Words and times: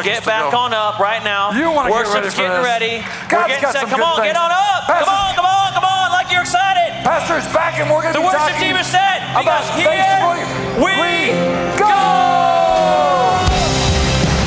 Get 0.00 0.24
back 0.24 0.54
on 0.54 0.72
up 0.72 0.98
right 0.98 1.22
now. 1.22 1.52
You 1.52 1.70
wanna 1.70 1.90
get 1.90 2.06
Worship's 2.08 2.14
ready 2.14 2.30
for 2.30 2.36
getting 2.48 2.64
ready. 2.64 3.04
God's 3.28 3.52
We're 3.52 3.60
getting 3.60 3.70
set. 3.72 3.88
Come 3.90 4.00
on, 4.02 4.16
things. 4.16 4.32
get 4.32 4.36
on 4.40 4.50
up. 4.50 4.86
Pastor- 4.88 5.04
come 5.04 5.14
on, 5.14 5.34
come 5.34 5.44
on, 5.44 5.72
come 5.74 5.84
on, 5.84 6.10
like 6.12 6.32
you're 6.32 6.40
excited. 6.40 7.04
Pastor's 7.04 7.46
back, 7.52 7.78
and 7.78 7.90
we're 7.90 8.00
going 8.00 8.14
to 8.14 8.20
The 8.20 8.24
worship 8.26 8.56
team 8.56 8.76
is 8.76 8.86
set. 8.86 9.20
about 9.36 9.44
Because 9.44 9.68
here 9.76 9.92
Facebook. 9.92 10.48
we 10.80 11.28
go. 11.76 11.92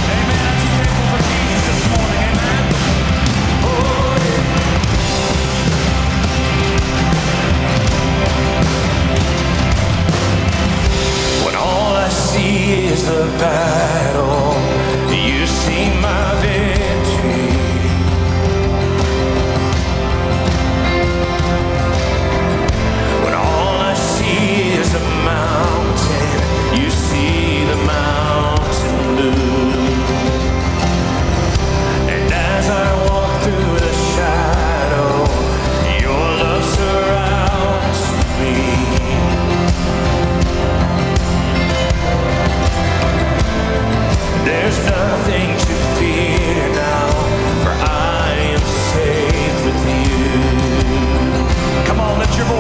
Amen. 0.10 0.42
Are 0.50 0.58
you 0.66 0.70
thankful 0.82 1.06
for 1.14 1.22
Jesus 1.30 1.62
this 1.70 1.86
morning? 1.94 2.34
Amen. 2.34 2.64
When 11.46 11.56
all 11.56 11.96
I 11.96 12.10
see 12.10 12.86
is 12.88 13.06
the 13.06 13.26
battle, 13.38 14.55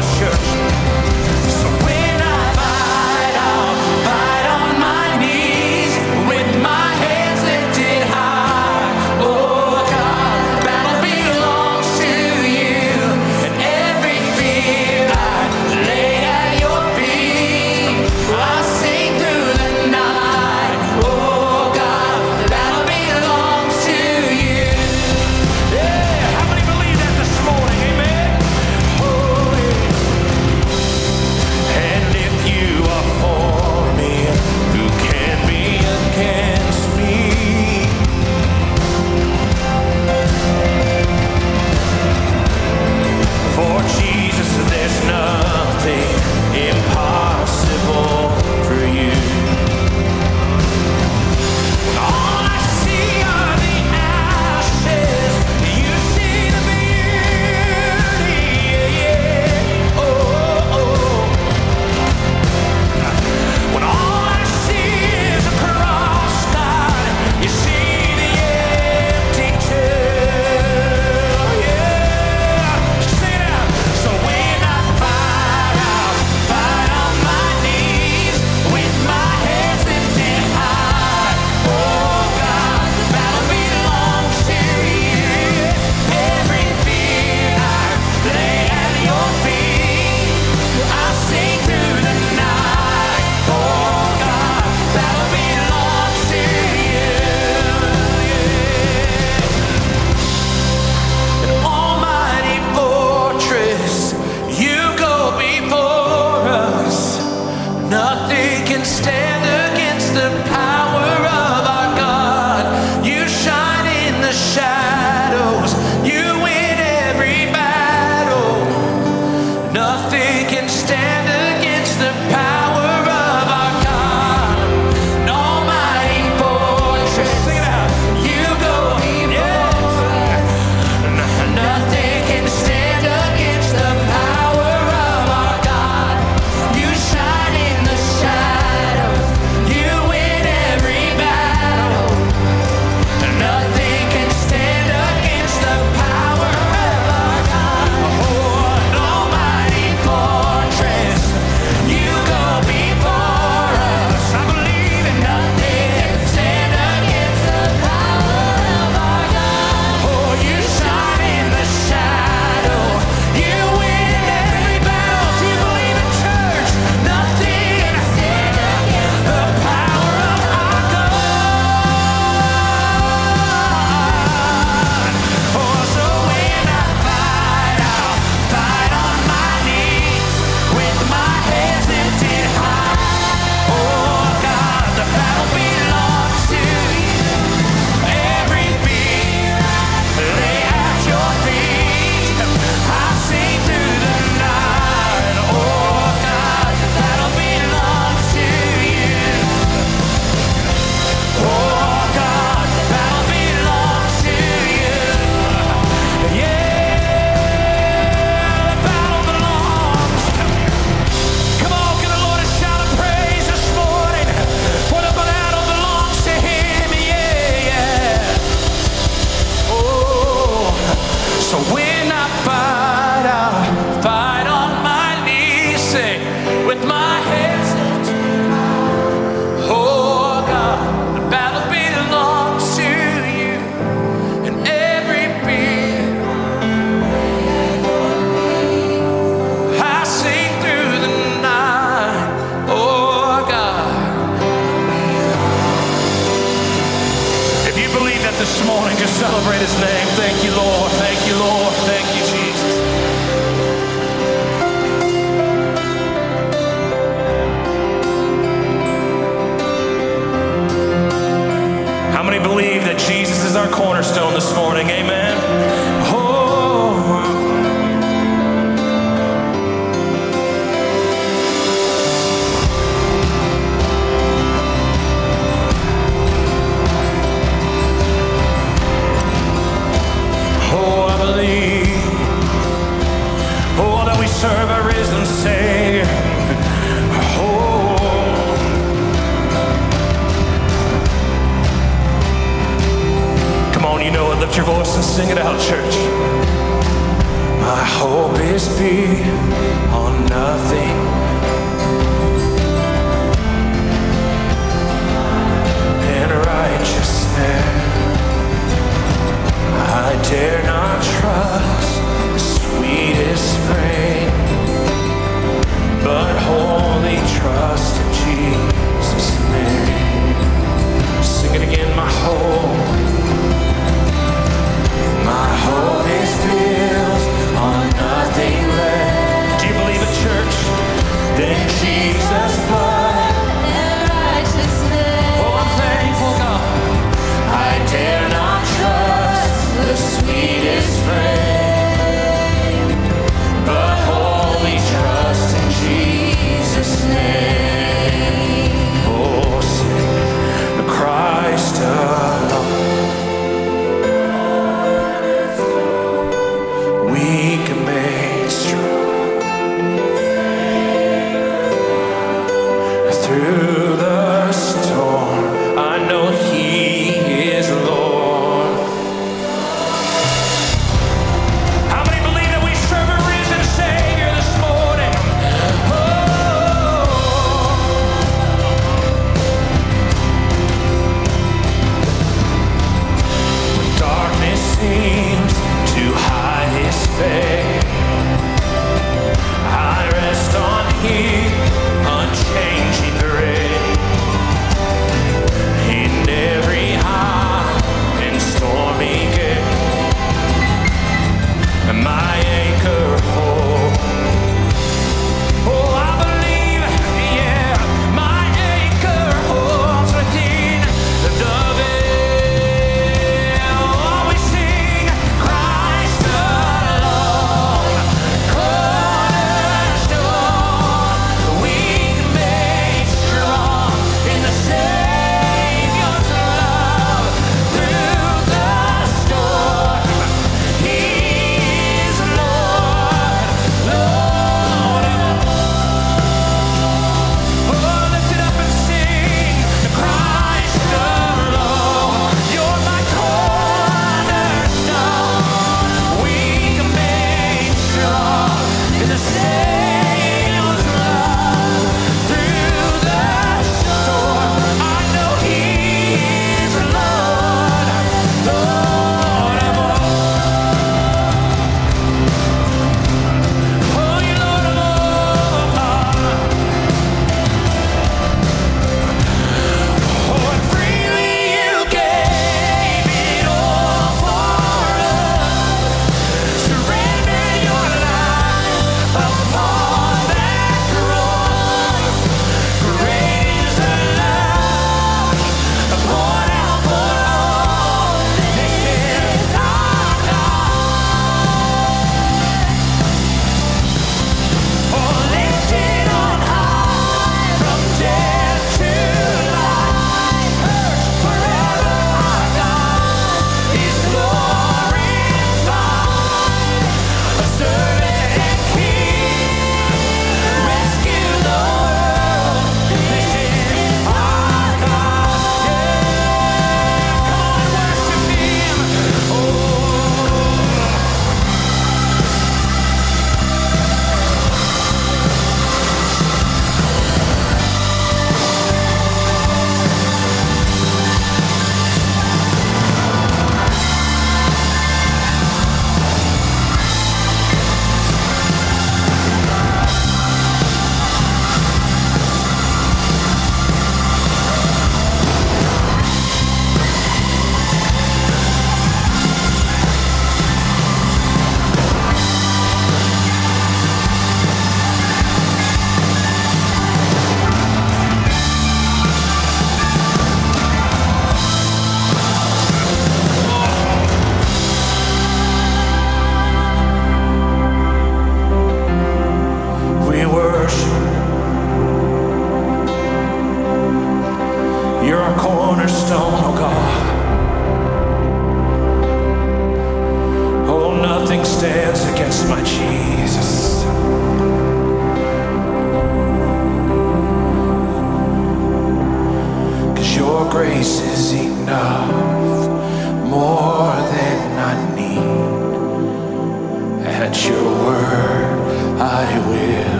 your. 0.00 0.37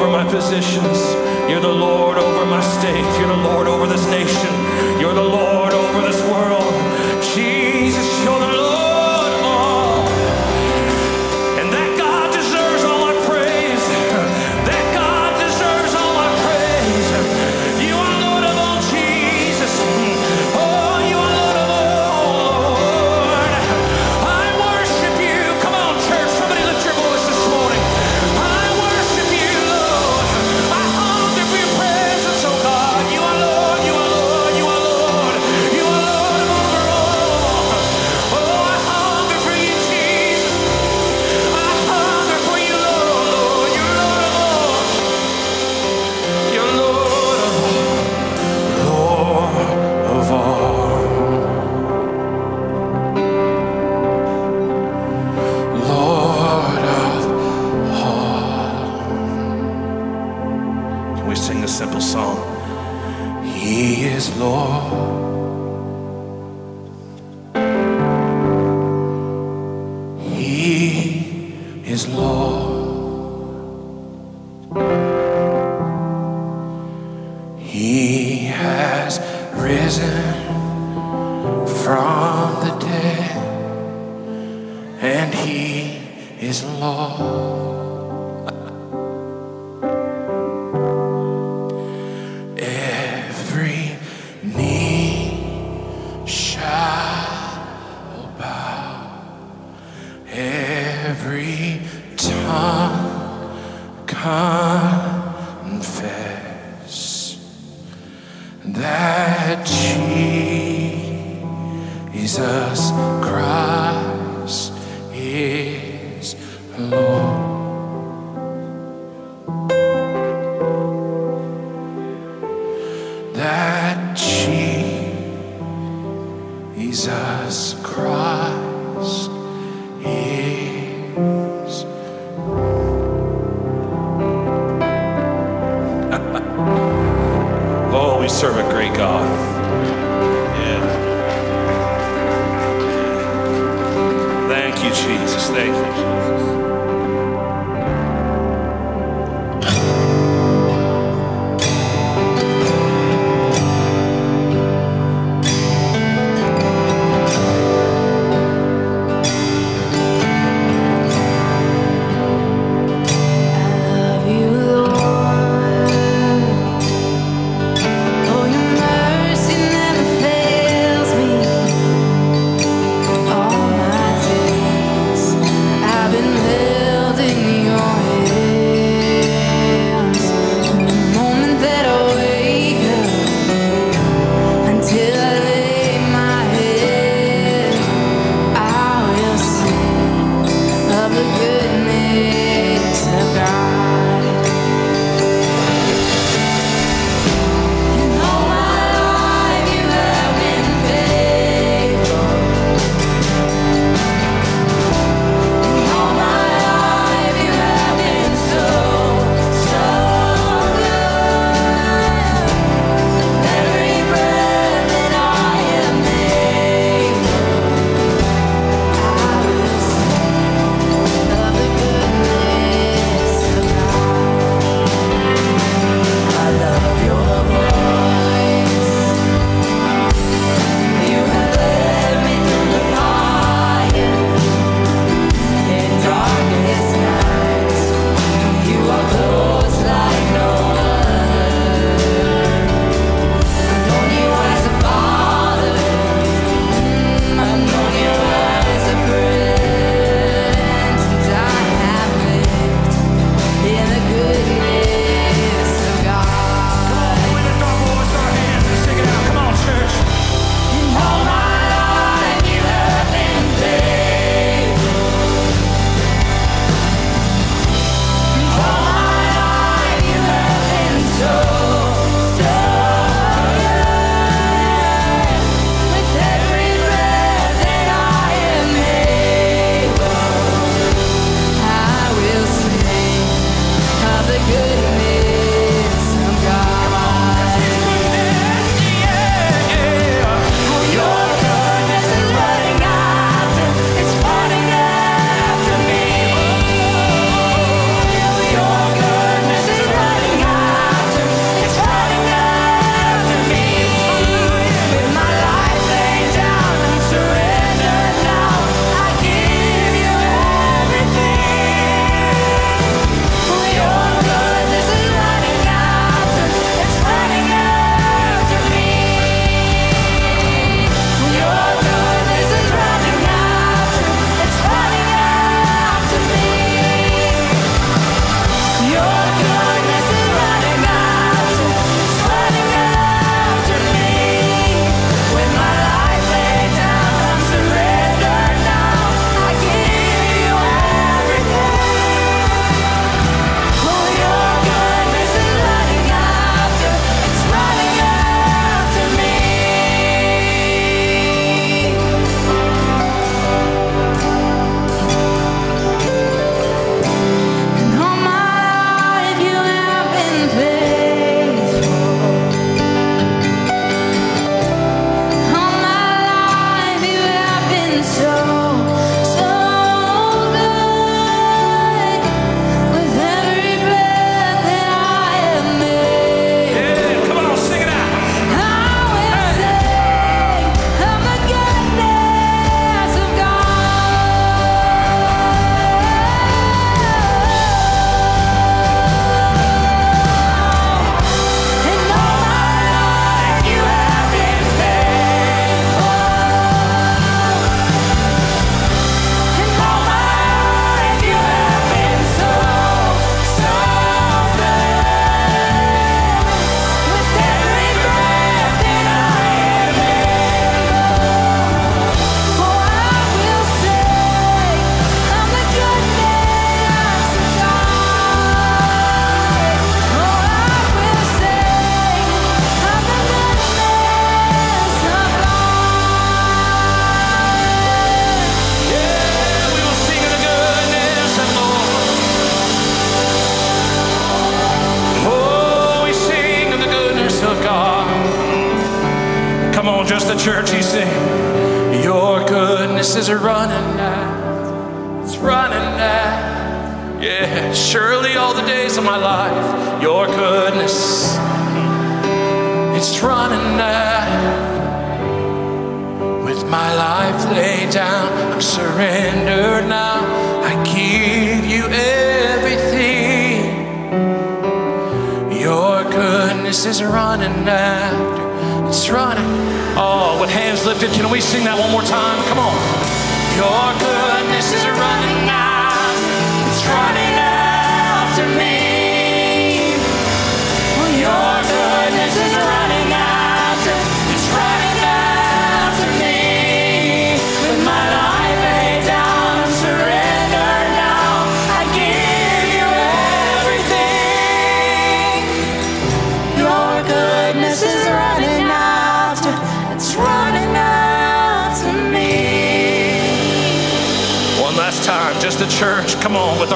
over 0.00 0.10
my 0.10 0.24
positions. 0.24 0.98
You're 1.50 1.60
the 1.60 1.68
Lord 1.68 2.16
over 2.16 2.46
my 2.46 2.62
state. 2.62 3.04
You're 3.18 3.28
the 3.28 3.42
Lord 3.42 3.66
over 3.66 3.86
this 3.86 4.06
nation. 4.06 4.54
You're 4.98 5.12
the 5.12 5.22
Lord 5.22 5.74
over 5.74 6.00
this 6.00 6.22
world. 6.22 6.59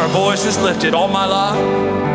Our 0.05 0.11
voices 0.11 0.59
lifted. 0.59 0.95
All 0.95 1.09
my 1.09 1.25
life. 1.25 2.14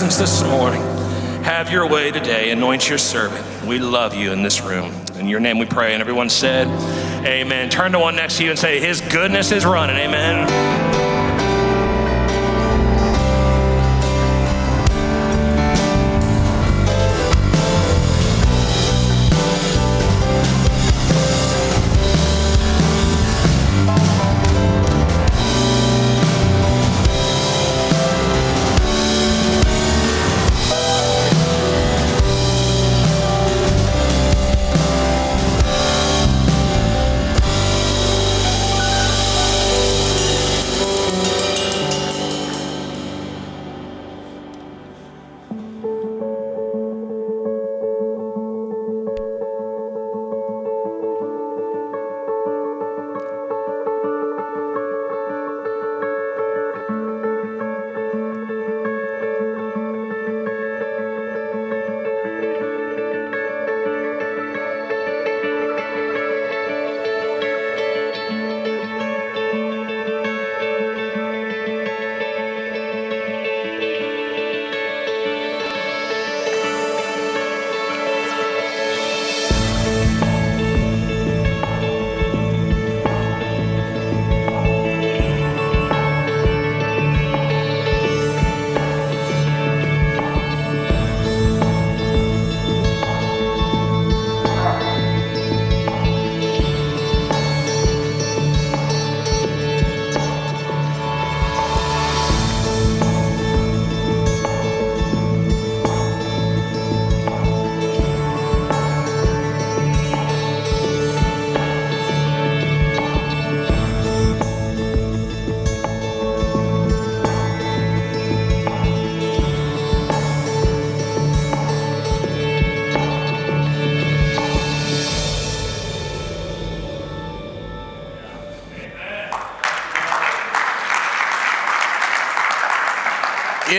Presence 0.00 0.16
this 0.16 0.42
morning. 0.48 0.80
Have 1.42 1.70
your 1.70 1.86
way 1.86 2.10
today. 2.10 2.52
Anoint 2.52 2.88
your 2.88 2.96
servant. 2.96 3.66
We 3.66 3.78
love 3.78 4.14
you 4.14 4.32
in 4.32 4.42
this 4.42 4.62
room. 4.62 4.94
In 5.16 5.28
your 5.28 5.40
name 5.40 5.58
we 5.58 5.66
pray. 5.66 5.92
And 5.92 6.00
everyone 6.00 6.30
said, 6.30 6.68
Amen. 7.26 7.68
Turn 7.68 7.92
to 7.92 7.98
one 7.98 8.16
next 8.16 8.38
to 8.38 8.44
you 8.44 8.48
and 8.48 8.58
say, 8.58 8.80
His 8.80 9.02
goodness 9.02 9.52
is 9.52 9.66
running. 9.66 9.96
Amen. 9.96 10.89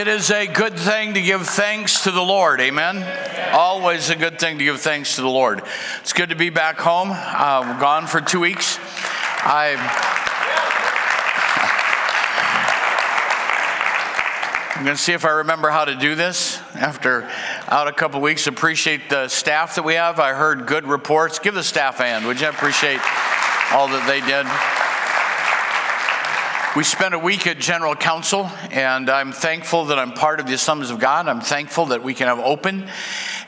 It 0.01 0.07
is 0.07 0.31
a 0.31 0.47
good 0.47 0.79
thing 0.79 1.13
to 1.13 1.21
give 1.21 1.45
thanks 1.45 2.05
to 2.05 2.11
the 2.11 2.23
Lord. 2.23 2.59
Amen. 2.59 3.05
Always 3.53 4.09
a 4.09 4.15
good 4.15 4.39
thing 4.39 4.57
to 4.57 4.63
give 4.63 4.81
thanks 4.81 5.17
to 5.17 5.21
the 5.21 5.29
Lord. 5.29 5.61
It's 5.99 6.11
good 6.11 6.29
to 6.29 6.35
be 6.35 6.49
back 6.49 6.79
home. 6.79 7.09
Uh, 7.11 7.79
gone 7.79 8.07
for 8.07 8.19
two 8.19 8.39
weeks. 8.39 8.79
I. 8.81 9.75
I'm 14.75 14.83
going 14.83 14.97
to 14.97 14.99
see 14.99 15.13
if 15.13 15.23
I 15.23 15.29
remember 15.29 15.69
how 15.69 15.85
to 15.85 15.93
do 15.93 16.15
this 16.15 16.59
after 16.73 17.29
out 17.67 17.87
a 17.87 17.93
couple 17.93 18.21
weeks. 18.21 18.47
Appreciate 18.47 19.07
the 19.07 19.27
staff 19.27 19.75
that 19.75 19.83
we 19.83 19.93
have. 19.93 20.19
I 20.19 20.33
heard 20.33 20.65
good 20.65 20.87
reports. 20.87 21.37
Give 21.37 21.53
the 21.53 21.61
staff 21.61 21.99
a 21.99 22.05
hand, 22.05 22.25
would 22.25 22.41
you? 22.41 22.49
Appreciate 22.49 23.01
all 23.71 23.87
that 23.87 24.07
they 24.07 24.21
did. 24.21 24.80
We 26.73 26.86
spent 26.86 27.13
a 27.13 27.19
week 27.19 27.47
at 27.47 27.60
General 27.60 27.95
Council, 27.95 28.49
and 28.71 29.10
I'm 29.10 29.34
thankful 29.34 29.88
that 29.88 29.99
I'm 29.99 30.13
part 30.13 30.39
of 30.39 30.47
the 30.47 30.53
Assemblies 30.53 30.89
of 30.89 30.99
God. 30.99 31.27
I'm 31.27 31.41
thankful 31.41 31.88
that 31.88 32.01
we 32.01 32.13
can 32.13 32.27
have 32.27 32.39
open 32.39 32.88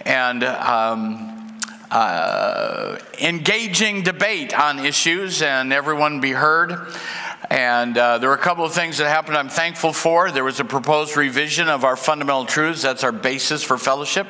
and 0.06 0.44
um, 0.44 1.58
uh, 1.90 2.98
engaging 3.22 4.04
debate 4.04 4.54
on 4.54 4.80
issues 4.80 5.42
and 5.42 5.72
everyone 5.72 6.20
be 6.20 6.32
heard. 6.32 6.72
And 7.50 7.98
uh, 7.98 8.18
there 8.18 8.30
were 8.30 8.36
a 8.36 8.40
couple 8.40 8.66
of 8.66 8.74
things 8.74 8.98
that 8.98 9.08
happened 9.08 9.38
I'm 9.38 9.50
thankful 9.50 9.94
for. 9.94 10.32
There 10.32 10.44
was 10.44 10.60
a 10.60 10.66
proposed 10.66 11.18
revision 11.18 11.68
of 11.68 11.84
our 11.84 11.96
fundamental 11.96 12.46
truths. 12.46 12.82
That's 12.82 13.04
our 13.04 13.12
basis 13.12 13.64
for 13.64 13.78
fellowship. 13.78 14.28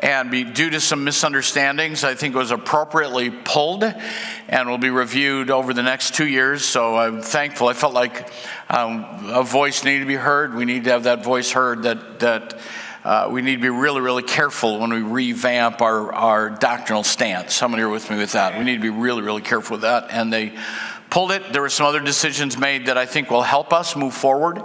And 0.00 0.30
be, 0.30 0.44
due 0.44 0.70
to 0.70 0.80
some 0.80 1.04
misunderstandings, 1.04 2.04
I 2.04 2.14
think 2.14 2.34
it 2.34 2.38
was 2.38 2.50
appropriately 2.50 3.30
pulled 3.30 3.84
and 3.84 4.68
will 4.68 4.78
be 4.78 4.90
reviewed 4.90 5.50
over 5.50 5.72
the 5.72 5.82
next 5.82 6.14
two 6.14 6.26
years. 6.26 6.64
So 6.64 6.96
I'm 6.96 7.22
thankful. 7.22 7.68
I 7.68 7.72
felt 7.72 7.94
like 7.94 8.30
um, 8.68 9.04
a 9.28 9.42
voice 9.42 9.84
needed 9.84 10.00
to 10.00 10.06
be 10.06 10.14
heard. 10.14 10.54
We 10.54 10.64
need 10.64 10.84
to 10.84 10.90
have 10.90 11.04
that 11.04 11.24
voice 11.24 11.52
heard 11.52 11.84
that, 11.84 12.20
that 12.20 12.58
uh, 13.04 13.28
we 13.30 13.40
need 13.40 13.56
to 13.56 13.62
be 13.62 13.70
really, 13.70 14.00
really 14.00 14.22
careful 14.22 14.80
when 14.80 14.90
we 14.90 15.00
revamp 15.00 15.80
our, 15.80 16.12
our 16.12 16.50
doctrinal 16.50 17.02
stance. 17.02 17.58
How 17.58 17.68
many 17.68 17.82
are 17.82 17.88
with 17.88 18.10
me 18.10 18.18
with 18.18 18.32
that? 18.32 18.58
We 18.58 18.64
need 18.64 18.76
to 18.76 18.82
be 18.82 18.90
really, 18.90 19.22
really 19.22 19.40
careful 19.40 19.74
with 19.74 19.82
that. 19.82 20.08
And 20.10 20.30
they 20.30 20.52
pulled 21.10 21.32
it. 21.32 21.52
There 21.52 21.60
were 21.60 21.68
some 21.68 21.86
other 21.86 22.00
decisions 22.00 22.56
made 22.56 22.86
that 22.86 22.96
I 22.96 23.04
think 23.04 23.30
will 23.30 23.42
help 23.42 23.72
us 23.72 23.96
move 23.96 24.14
forward. 24.14 24.62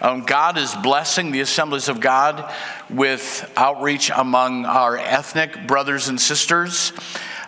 Um, 0.00 0.24
God 0.24 0.56
is 0.56 0.74
blessing 0.74 1.30
the 1.30 1.40
assemblies 1.40 1.88
of 1.88 2.00
God 2.00 2.50
with 2.88 3.52
outreach 3.56 4.10
among 4.14 4.64
our 4.64 4.96
ethnic 4.96 5.66
brothers 5.66 6.08
and 6.08 6.18
sisters. 6.18 6.92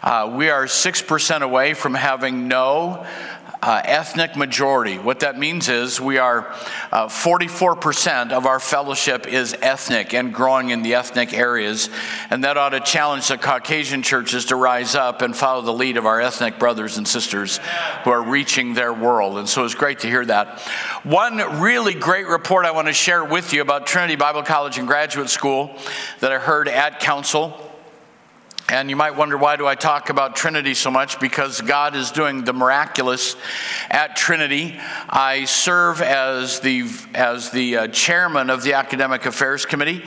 Uh, 0.02 0.30
we 0.36 0.50
are 0.50 0.66
6% 0.66 1.42
away 1.42 1.74
from 1.74 1.94
having 1.94 2.46
no 2.46 3.06
uh, 3.66 3.82
ethnic 3.84 4.36
majority. 4.36 4.96
What 4.96 5.20
that 5.20 5.36
means 5.36 5.68
is 5.68 6.00
we 6.00 6.18
are 6.18 6.46
uh, 6.92 7.08
44% 7.08 8.30
of 8.30 8.46
our 8.46 8.60
fellowship 8.60 9.26
is 9.26 9.56
ethnic 9.60 10.14
and 10.14 10.32
growing 10.32 10.70
in 10.70 10.82
the 10.82 10.94
ethnic 10.94 11.34
areas. 11.34 11.90
And 12.30 12.44
that 12.44 12.56
ought 12.56 12.70
to 12.70 12.80
challenge 12.80 13.26
the 13.26 13.36
Caucasian 13.36 14.02
churches 14.02 14.46
to 14.46 14.56
rise 14.56 14.94
up 14.94 15.20
and 15.20 15.36
follow 15.36 15.62
the 15.62 15.72
lead 15.72 15.96
of 15.96 16.06
our 16.06 16.20
ethnic 16.20 16.60
brothers 16.60 16.96
and 16.96 17.08
sisters 17.08 17.58
who 18.04 18.10
are 18.10 18.22
reaching 18.22 18.74
their 18.74 18.94
world. 18.94 19.36
And 19.36 19.48
so 19.48 19.64
it's 19.64 19.74
great 19.74 19.98
to 20.00 20.06
hear 20.06 20.24
that. 20.26 20.60
One 21.02 21.38
really 21.60 21.94
great 21.94 22.28
report 22.28 22.66
I 22.66 22.70
want 22.70 22.86
to 22.86 22.92
share 22.92 23.24
with 23.24 23.52
you 23.52 23.62
about 23.62 23.88
Trinity 23.88 24.14
Bible 24.14 24.44
College 24.44 24.78
and 24.78 24.86
Graduate 24.86 25.28
School 25.28 25.76
that 26.20 26.30
I 26.30 26.38
heard 26.38 26.68
at 26.68 27.00
council 27.00 27.65
and 28.68 28.90
you 28.90 28.96
might 28.96 29.14
wonder 29.14 29.36
why 29.36 29.54
do 29.54 29.66
I 29.66 29.76
talk 29.76 30.10
about 30.10 30.34
Trinity 30.34 30.74
so 30.74 30.90
much? 30.90 31.20
Because 31.20 31.60
God 31.60 31.94
is 31.94 32.10
doing 32.10 32.42
the 32.42 32.52
miraculous 32.52 33.36
at 33.88 34.16
Trinity. 34.16 34.76
I 35.08 35.44
serve 35.44 36.02
as 36.02 36.58
the 36.60 36.88
as 37.14 37.50
the 37.50 37.76
uh, 37.76 37.88
chairman 37.88 38.50
of 38.50 38.64
the 38.64 38.72
academic 38.72 39.24
affairs 39.24 39.66
committee, 39.66 40.02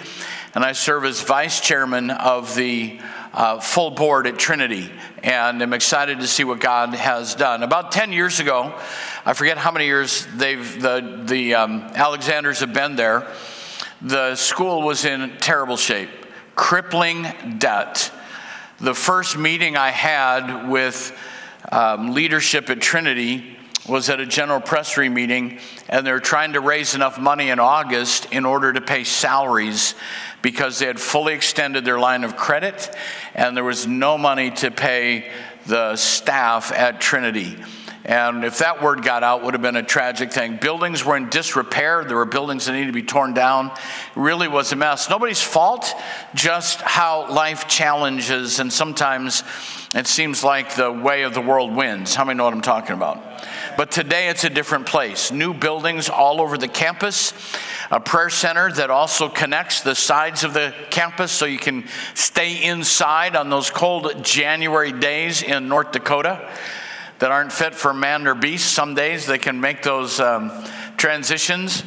and 0.55 0.65
I 0.65 0.73
serve 0.73 1.05
as 1.05 1.21
vice 1.21 1.61
chairman 1.61 2.11
of 2.11 2.53
the 2.55 2.99
uh, 3.33 3.61
full 3.61 3.91
board 3.91 4.27
at 4.27 4.37
Trinity. 4.37 4.91
And 5.23 5.61
I'm 5.61 5.73
excited 5.73 6.19
to 6.19 6.27
see 6.27 6.43
what 6.43 6.59
God 6.59 6.93
has 6.95 7.35
done. 7.35 7.63
About 7.63 7.93
10 7.93 8.11
years 8.11 8.41
ago, 8.41 8.77
I 9.25 9.33
forget 9.33 9.57
how 9.57 9.71
many 9.71 9.85
years 9.85 10.27
they've 10.35 10.81
the 10.81 11.21
the 11.23 11.55
um, 11.55 11.79
Alexanders 11.95 12.59
have 12.59 12.73
been 12.73 12.97
there. 12.97 13.25
The 14.01 14.35
school 14.35 14.81
was 14.81 15.05
in 15.05 15.37
terrible 15.37 15.77
shape, 15.77 16.09
crippling 16.55 17.25
debt 17.57 18.11
the 18.81 18.93
first 18.93 19.37
meeting 19.37 19.75
I 19.75 19.89
had 19.89 20.69
with 20.69 21.17
um, 21.71 22.13
leadership 22.13 22.69
at 22.69 22.79
Trinity 22.79 23.57
was 23.87 24.09
at 24.09 24.19
a 24.19 24.25
general 24.25 24.61
presbytery 24.61 25.09
meeting, 25.09 25.59
and 25.89 26.05
they 26.05 26.11
were 26.11 26.19
trying 26.19 26.53
to 26.53 26.61
raise 26.61 26.95
enough 26.95 27.19
money 27.19 27.49
in 27.49 27.59
August 27.59 28.27
in 28.31 28.45
order 28.45 28.71
to 28.71 28.81
pay 28.81 29.03
salaries 29.03 29.95
because 30.41 30.79
they 30.79 30.85
had 30.85 30.99
fully 30.99 31.33
extended 31.33 31.83
their 31.83 31.99
line 31.99 32.23
of 32.23 32.37
credit, 32.37 32.95
and 33.35 33.57
there 33.57 33.63
was 33.63 33.87
no 33.87 34.17
money 34.17 34.51
to 34.51 34.71
pay 34.71 35.29
the 35.65 35.95
staff 35.95 36.71
at 36.71 37.01
Trinity. 37.01 37.57
And 38.05 38.45
if 38.45 38.59
that 38.59 38.81
word 38.81 39.03
got 39.03 39.23
out, 39.23 39.43
would 39.43 39.53
have 39.53 39.61
been 39.61 39.75
a 39.75 39.83
tragic 39.83 40.31
thing. 40.31 40.55
Buildings 40.55 41.03
were 41.03 41.17
in 41.17 41.29
disrepair. 41.29 42.05
There 42.05 42.15
were 42.15 42.25
buildings 42.25 42.65
that 42.65 42.73
needed 42.73 42.87
to 42.87 42.93
be 42.93 43.03
torn 43.03 43.33
down. 43.33 43.67
It 43.67 43.75
really 44.15 44.47
was 44.47 44.71
a 44.71 44.77
mess. 44.77 45.09
Nobody's 45.09 45.41
fault, 45.41 45.93
just 46.33 46.81
how 46.81 47.31
life 47.31 47.67
challenges, 47.67 48.59
and 48.59 48.71
sometimes 48.71 49.43
it 49.93 50.07
seems 50.07 50.43
like 50.43 50.75
the 50.75 50.91
way 50.91 51.23
of 51.23 51.33
the 51.33 51.41
world 51.41 51.75
wins. 51.75 52.15
How 52.15 52.23
many 52.23 52.37
know 52.37 52.45
what 52.45 52.53
I'm 52.53 52.61
talking 52.61 52.95
about? 52.95 53.21
But 53.75 53.91
today 53.91 54.29
it's 54.29 54.43
a 54.43 54.49
different 54.49 54.85
place. 54.85 55.31
New 55.31 55.53
buildings 55.53 56.09
all 56.09 56.41
over 56.41 56.57
the 56.57 56.67
campus, 56.67 57.33
a 57.91 57.99
prayer 57.99 58.29
center 58.29 58.71
that 58.73 58.91
also 58.91 59.29
connects 59.29 59.81
the 59.81 59.95
sides 59.95 60.43
of 60.43 60.53
the 60.53 60.73
campus 60.89 61.31
so 61.31 61.45
you 61.45 61.57
can 61.57 61.87
stay 62.13 62.63
inside 62.63 63.35
on 63.35 63.49
those 63.49 63.69
cold 63.69 64.23
January 64.23 64.91
days 64.91 65.41
in 65.41 65.67
North 65.67 65.91
Dakota 65.91 66.47
that 67.19 67.31
aren't 67.31 67.51
fit 67.51 67.75
for 67.75 67.93
man 67.93 68.25
or 68.27 68.33
beast. 68.33 68.73
Some 68.73 68.95
days 68.95 69.25
they 69.25 69.37
can 69.37 69.59
make 69.59 69.83
those 69.83 70.19
um, 70.19 70.51
transitions. 70.97 71.83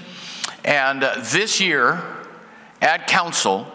And 0.65 1.03
uh, 1.03 1.17
this 1.33 1.61
year 1.61 2.03
at 2.81 3.07
council, 3.07 3.67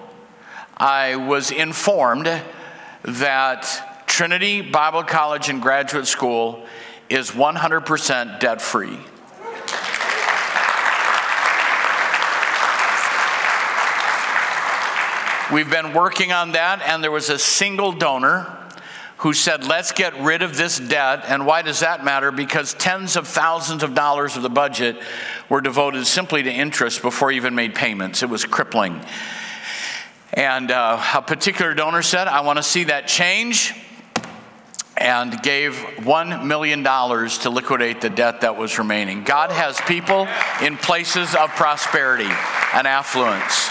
I 0.78 1.16
was 1.16 1.52
informed 1.52 2.28
that 3.04 4.04
Trinity 4.08 4.62
Bible 4.62 5.04
College 5.04 5.50
and 5.50 5.62
Graduate 5.62 6.08
School 6.08 6.66
is 7.10 7.32
100% 7.32 8.40
debt 8.40 8.62
free. 8.62 8.98
We've 15.52 15.70
been 15.70 15.94
working 15.94 16.34
on 16.34 16.52
that, 16.52 16.82
and 16.82 17.02
there 17.02 17.12
was 17.12 17.30
a 17.30 17.40
single 17.40 17.94
donor 17.94 18.57
who 19.18 19.34
said, 19.34 19.66
Let's 19.66 19.92
get 19.92 20.20
rid 20.20 20.42
of 20.42 20.58
this 20.58 20.80
debt. 20.80 21.24
And 21.28 21.46
why 21.46 21.62
does 21.62 21.80
that 21.80 22.04
matter? 22.04 22.32
Because 22.32 22.74
tens 22.74 23.16
of 23.16 23.28
thousands 23.28 23.84
of 23.84 23.94
dollars 23.94 24.36
of 24.36 24.44
the 24.44 24.50
budget 24.50 24.98
were 25.50 25.62
devoted 25.62 26.06
simply 26.06 26.44
to 26.44 26.52
interest 26.52 27.02
before 27.02 27.32
even 27.32 27.56
made 27.56 27.76
payments. 27.76 28.24
It 28.24 28.30
was 28.30 28.46
crippling. 28.46 29.02
And 30.34 30.72
uh, 30.72 31.02
a 31.16 31.22
particular 31.22 31.74
donor 31.74 32.02
said, 32.02 32.28
I 32.28 32.42
want 32.42 32.58
to 32.58 32.64
see 32.64 32.86
that 32.86 33.08
change, 33.08 33.74
and 34.98 35.42
gave 35.42 35.74
$1 35.74 36.46
million 36.46 36.84
to 36.84 37.50
liquidate 37.50 38.02
the 38.02 38.10
debt 38.10 38.42
that 38.42 38.58
was 38.58 38.78
remaining. 38.78 39.24
God 39.24 39.52
has 39.52 39.80
people 39.82 40.28
in 40.62 40.78
places 40.78 41.36
of 41.36 41.50
prosperity 41.52 42.30
and 42.74 42.88
affluence. 42.88 43.70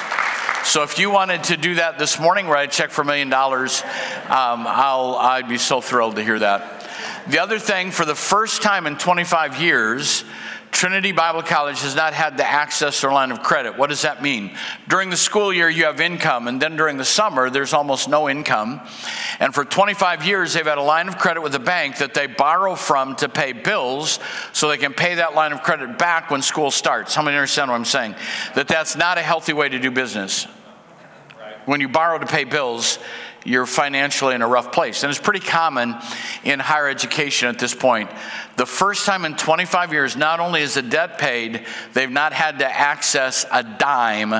So 0.67 0.83
if 0.83 0.99
you 0.99 1.11
wanted 1.13 1.45
to 1.45 1.57
do 1.57 1.77
that 1.77 1.97
this 1.97 2.19
morning, 2.19 2.49
write 2.49 2.71
a 2.71 2.73
check 2.73 2.91
for 2.91 3.03
a 3.03 3.05
million 3.05 3.29
dollars, 3.29 3.83
um, 4.25 4.67
I'll, 4.67 5.15
I'd 5.15 5.49
be 5.49 5.59
so 5.59 5.81
thrilled 5.81 6.17
to 6.17 6.25
hear 6.25 6.41
that. 6.41 6.91
The 7.29 7.39
other 7.39 7.61
thing, 7.61 7.93
for 7.93 8.05
the 8.05 8.17
first 8.17 8.63
time 8.63 8.89
in 8.89 8.99
25 8.99 9.61
years, 9.61 10.25
Trinity 10.71 11.13
Bible 11.13 11.43
College 11.43 11.81
has 11.81 11.95
not 11.95 12.13
had 12.13 12.37
the 12.37 12.45
access 12.45 13.03
or 13.03 13.13
line 13.13 13.31
of 13.31 13.43
credit. 13.43 13.79
What 13.79 13.89
does 13.89 14.03
that 14.03 14.23
mean? 14.23 14.57
During 14.89 15.09
the 15.11 15.17
school 15.17 15.53
year, 15.53 15.71
you 15.71 15.85
have 15.85 16.01
income, 16.01 16.49
and 16.49 16.61
then 16.61 16.77
during 16.77 16.97
the 16.97 17.05
summer, 17.05 17.49
there's 17.49 17.73
almost 17.73 18.09
no 18.09 18.29
income. 18.29 18.81
And 19.41 19.55
for 19.55 19.65
25 19.65 20.27
years, 20.27 20.53
they've 20.53 20.67
had 20.67 20.79
a 20.79 20.83
line 20.83 21.09
of 21.09 21.17
credit 21.19 21.41
with 21.41 21.55
a 21.55 21.61
bank 21.61 21.99
that 21.99 22.15
they 22.15 22.27
borrow 22.27 22.75
from 22.75 23.17
to 23.17 23.29
pay 23.29 23.53
bills 23.53 24.19
so 24.53 24.69
they 24.69 24.77
can 24.77 24.93
pay 24.93 25.15
that 25.15 25.35
line 25.35 25.53
of 25.53 25.63
credit 25.63 25.99
back 25.99 26.31
when 26.31 26.43
school 26.43 26.71
starts. 26.71 27.15
How 27.15 27.23
many 27.23 27.37
understand 27.37 27.71
what 27.71 27.77
I'm 27.77 27.85
saying? 27.85 28.15
That 28.55 28.69
that's 28.69 28.97
not 28.97 29.19
a 29.19 29.23
healthy 29.23 29.55
way 29.55 29.69
to 29.69 29.79
do 29.79 29.91
business. 29.91 30.47
When 31.65 31.81
you 31.81 31.89
borrow 31.89 32.19
to 32.19 32.27
pay 32.27 32.45
bills, 32.45 32.99
you're 33.47 33.67
financially 33.67 34.35
in 34.35 34.43
a 34.43 34.49
rough 34.49 34.73
place. 34.73 35.03
And 35.03 35.11
it's 35.11 35.21
pretty 35.21 35.41
common 35.41 35.95
in 36.45 36.59
higher 36.59 36.89
education 36.89 37.49
at 37.49 37.59
this 37.59 37.75
point. 37.75 38.11
The 38.57 38.67
first 38.67 39.07
time 39.07 39.25
in 39.25 39.37
25 39.37 39.93
years, 39.93 40.17
not 40.17 40.41
only 40.41 40.63
is 40.63 40.75
the 40.75 40.83
debt 40.83 41.19
paid, 41.19 41.65
they've 41.93 42.11
not 42.11 42.33
had 42.33 42.59
to 42.59 42.67
access 42.67 43.47
a 43.53 43.63
dime 43.63 44.33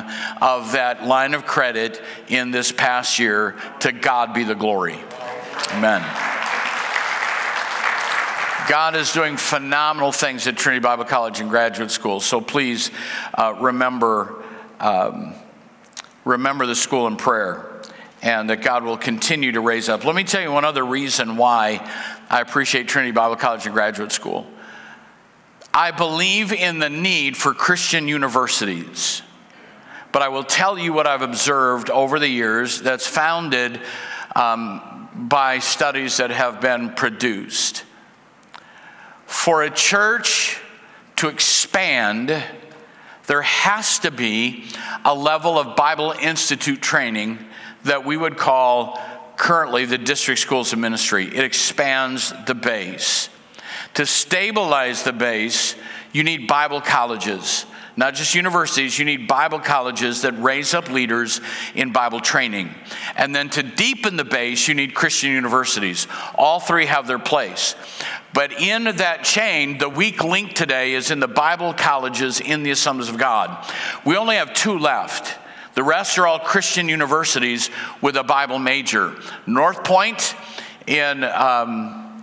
of 0.43 0.73
that 0.73 1.05
line 1.05 1.35
of 1.35 1.47
credit 1.47 2.03
in 2.29 2.51
this 2.51 2.73
past 2.73 3.19
year. 3.19 3.57
To 3.81 3.93
God 3.93 4.35
be 4.35 4.45
the 4.45 4.55
glory. 4.55 4.99
Amen. 5.73 6.03
God 8.69 8.97
is 8.97 9.13
doing 9.13 9.37
phenomenal 9.37 10.11
things 10.11 10.47
at 10.49 10.57
Trinity 10.57 10.83
Bible 10.83 11.05
College 11.05 11.41
and 11.41 11.49
graduate 11.49 11.93
school. 11.93 12.19
So 12.19 12.41
please 12.41 12.91
uh, 13.35 13.55
remember. 13.61 14.43
Um, 14.81 15.35
remember 16.25 16.67
the 16.67 16.75
school 16.75 17.07
in 17.07 17.17
prayer 17.17 17.76
and 18.27 18.51
that 18.51 18.61
God 18.61 18.83
will 18.83 18.97
continue 18.97 19.53
to 19.53 19.61
raise 19.61 19.89
up. 19.89 20.05
Let 20.05 20.17
me 20.17 20.25
tell 20.25 20.43
you 20.43 20.51
one 20.51 20.65
other 20.65 20.85
reason 20.85 21.37
why 21.37 21.89
I 22.29 22.41
appreciate 22.41 22.89
Trinity 22.89 23.13
Bible 23.13 23.37
College 23.37 23.67
and 23.67 23.73
Graduate 23.73 24.11
School. 24.11 24.49
I 25.73 25.93
believe 25.93 26.53
in 26.53 26.81
the 26.81 26.91
need 26.91 27.37
for 27.37 27.55
Christian 27.55 28.09
universities, 28.09 29.23
but 30.11 30.23
I 30.23 30.29
will 30.29 30.43
tell 30.43 30.77
you 30.77 30.93
what 30.93 31.07
I've 31.07 31.23
observed 31.23 31.89
over 31.89 32.19
the 32.19 32.27
years 32.27 32.81
that's 32.81 33.07
founded 33.07 33.81
um, 34.35 35.09
by 35.15 35.61
studies 35.61 36.17
that 36.17 36.31
have 36.31 36.61
been 36.61 36.95
produced. 36.95 37.85
For 39.27 39.63
a 39.63 39.71
church 39.71 40.61
to 41.17 41.29
expand, 41.29 42.43
there 43.29 43.43
has 43.43 44.01
to 44.01 44.11
be 44.11 44.65
a 45.05 45.15
level 45.15 45.61
of 45.61 45.77
Bible 45.77 46.13
Institute 46.21 46.83
training 46.83 47.39
that 47.87 48.05
we 48.05 48.17
would 48.17 48.37
call 48.37 49.01
currently 49.37 49.85
the 49.85 49.99
district 49.99 50.41
schools 50.41 50.73
of 50.73 50.79
ministry. 50.79 51.27
It 51.27 51.45
expands 51.45 52.33
the 52.47 52.55
base. 52.55 53.29
To 53.95 54.07
stabilize 54.07 55.03
the 55.03 55.13
base, 55.13 55.75
you 56.13 56.23
need 56.23 56.47
Bible 56.47 56.81
colleges. 56.81 57.67
Not 57.99 58.15
just 58.15 58.35
universities, 58.35 58.99
you 58.99 59.07
need 59.07 59.27
Bible 59.27 59.59
colleges 59.59 60.23
that 60.23 60.33
raise 60.33 60.75
up 60.75 60.91
leaders 60.91 61.41
in 61.75 61.93
Bible 61.93 62.21
training. 62.21 62.75
And 63.17 63.35
then 63.35 63.49
to 63.51 63.63
deepen 63.63 64.17
the 64.17 64.25
base, 64.25 64.69
you 64.69 64.75
need 64.75 64.95
Christian 64.95 65.31
universities. 65.31 66.07
All 66.35 66.61
three 66.61 66.85
have 66.87 67.07
their 67.07 67.19
place. 67.19 67.75
But 68.35 68.61
in 68.61 68.85
that 68.85 69.25
chain, 69.25 69.79
the 69.79 69.89
weak 69.89 70.23
link 70.23 70.53
today 70.53 70.93
is 70.93 71.11
in 71.11 71.21
the 71.21 71.29
Bible 71.29 71.73
colleges 71.73 72.39
in 72.39 72.63
the 72.63 72.71
Assemblies 72.71 73.09
of 73.09 73.17
God. 73.17 73.67
We 74.05 74.17
only 74.17 74.37
have 74.37 74.53
two 74.53 74.79
left. 74.79 75.39
The 75.77 75.85
rest 75.85 76.17
are 76.17 76.27
all 76.27 76.39
Christian 76.39 76.89
universities 76.89 77.69
with 78.01 78.17
a 78.17 78.25
Bible 78.25 78.59
major. 78.59 79.15
North 79.47 79.85
Point 79.85 80.35
in 80.87 81.23
um, 81.23 82.19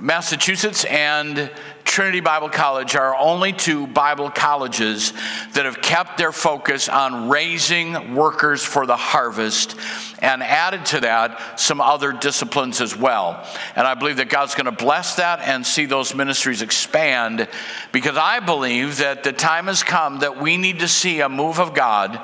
Massachusetts 0.00 0.84
and 0.86 1.48
Trinity 1.84 2.18
Bible 2.18 2.48
College 2.48 2.96
are 2.96 3.16
only 3.16 3.52
two 3.52 3.86
Bible 3.86 4.30
colleges 4.30 5.12
that 5.52 5.64
have 5.64 5.80
kept 5.80 6.18
their 6.18 6.32
focus 6.32 6.88
on 6.88 7.28
raising 7.28 8.16
workers 8.16 8.64
for 8.64 8.84
the 8.84 8.96
harvest 8.96 9.76
and 10.18 10.42
added 10.42 10.84
to 10.86 11.00
that 11.02 11.60
some 11.60 11.80
other 11.80 12.10
disciplines 12.10 12.80
as 12.80 12.96
well. 12.96 13.48
And 13.76 13.86
I 13.86 13.94
believe 13.94 14.16
that 14.16 14.28
God's 14.28 14.56
going 14.56 14.66
to 14.66 14.72
bless 14.72 15.14
that 15.16 15.38
and 15.38 15.64
see 15.64 15.86
those 15.86 16.16
ministries 16.16 16.62
expand 16.62 17.46
because 17.92 18.16
I 18.16 18.40
believe 18.40 18.96
that 18.96 19.22
the 19.22 19.32
time 19.32 19.66
has 19.66 19.84
come 19.84 20.18
that 20.18 20.40
we 20.40 20.56
need 20.56 20.80
to 20.80 20.88
see 20.88 21.20
a 21.20 21.28
move 21.28 21.60
of 21.60 21.74
God 21.74 22.20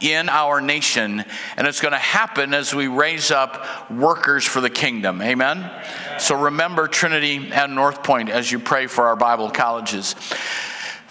in 0.00 0.28
our 0.28 0.60
nation, 0.60 1.24
and 1.56 1.66
it's 1.66 1.80
going 1.80 1.92
to 1.92 1.98
happen 1.98 2.54
as 2.54 2.74
we 2.74 2.88
raise 2.88 3.30
up 3.30 3.90
workers 3.90 4.44
for 4.44 4.60
the 4.60 4.70
kingdom. 4.70 5.20
Amen? 5.22 5.70
So 6.18 6.42
remember 6.42 6.88
Trinity 6.88 7.50
and 7.52 7.74
North 7.74 8.02
Point 8.02 8.28
as 8.30 8.50
you 8.50 8.58
pray 8.58 8.86
for 8.86 9.08
our 9.08 9.16
Bible 9.16 9.50
colleges. 9.50 10.14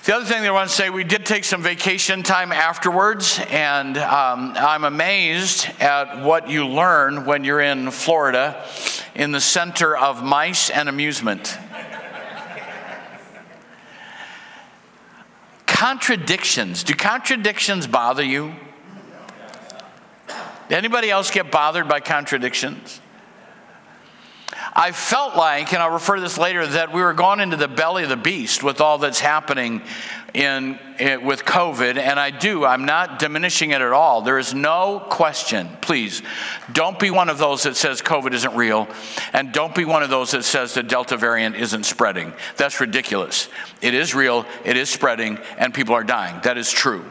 The 0.05 0.15
other 0.15 0.25
thing 0.25 0.43
I 0.43 0.51
want 0.51 0.69
to 0.69 0.75
say, 0.75 0.89
we 0.89 1.03
did 1.03 1.25
take 1.25 1.43
some 1.43 1.61
vacation 1.61 2.23
time 2.23 2.51
afterwards, 2.51 3.39
and 3.49 3.97
um, 3.97 4.53
I'm 4.55 4.85
amazed 4.85 5.67
at 5.79 6.23
what 6.23 6.49
you 6.49 6.67
learn 6.67 7.25
when 7.25 7.43
you're 7.43 7.61
in 7.61 7.91
Florida 7.91 8.65
in 9.13 9.31
the 9.31 9.41
center 9.41 9.97
of 9.97 10.23
mice 10.23 10.69
and 10.69 10.89
amusement. 10.89 11.57
contradictions. 15.79 16.83
Do 16.83 16.93
contradictions 16.93 17.87
bother 17.87 18.23
you? 18.23 18.53
Anybody 20.69 21.09
else 21.09 21.31
get 21.31 21.51
bothered 21.51 21.87
by 21.87 21.99
contradictions? 21.99 23.01
I 24.73 24.91
felt 24.91 25.35
like, 25.35 25.73
and 25.73 25.81
I'll 25.81 25.91
refer 25.91 26.15
to 26.15 26.21
this 26.21 26.37
later, 26.37 26.65
that 26.65 26.93
we 26.93 27.01
were 27.01 27.13
going 27.13 27.39
into 27.39 27.57
the 27.57 27.67
belly 27.67 28.03
of 28.03 28.09
the 28.09 28.17
beast 28.17 28.63
with 28.63 28.81
all 28.81 28.97
that's 28.97 29.19
happening 29.19 29.81
in, 30.33 30.77
in, 30.99 31.25
with 31.25 31.43
COVID, 31.43 31.97
and 31.97 32.19
I 32.19 32.29
do. 32.29 32.65
I'm 32.65 32.85
not 32.85 33.19
diminishing 33.19 33.71
it 33.71 33.81
at 33.81 33.91
all. 33.91 34.21
There 34.21 34.37
is 34.37 34.53
no 34.53 34.99
question. 35.09 35.69
Please, 35.81 36.21
don't 36.71 36.99
be 36.99 37.09
one 37.09 37.29
of 37.29 37.37
those 37.37 37.63
that 37.63 37.75
says 37.75 38.01
COVID 38.01 38.33
isn't 38.33 38.55
real, 38.55 38.87
and 39.33 39.51
don't 39.51 39.73
be 39.73 39.85
one 39.85 40.03
of 40.03 40.09
those 40.09 40.31
that 40.31 40.43
says 40.43 40.73
the 40.73 40.83
Delta 40.83 41.17
variant 41.17 41.55
isn't 41.55 41.83
spreading. 41.83 42.33
That's 42.57 42.79
ridiculous. 42.79 43.49
It 43.81 43.93
is 43.93 44.13
real. 44.13 44.45
It 44.63 44.77
is 44.77 44.89
spreading, 44.89 45.39
and 45.57 45.73
people 45.73 45.95
are 45.95 46.03
dying. 46.03 46.39
That 46.43 46.57
is 46.57 46.71
true. 46.71 47.05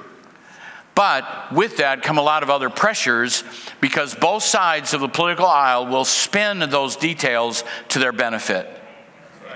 But 0.98 1.52
with 1.52 1.76
that 1.76 2.02
come 2.02 2.18
a 2.18 2.22
lot 2.22 2.42
of 2.42 2.50
other 2.50 2.68
pressures 2.68 3.44
because 3.80 4.16
both 4.16 4.42
sides 4.42 4.94
of 4.94 5.00
the 5.00 5.08
political 5.08 5.46
aisle 5.46 5.86
will 5.86 6.04
spin 6.04 6.58
those 6.58 6.96
details 6.96 7.62
to 7.90 8.00
their 8.00 8.10
benefit. 8.10 8.68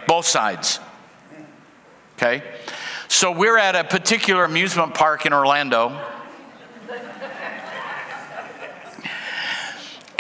Both 0.07 0.27
sides. 0.27 0.79
Okay? 2.17 2.45
So 3.09 3.33
we're 3.33 3.59
at 3.59 3.75
a 3.75 3.83
particular 3.83 4.45
amusement 4.45 4.95
park 4.95 5.27
in 5.27 5.33
Orlando. 5.33 6.01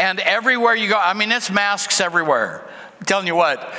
And 0.00 0.18
everywhere 0.18 0.74
you 0.74 0.88
go, 0.88 0.98
I 0.98 1.14
mean, 1.14 1.30
it's 1.30 1.52
masks 1.52 2.00
everywhere. 2.00 2.68
I'm 2.98 3.06
telling 3.06 3.28
you 3.28 3.36
what, 3.36 3.72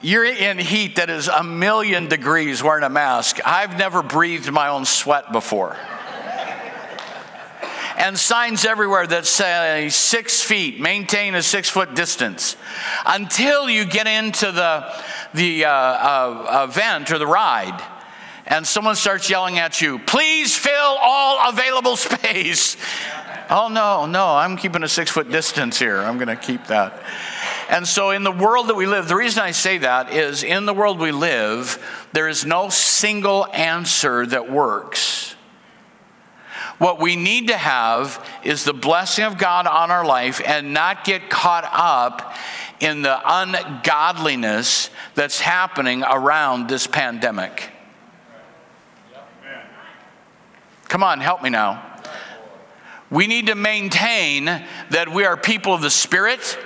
you're 0.00 0.24
in 0.24 0.58
heat 0.58 0.96
that 0.96 1.10
is 1.10 1.28
a 1.28 1.44
million 1.44 2.08
degrees 2.08 2.62
wearing 2.62 2.84
a 2.84 2.88
mask. 2.88 3.38
I've 3.44 3.76
never 3.76 4.02
breathed 4.02 4.50
my 4.50 4.68
own 4.68 4.86
sweat 4.86 5.30
before 5.30 5.76
and 7.96 8.18
signs 8.18 8.64
everywhere 8.64 9.06
that 9.06 9.26
say 9.26 9.88
six 9.88 10.42
feet, 10.42 10.78
maintain 10.80 11.34
a 11.34 11.42
six 11.42 11.68
foot 11.70 11.94
distance, 11.94 12.56
until 13.06 13.70
you 13.70 13.84
get 13.84 14.06
into 14.06 14.52
the, 14.52 15.02
the 15.34 15.64
uh, 15.64 15.70
uh, 15.70 16.66
event 16.68 17.10
or 17.10 17.18
the 17.18 17.26
ride. 17.26 17.82
And 18.46 18.66
someone 18.66 18.94
starts 18.94 19.28
yelling 19.28 19.58
at 19.58 19.80
you, 19.80 19.98
please 19.98 20.56
fill 20.56 20.72
all 20.74 21.48
available 21.48 21.96
space. 21.96 22.76
Oh, 23.48 23.68
no, 23.68 24.06
no, 24.06 24.26
I'm 24.34 24.56
keeping 24.56 24.82
a 24.82 24.88
six 24.88 25.10
foot 25.10 25.30
distance 25.30 25.78
here. 25.78 25.98
I'm 25.98 26.16
going 26.16 26.28
to 26.28 26.36
keep 26.36 26.66
that. 26.66 27.02
And 27.68 27.86
so, 27.86 28.10
in 28.10 28.24
the 28.24 28.32
world 28.32 28.68
that 28.68 28.74
we 28.74 28.86
live, 28.86 29.08
the 29.08 29.16
reason 29.16 29.42
I 29.42 29.52
say 29.52 29.78
that 29.78 30.12
is 30.12 30.42
in 30.42 30.66
the 30.66 30.74
world 30.74 30.98
we 30.98 31.12
live, 31.12 31.82
there 32.12 32.28
is 32.28 32.44
no 32.44 32.68
single 32.68 33.46
answer 33.52 34.26
that 34.26 34.50
works. 34.50 35.35
What 36.78 37.00
we 37.00 37.16
need 37.16 37.48
to 37.48 37.56
have 37.56 38.24
is 38.44 38.64
the 38.64 38.74
blessing 38.74 39.24
of 39.24 39.38
God 39.38 39.66
on 39.66 39.90
our 39.90 40.04
life 40.04 40.42
and 40.44 40.74
not 40.74 41.04
get 41.04 41.30
caught 41.30 41.68
up 41.72 42.34
in 42.80 43.02
the 43.02 43.18
ungodliness 43.24 44.90
that's 45.14 45.40
happening 45.40 46.02
around 46.02 46.68
this 46.68 46.86
pandemic. 46.86 47.70
Come 50.84 51.02
on, 51.02 51.20
help 51.20 51.42
me 51.42 51.50
now. 51.50 51.82
We 53.10 53.26
need 53.26 53.46
to 53.46 53.54
maintain 53.54 54.44
that 54.44 55.08
we 55.12 55.24
are 55.24 55.36
people 55.36 55.72
of 55.72 55.80
the 55.80 55.90
Spirit 55.90 56.58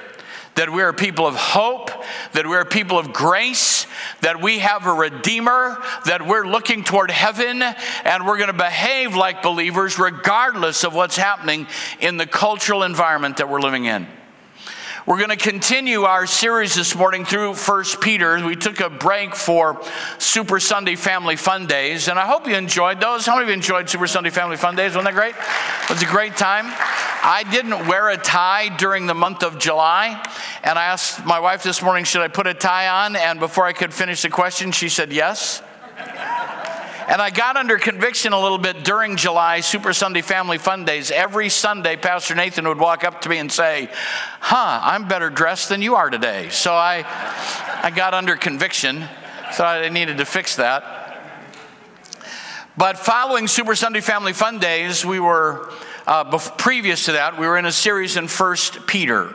that 0.61 0.71
we 0.71 0.83
are 0.83 0.93
people 0.93 1.27
of 1.27 1.37
hope, 1.37 1.91
that 2.35 2.47
we 2.47 2.55
are 2.55 2.67
people 2.67 2.99
of 2.99 3.15
grace, 3.15 3.87
that 4.21 4.43
we 4.43 4.59
have 4.59 4.85
a 4.85 4.93
Redeemer, 4.93 5.83
that 6.05 6.27
we're 6.27 6.47
looking 6.47 6.85
toward 6.85 7.11
heaven, 7.11 7.63
and 7.63 8.27
we're 8.27 8.37
going 8.37 8.49
to 8.49 8.53
behave 8.53 9.17
like 9.17 9.43
believers 9.43 9.99
regardless 9.99 10.85
of 10.85 10.95
what's 10.95 11.17
happening 11.17 11.67
in 12.01 12.19
the 12.19 12.27
cultural 12.27 12.83
environment 12.83 13.39
that 13.39 13.49
we're 13.49 13.63
living 13.63 13.87
in. 13.87 14.07
We're 15.11 15.17
going 15.17 15.31
to 15.31 15.37
continue 15.37 16.05
our 16.05 16.25
series 16.25 16.77
this 16.77 16.95
morning 16.95 17.25
through 17.25 17.57
1 17.57 17.85
Peter. 18.01 18.47
We 18.47 18.55
took 18.55 18.79
a 18.79 18.89
break 18.89 19.35
for 19.35 19.83
Super 20.19 20.61
Sunday 20.61 20.95
Family 20.95 21.35
Fun 21.35 21.67
Days, 21.67 22.07
and 22.07 22.17
I 22.17 22.29
hope 22.29 22.47
you 22.47 22.55
enjoyed 22.55 23.01
those. 23.01 23.27
How 23.27 23.35
many 23.35 23.43
of 23.43 23.49
you 23.49 23.55
enjoyed 23.55 23.91
Super 23.91 24.07
Sunday 24.07 24.31
Family 24.31 24.57
Fun 24.57 24.77
Days? 24.77 24.95
Wasn't 24.95 25.07
that 25.07 25.15
great? 25.15 25.35
It 25.35 25.91
was 25.91 26.01
a 26.01 26.07
great 26.07 26.37
time. 26.37 26.67
I 26.69 27.45
didn't 27.51 27.89
wear 27.89 28.11
a 28.11 28.17
tie 28.17 28.69
during 28.69 29.09
the 29.09 29.15
month 29.15 29.43
of 29.43 29.59
July, 29.59 30.11
and 30.63 30.79
I 30.79 30.85
asked 30.85 31.27
my 31.27 31.41
wife 31.41 31.65
this 31.65 31.83
morning, 31.83 32.05
should 32.05 32.23
I 32.23 32.29
put 32.29 32.47
a 32.47 32.55
tie 32.55 32.87
on? 32.87 33.17
And 33.17 33.41
before 33.41 33.67
I 33.67 33.73
could 33.73 33.93
finish 33.93 34.23
the 34.23 34.31
question, 34.31 34.71
she 34.71 34.89
said 34.89 35.13
yes. 35.13 35.61
And 37.11 37.21
I 37.21 37.31
got 37.31 37.57
under 37.57 37.77
conviction 37.77 38.33
a 38.33 38.41
little 38.41 38.57
bit 38.57 38.85
during 38.85 39.17
July 39.17 39.59
Super 39.61 39.93
Sunday 39.93 40.23
Family 40.23 40.59
Fun 40.59 40.85
Days. 40.85 41.11
Every 41.11 41.49
Sunday, 41.49 41.97
Pastor 41.97 42.37
Nathan 42.37 42.69
would 42.69 42.79
walk 42.79 43.03
up 43.03 43.23
to 43.23 43.29
me 43.29 43.39
and 43.39 43.51
say, 43.51 43.91
Huh, 44.39 44.79
I'm 44.81 45.09
better 45.09 45.29
dressed 45.29 45.71
than 45.71 45.83
you 45.83 45.97
are 45.97 46.09
today. 46.09 46.51
So 46.51 46.73
I, 46.73 47.05
I 47.83 47.91
got 47.91 48.15
under 48.15 48.37
conviction, 48.37 49.09
so 49.53 49.65
I 49.65 49.89
needed 49.89 50.19
to 50.19 50.25
fix 50.25 50.55
that. 50.55 51.21
But 52.77 52.97
following 52.97 53.49
Super 53.49 53.75
Sunday 53.75 54.01
Family 54.01 54.33
Fun 54.33 54.61
Days, 54.61 55.05
we 55.05 55.19
were, 55.19 55.69
uh, 56.07 56.39
previous 56.59 57.07
to 57.07 57.13
that, 57.13 57.41
we 57.41 57.49
were 57.49 57.59
in 57.59 57.67
a 57.67 57.73
series 57.73 58.17
in 58.17 58.29
First 58.29 58.87
Peter. 58.87 59.35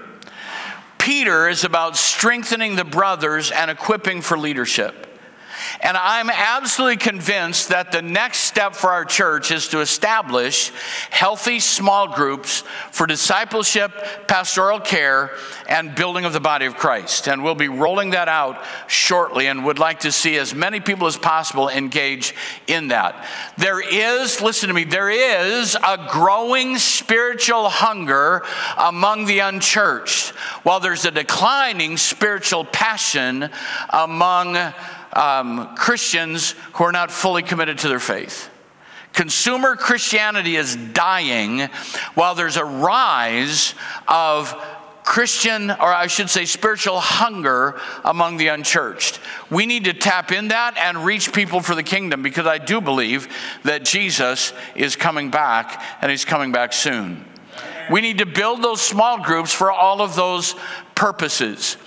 Peter 0.97 1.49
is 1.49 1.65
about 1.65 1.97
strengthening 1.97 2.78
the 2.78 2.86
brothers 2.86 3.51
and 3.51 3.69
equipping 3.69 4.21
for 4.21 4.38
leadership. 4.38 5.05
And 5.81 5.97
I'm 5.97 6.29
absolutely 6.29 6.97
convinced 6.97 7.69
that 7.69 7.91
the 7.91 8.01
next 8.01 8.39
step 8.39 8.75
for 8.75 8.91
our 8.91 9.05
church 9.05 9.51
is 9.51 9.67
to 9.69 9.79
establish 9.79 10.71
healthy 11.09 11.59
small 11.59 12.13
groups 12.13 12.63
for 12.91 13.07
discipleship, 13.07 13.91
pastoral 14.27 14.79
care, 14.79 15.31
and 15.67 15.95
building 15.95 16.25
of 16.25 16.33
the 16.33 16.39
body 16.39 16.65
of 16.65 16.75
Christ. 16.75 17.27
And 17.27 17.43
we'll 17.43 17.55
be 17.55 17.67
rolling 17.67 18.11
that 18.11 18.27
out 18.27 18.63
shortly 18.87 19.47
and 19.47 19.65
would 19.65 19.79
like 19.79 20.01
to 20.01 20.11
see 20.11 20.37
as 20.37 20.53
many 20.53 20.79
people 20.79 21.07
as 21.07 21.17
possible 21.17 21.69
engage 21.69 22.33
in 22.67 22.89
that. 22.89 23.27
There 23.57 23.81
is, 23.81 24.41
listen 24.41 24.67
to 24.69 24.73
me, 24.73 24.83
there 24.83 25.09
is 25.09 25.75
a 25.75 26.07
growing 26.11 26.77
spiritual 26.77 27.69
hunger 27.69 28.43
among 28.77 29.25
the 29.25 29.39
unchurched, 29.39 30.29
while 30.63 30.79
there's 30.79 31.05
a 31.05 31.11
declining 31.11 31.97
spiritual 31.97 32.65
passion 32.65 33.49
among 33.89 34.55
um, 35.16 35.76
Christians 35.76 36.55
who 36.74 36.84
are 36.84 36.91
not 36.91 37.11
fully 37.11 37.43
committed 37.43 37.80
to 37.80 37.89
their 37.89 37.99
faith. 37.99 38.49
Consumer 39.13 39.78
Christianity 39.78 40.57
is 40.57 40.76
dying 40.76 41.70
while 42.16 42.36
there's 42.36 42.57
a 42.57 42.66
rise 42.66 43.74
of 44.09 44.53
Christian, 45.05 45.70
or 45.70 45.93
I 45.93 46.07
should 46.07 46.30
say, 46.30 46.45
spiritual 46.45 46.99
hunger 46.99 47.80
among 48.03 48.38
the 48.38 48.47
unchurched. 48.47 49.20
We 49.49 49.68
need 49.68 49.86
to 49.86 49.93
tap 49.93 50.32
in 50.32 50.49
that 50.49 50.78
and 50.78 51.05
reach 51.05 51.32
people 51.32 51.61
for 51.61 51.76
the 51.76 51.84
kingdom 51.84 52.24
because 52.24 52.47
I 52.47 52.57
do 52.57 52.82
believe 52.82 53.30
that 53.63 53.86
Jesus 53.86 54.51
is 54.76 54.95
coming 54.95 55.30
back 55.30 55.82
and 56.01 56.09
he's 56.09 56.26
coming 56.26 56.51
back 56.51 56.74
soon. 56.74 57.24
We 57.89 58.01
need 58.01 58.18
to 58.18 58.26
build 58.26 58.63
those 58.63 58.82
small 58.82 59.24
groups 59.24 59.53
for 59.53 59.72
all 59.72 60.01
of 60.01 60.16
those 60.16 60.55
purposes. 60.95 61.78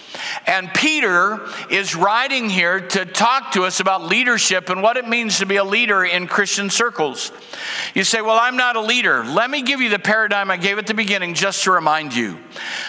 And 0.47 0.73
Peter 0.75 1.47
is 1.71 1.95
writing 1.95 2.49
here 2.49 2.81
to 2.81 3.05
talk 3.05 3.53
to 3.53 3.65
us 3.65 3.81
about 3.81 4.05
leadership 4.05 4.71
and 4.71 4.83
what 4.83 4.97
it 4.97 5.09
means 5.09 5.39
to 5.39 5.47
be 5.47 5.57
a 5.57 5.65
leader 5.65 6.05
in 6.05 6.27
Christian 6.27 6.71
circles. 6.71 7.33
You 7.95 8.05
say, 8.05 8.21
Well, 8.21 8.39
I'm 8.41 8.57
not 8.57 8.77
a 8.77 8.81
leader. 8.81 9.25
Let 9.25 9.51
me 9.51 9.63
give 9.63 9.81
you 9.81 9.89
the 9.89 9.99
paradigm 9.99 10.51
I 10.51 10.57
gave 10.57 10.79
at 10.79 10.87
the 10.87 10.95
beginning 10.95 11.35
just 11.35 11.65
to 11.65 11.73
remind 11.73 12.15
you 12.15 12.39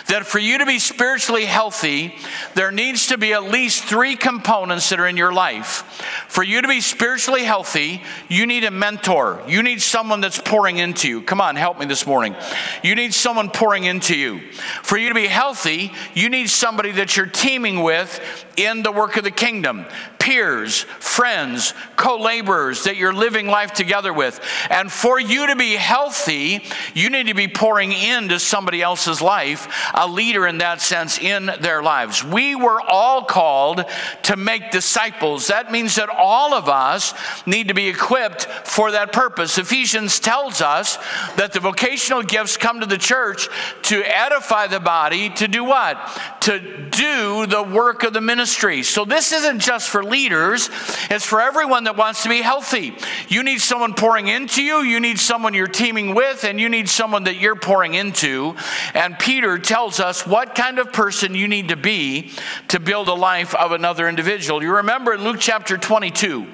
that 0.07 0.25
for 0.25 0.39
you 0.39 0.57
to 0.59 0.65
be 0.65 0.79
spiritually 0.79 1.45
healthy, 1.45 2.15
there 2.55 2.71
needs 2.71 3.07
to 3.07 3.17
be 3.17 3.33
at 3.33 3.43
least 3.43 3.83
three 3.83 4.15
components 4.15 4.89
that 4.89 4.99
are 4.99 5.07
in 5.07 5.17
your 5.17 5.33
life. 5.33 5.83
For 6.27 6.43
you 6.43 6.61
to 6.61 6.67
be 6.67 6.81
spiritually 6.81 7.43
healthy, 7.43 8.01
you 8.27 8.45
need 8.45 8.63
a 8.63 8.71
mentor. 8.71 9.41
You 9.47 9.63
need 9.63 9.81
someone 9.81 10.21
that's 10.21 10.39
pouring 10.39 10.77
into 10.77 11.07
you. 11.07 11.21
Come 11.21 11.41
on, 11.41 11.55
help 11.55 11.79
me 11.79 11.85
this 11.85 12.05
morning. 12.05 12.35
You 12.83 12.95
need 12.95 13.13
someone 13.13 13.49
pouring 13.49 13.83
into 13.83 14.15
you. 14.15 14.51
For 14.83 14.97
you 14.97 15.09
to 15.09 15.15
be 15.15 15.27
healthy, 15.27 15.91
you 16.13 16.29
need 16.29 16.49
somebody 16.49 16.91
that 16.93 17.09
you're 17.19 17.27
teaming 17.27 17.83
with 17.83 18.45
in 18.55 18.81
the 18.81 18.93
work 18.93 19.17
of 19.17 19.25
the 19.25 19.31
kingdom 19.31 19.85
peers, 20.29 20.81
friends, 20.99 21.73
co 21.95 22.19
laborers 22.19 22.83
that 22.83 22.95
you're 22.97 23.11
living 23.11 23.47
life 23.47 23.73
together 23.73 24.13
with. 24.13 24.39
And 24.69 24.91
for 24.91 25.19
you 25.19 25.47
to 25.47 25.55
be 25.55 25.73
healthy, 25.73 26.63
you 26.93 27.09
need 27.09 27.27
to 27.27 27.33
be 27.33 27.47
pouring 27.47 27.91
into 27.91 28.37
somebody 28.39 28.83
else's 28.83 29.23
life, 29.23 29.67
a 29.95 30.07
leader 30.07 30.45
in 30.45 30.59
that 30.59 30.81
sense 30.81 31.17
in 31.17 31.49
their 31.61 31.81
lives. 31.81 32.23
We 32.23 32.55
were 32.55 32.79
all 32.79 33.23
called 33.23 33.85
to 34.23 34.35
make 34.35 34.69
disciples. 34.69 35.47
That 35.47 35.71
means 35.71 35.95
that 35.95 36.09
all 36.09 36.53
of 36.53 36.69
us 36.69 37.15
need 37.47 37.69
to 37.69 37.73
be 37.73 37.89
equipped 37.89 38.43
for 38.45 38.91
that 38.91 39.11
purpose. 39.11 39.57
Ephesians 39.57 40.19
tells 40.19 40.61
us 40.61 40.97
that 41.37 41.53
the 41.53 41.59
vocational 41.59 42.21
gifts 42.21 42.55
come 42.55 42.81
to 42.81 42.85
the 42.85 42.99
church 42.99 43.49
to 43.81 44.03
edify 44.05 44.67
the 44.67 44.79
body, 44.79 45.31
to 45.31 45.47
do 45.47 45.63
what? 45.63 45.97
To 46.41 46.59
do 46.91 47.47
the 47.47 47.63
work 47.63 48.03
of 48.03 48.13
the 48.13 48.21
ministry. 48.21 48.83
So 48.83 49.05
this 49.05 49.31
isn't 49.31 49.57
just 49.57 49.89
for 49.89 50.03
leaders, 50.03 50.18
it's 50.27 51.25
for 51.25 51.41
everyone 51.41 51.85
that 51.85 51.95
wants 51.95 52.23
to 52.23 52.29
be 52.29 52.41
healthy. 52.41 52.93
You 53.27 53.43
need 53.43 53.61
someone 53.61 53.93
pouring 53.93 54.27
into 54.27 54.61
you, 54.61 54.81
you 54.81 54.99
need 54.99 55.19
someone 55.19 55.53
you're 55.53 55.67
teaming 55.67 56.13
with, 56.13 56.43
and 56.43 56.59
you 56.59 56.69
need 56.69 56.89
someone 56.89 57.23
that 57.25 57.37
you're 57.37 57.55
pouring 57.55 57.93
into. 57.93 58.55
And 58.93 59.17
Peter 59.17 59.57
tells 59.57 59.99
us 59.99 60.27
what 60.27 60.55
kind 60.55 60.79
of 60.79 60.91
person 60.91 61.35
you 61.35 61.47
need 61.47 61.69
to 61.69 61.77
be 61.77 62.31
to 62.69 62.79
build 62.79 63.07
a 63.07 63.13
life 63.13 63.55
of 63.55 63.71
another 63.71 64.09
individual. 64.09 64.61
You 64.61 64.77
remember 64.77 65.13
in 65.13 65.23
Luke 65.23 65.37
chapter 65.39 65.77
22 65.77 66.47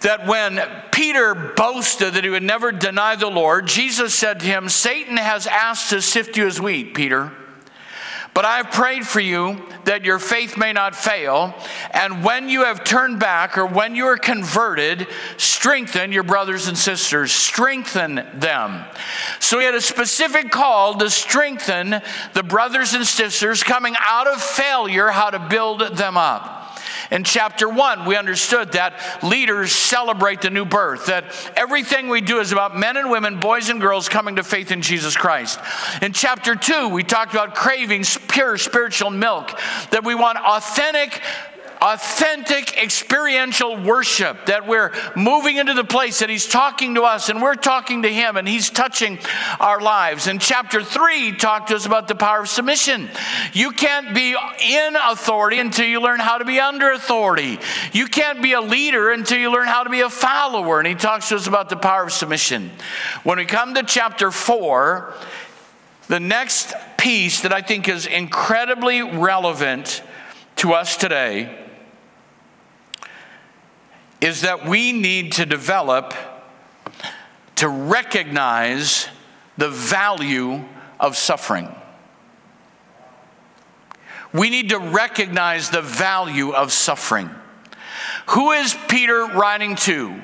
that 0.00 0.26
when 0.26 0.60
Peter 0.92 1.34
boasted 1.34 2.14
that 2.14 2.24
he 2.24 2.30
would 2.30 2.42
never 2.42 2.72
deny 2.72 3.16
the 3.16 3.28
Lord, 3.28 3.66
Jesus 3.66 4.14
said 4.14 4.40
to 4.40 4.46
him, 4.46 4.68
Satan 4.68 5.16
has 5.16 5.46
asked 5.46 5.90
to 5.90 6.02
sift 6.02 6.36
you 6.36 6.46
as 6.46 6.60
wheat, 6.60 6.94
Peter. 6.94 7.32
But 8.36 8.44
I 8.44 8.58
have 8.58 8.70
prayed 8.70 9.06
for 9.06 9.18
you 9.18 9.62
that 9.84 10.04
your 10.04 10.18
faith 10.18 10.58
may 10.58 10.74
not 10.74 10.94
fail. 10.94 11.54
And 11.90 12.22
when 12.22 12.50
you 12.50 12.64
have 12.64 12.84
turned 12.84 13.18
back 13.18 13.56
or 13.56 13.64
when 13.64 13.94
you 13.94 14.04
are 14.08 14.18
converted, 14.18 15.06
strengthen 15.38 16.12
your 16.12 16.22
brothers 16.22 16.68
and 16.68 16.76
sisters, 16.76 17.32
strengthen 17.32 18.16
them. 18.34 18.84
So 19.40 19.58
he 19.58 19.64
had 19.64 19.74
a 19.74 19.80
specific 19.80 20.50
call 20.50 20.98
to 20.98 21.08
strengthen 21.08 22.02
the 22.34 22.42
brothers 22.42 22.92
and 22.92 23.06
sisters 23.06 23.62
coming 23.62 23.94
out 23.98 24.26
of 24.26 24.42
failure, 24.42 25.08
how 25.08 25.30
to 25.30 25.38
build 25.38 25.96
them 25.96 26.18
up. 26.18 26.55
In 27.10 27.24
chapter 27.24 27.68
one, 27.68 28.04
we 28.04 28.16
understood 28.16 28.72
that 28.72 29.22
leaders 29.22 29.72
celebrate 29.72 30.40
the 30.40 30.50
new 30.50 30.64
birth, 30.64 31.06
that 31.06 31.24
everything 31.56 32.08
we 32.08 32.20
do 32.20 32.40
is 32.40 32.52
about 32.52 32.76
men 32.76 32.96
and 32.96 33.10
women, 33.10 33.40
boys 33.40 33.68
and 33.68 33.80
girls 33.80 34.08
coming 34.08 34.36
to 34.36 34.42
faith 34.42 34.70
in 34.70 34.82
Jesus 34.82 35.16
Christ. 35.16 35.60
In 36.02 36.12
chapter 36.12 36.54
two, 36.54 36.88
we 36.88 37.02
talked 37.02 37.32
about 37.32 37.54
craving 37.54 38.04
pure 38.28 38.58
spiritual 38.58 39.10
milk, 39.10 39.58
that 39.90 40.04
we 40.04 40.14
want 40.14 40.38
authentic 40.38 41.20
authentic 41.92 42.76
experiential 42.82 43.76
worship 43.76 44.46
that 44.46 44.66
we're 44.66 44.92
moving 45.14 45.56
into 45.56 45.72
the 45.72 45.84
place 45.84 46.18
that 46.18 46.28
he's 46.28 46.46
talking 46.46 46.96
to 46.96 47.02
us 47.02 47.28
and 47.28 47.40
we're 47.40 47.54
talking 47.54 48.02
to 48.02 48.12
him 48.12 48.36
and 48.36 48.48
he's 48.48 48.70
touching 48.70 49.20
our 49.60 49.80
lives. 49.80 50.26
And 50.26 50.40
chapter 50.40 50.82
3 50.82 51.36
talked 51.36 51.68
to 51.68 51.76
us 51.76 51.86
about 51.86 52.08
the 52.08 52.16
power 52.16 52.40
of 52.40 52.48
submission. 52.48 53.08
You 53.52 53.70
can't 53.70 54.16
be 54.16 54.36
in 54.62 54.96
authority 54.96 55.60
until 55.60 55.86
you 55.86 56.00
learn 56.00 56.18
how 56.18 56.38
to 56.38 56.44
be 56.44 56.58
under 56.58 56.90
authority. 56.90 57.60
You 57.92 58.08
can't 58.08 58.42
be 58.42 58.54
a 58.54 58.60
leader 58.60 59.12
until 59.12 59.38
you 59.38 59.52
learn 59.52 59.68
how 59.68 59.84
to 59.84 59.90
be 59.90 60.00
a 60.00 60.10
follower. 60.10 60.80
And 60.80 60.88
he 60.88 60.96
talks 60.96 61.28
to 61.28 61.36
us 61.36 61.46
about 61.46 61.68
the 61.68 61.76
power 61.76 62.04
of 62.04 62.12
submission. 62.12 62.72
When 63.22 63.38
we 63.38 63.44
come 63.44 63.74
to 63.74 63.84
chapter 63.84 64.30
4 64.30 65.14
the 66.08 66.20
next 66.20 66.72
piece 66.96 67.40
that 67.40 67.52
i 67.52 67.60
think 67.60 67.88
is 67.88 68.06
incredibly 68.06 69.02
relevant 69.02 70.04
to 70.54 70.72
us 70.72 70.96
today 70.96 71.65
is 74.20 74.42
that 74.42 74.66
we 74.66 74.92
need 74.92 75.32
to 75.32 75.46
develop 75.46 76.14
to 77.56 77.68
recognize 77.68 79.08
the 79.56 79.68
value 79.68 80.64
of 81.00 81.16
suffering. 81.16 81.74
We 84.32 84.50
need 84.50 84.70
to 84.70 84.78
recognize 84.78 85.70
the 85.70 85.82
value 85.82 86.50
of 86.52 86.72
suffering. 86.72 87.30
Who 88.28 88.52
is 88.52 88.76
Peter 88.88 89.24
writing 89.26 89.76
to? 89.76 90.20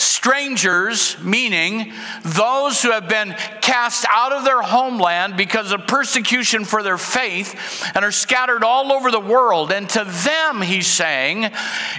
Strangers, 0.00 1.18
meaning 1.22 1.92
those 2.22 2.82
who 2.82 2.90
have 2.90 3.08
been 3.08 3.34
cast 3.60 4.06
out 4.08 4.32
of 4.32 4.44
their 4.44 4.62
homeland 4.62 5.36
because 5.36 5.72
of 5.72 5.86
persecution 5.86 6.64
for 6.64 6.82
their 6.82 6.98
faith 6.98 7.84
and 7.94 8.04
are 8.04 8.10
scattered 8.10 8.64
all 8.64 8.92
over 8.92 9.10
the 9.10 9.20
world. 9.20 9.70
And 9.72 9.88
to 9.90 10.04
them, 10.04 10.62
he's 10.62 10.86
saying, 10.86 11.50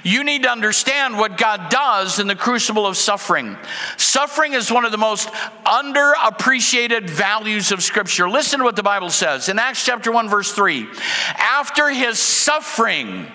you 0.03 0.23
need 0.23 0.43
to 0.43 0.49
understand 0.49 1.17
what 1.17 1.37
God 1.37 1.69
does 1.69 2.19
in 2.19 2.27
the 2.27 2.35
crucible 2.35 2.87
of 2.87 2.97
suffering. 2.97 3.57
Suffering 3.97 4.53
is 4.53 4.71
one 4.71 4.85
of 4.85 4.91
the 4.91 4.97
most 4.97 5.29
underappreciated 5.65 7.09
values 7.09 7.71
of 7.71 7.83
Scripture. 7.83 8.29
Listen 8.29 8.59
to 8.59 8.65
what 8.65 8.75
the 8.75 8.83
Bible 8.83 9.09
says 9.09 9.47
in 9.49 9.59
Acts 9.59 9.85
chapter 9.85 10.11
1, 10.11 10.27
verse 10.27 10.51
3. 10.51 10.87
After 11.37 11.89
his 11.89 12.17
suffering, 12.19 13.27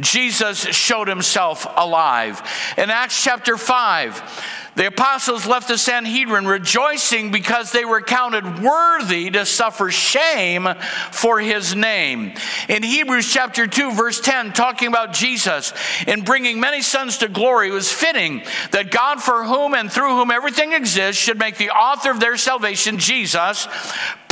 Jesus 0.00 0.58
showed 0.58 1.08
himself 1.08 1.66
alive. 1.76 2.42
In 2.78 2.90
Acts 2.90 3.22
chapter 3.22 3.56
5, 3.56 4.13
the 4.76 4.88
apostles 4.88 5.46
left 5.46 5.68
the 5.68 5.78
Sanhedrin 5.78 6.46
rejoicing 6.46 7.30
because 7.30 7.70
they 7.70 7.84
were 7.84 8.00
counted 8.00 8.60
worthy 8.60 9.30
to 9.30 9.46
suffer 9.46 9.90
shame 9.90 10.68
for 11.12 11.38
his 11.38 11.76
name. 11.76 12.32
In 12.68 12.82
Hebrews 12.82 13.32
chapter 13.32 13.68
2, 13.68 13.92
verse 13.92 14.20
10, 14.20 14.52
talking 14.52 14.88
about 14.88 15.12
Jesus 15.12 15.72
in 16.08 16.22
bringing 16.22 16.58
many 16.58 16.82
sons 16.82 17.18
to 17.18 17.28
glory, 17.28 17.68
it 17.68 17.72
was 17.72 17.92
fitting 17.92 18.42
that 18.72 18.90
God, 18.90 19.22
for 19.22 19.44
whom 19.44 19.74
and 19.74 19.92
through 19.92 20.16
whom 20.16 20.32
everything 20.32 20.72
exists, 20.72 21.22
should 21.22 21.38
make 21.38 21.56
the 21.56 21.70
author 21.70 22.10
of 22.10 22.18
their 22.18 22.36
salvation, 22.36 22.98
Jesus, 22.98 23.68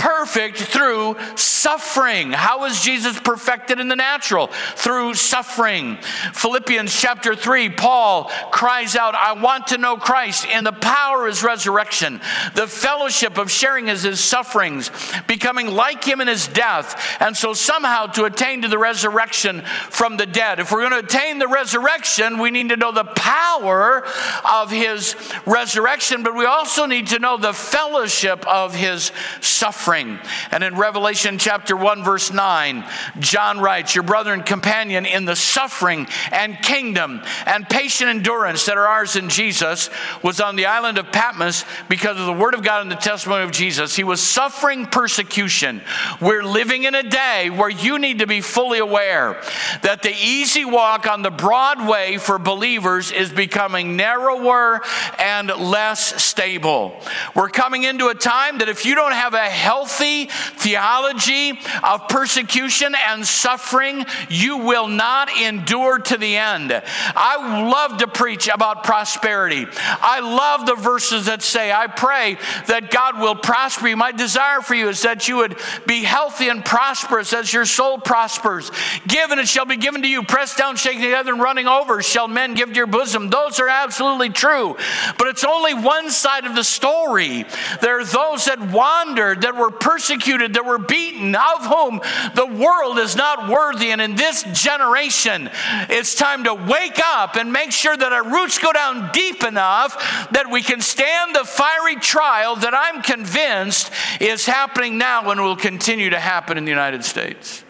perfect 0.03 0.59
through 0.59 1.15
suffering. 1.37 2.33
How 2.33 2.65
is 2.65 2.81
Jesus 2.81 3.21
perfected 3.21 3.79
in 3.79 3.87
the 3.87 3.95
natural? 3.95 4.49
Through 4.49 5.15
suffering. 5.15 5.97
Philippians 6.33 6.93
chapter 6.93 7.37
3, 7.37 7.71
Paul 7.71 8.25
cries 8.51 8.97
out, 8.97 9.15
I 9.15 9.35
want 9.35 9.69
to 9.69 9.79
know 9.79 9.97
Christ 9.97 10.45
in 10.45 10.65
the 10.65 10.73
power 10.73 11.23
of 11.23 11.29
his 11.29 11.45
resurrection, 11.45 12.21
the 12.57 12.67
fellowship 12.67 13.39
of 13.39 13.49
sharing 13.49 13.87
his, 13.87 14.03
his 14.03 14.19
sufferings, 14.19 14.91
becoming 15.29 15.69
like 15.69 16.03
him 16.03 16.21
in 16.21 16.27
his 16.27 16.49
death, 16.49 17.17
and 17.21 17.37
so 17.37 17.53
somehow 17.53 18.07
to 18.07 18.25
attain 18.25 18.63
to 18.63 18.69
the 18.69 18.79
resurrection 18.79 19.61
from 19.89 20.17
the 20.17 20.27
dead. 20.27 20.59
If 20.59 20.73
we're 20.73 20.89
going 20.89 21.01
to 21.01 21.07
attain 21.07 21.39
the 21.39 21.47
resurrection, 21.47 22.41
we 22.41 22.51
need 22.51 22.71
to 22.71 22.77
know 22.77 22.91
the 22.91 23.05
power 23.05 24.05
of 24.45 24.73
his 24.73 25.15
resurrection, 25.47 26.25
but 26.25 26.35
we 26.35 26.45
also 26.45 26.87
need 26.87 27.07
to 27.09 27.21
know 27.21 27.37
the 27.37 27.53
fellowship 27.53 28.45
of 28.49 28.75
his 28.75 29.13
suffering 29.41 29.92
suffering. 29.93 30.19
And 30.51 30.65
in 30.65 30.77
Revelation 30.77 31.39
chapter 31.39 31.77
1, 31.77 32.03
verse 32.03 32.33
9, 32.33 32.85
John 33.19 33.61
writes, 33.61 33.95
Your 33.95 34.05
brother 34.05 34.33
and 34.33 34.45
companion 34.45 35.05
in 35.05 35.27
the 35.27 35.37
suffering 35.37 36.07
and 36.31 36.57
kingdom 36.63 37.21
and 37.45 37.69
patient 37.69 38.09
endurance 38.09 38.65
that 38.67 38.79
are 38.79 38.87
ours 38.87 39.17
in 39.17 39.29
Jesus 39.29 39.91
was 40.23 40.41
on 40.41 40.57
the 40.57 40.67
island 40.67 40.97
of 40.97 41.13
Patmos 41.13 41.65
because 41.89 42.19
of 42.19 42.25
the 42.27 42.33
word 42.33 42.55
of 42.55 42.63
God 42.63 42.83
and 42.83 42.91
the 42.91 42.97
testimony 42.97 43.45
of 43.45 43.51
Jesus. 43.51 43.95
He 43.95 44.05
was 44.05 44.23
suffering 44.23 44.87
persecution. 44.87 45.83
We're 46.21 46.45
living 46.45 46.85
in 46.85 46.95
a 46.95 47.03
day 47.03 47.51
where 47.51 47.71
you 47.71 47.99
need 47.99 48.21
to 48.21 48.27
be 48.27 48.41
fully 48.41 48.79
aware 48.79 49.43
that 49.83 50.03
the 50.03 50.15
easy 50.15 50.65
walk 50.65 51.07
on 51.07 51.21
the 51.23 51.31
broad 51.31 51.87
way 51.87 52.17
for 52.17 52.39
believers 52.39 53.13
is 53.13 53.31
becoming 53.31 53.97
narrower 53.97 54.81
and 55.19 55.49
less 55.49 56.23
stable. 56.23 56.99
We're 57.35 57.51
coming 57.51 57.85
into 57.85 58.09
a 58.09 58.15
time 58.15 58.59
that 58.59 58.71
if 58.71 58.87
you 58.87 58.95
don't 58.95 59.13
have 59.13 59.35
a 59.35 59.39
healthy 59.39 59.82
healthy 59.83 60.27
theology 60.27 61.59
of 61.83 62.09
persecution 62.09 62.95
and 63.09 63.27
suffering, 63.27 64.07
you 64.29 64.59
will 64.59 64.87
not 64.87 65.29
endure 65.41 65.99
to 65.99 66.17
the 66.17 66.37
end. 66.37 66.71
I 66.73 67.69
love 67.69 67.99
to 67.99 68.07
preach 68.07 68.49
about 68.49 68.85
prosperity. 68.85 69.67
I 69.75 70.21
love 70.21 70.67
the 70.67 70.77
verses 70.77 71.27
that 71.27 71.43
say, 71.43 71.73
I 71.73 71.89
pray 71.89 72.37
that 72.69 72.93
God 72.93 73.19
will 73.19 73.35
prosper 73.35 73.89
you. 73.89 73.97
My 73.97 74.13
desire 74.13 74.61
for 74.61 74.75
you 74.75 74.89
is 74.89 75.03
that 75.03 75.27
you 75.27 75.39
would 75.39 75.59
be 75.85 76.05
healthy 76.05 76.49
and 76.49 76.65
prosperous 76.65 77.33
as 77.33 77.53
your 77.53 77.67
soul 77.67 77.99
prospers. 77.99 78.71
Given 79.09 79.41
it 79.41 79.49
shall 79.49 79.67
be 79.67 79.77
given 79.77 80.03
to 80.03 80.09
you, 80.09 80.23
pressed 80.23 80.59
down, 80.59 80.77
shaken 80.77 81.03
together, 81.03 81.33
and 81.33 81.43
running 81.43 81.67
over, 81.67 82.03
shall 82.03 82.29
men 82.29 82.55
give 82.55 82.69
to 82.69 82.75
your 82.77 82.87
bosom. 82.87 83.31
Those 83.31 83.59
are 83.59 83.69
absolutely 83.69 84.31
true. 84.31 84.77
But 85.19 85.27
it's 85.27 85.43
only 85.43 85.75
one 85.75 86.11
side 86.11 86.45
of 86.45 86.55
the 86.55 86.63
story. 86.63 87.45
There 87.81 87.99
are 87.99 88.05
those 88.05 88.45
that 88.45 88.61
wandered, 88.61 89.43
that 89.43 89.57
were 89.57 89.72
persecuted, 89.73 90.55
that 90.55 90.65
were 90.65 90.79
beaten, 90.79 91.35
of 91.35 91.67
whom 91.67 92.01
the 92.35 92.47
world 92.47 92.99
is 92.99 93.17
not 93.17 93.49
worthy. 93.49 93.91
And 93.91 94.01
in 94.01 94.15
this 94.15 94.45
generation, 94.53 95.51
it's 95.89 96.15
time 96.15 96.45
to 96.45 96.55
wake 96.55 97.01
up 97.05 97.37
and 97.37 97.53
make 97.53 97.73
sure 97.73 97.97
that 97.97 98.13
our 98.13 98.25
roots 98.25 98.59
go 98.59 98.73
down 98.73 99.11
deep 99.13 99.43
enough 99.43 100.29
that 100.33 100.51
we 100.51 100.63
can 100.63 100.81
stand 100.81 101.35
the 101.35 101.45
fiery 101.45 101.97
trial 101.97 102.57
that 102.57 102.75
I'm 102.75 103.03
convinced 103.03 103.91
is 104.21 104.47
happening 104.47 104.99
now 104.99 105.31
and 105.31 105.41
will 105.41 105.57
continue 105.57 106.11
to 106.11 106.21
happen 106.21 106.59
in 106.59 106.65
the 106.65 106.71
United 106.71 107.05
States. 107.05 107.65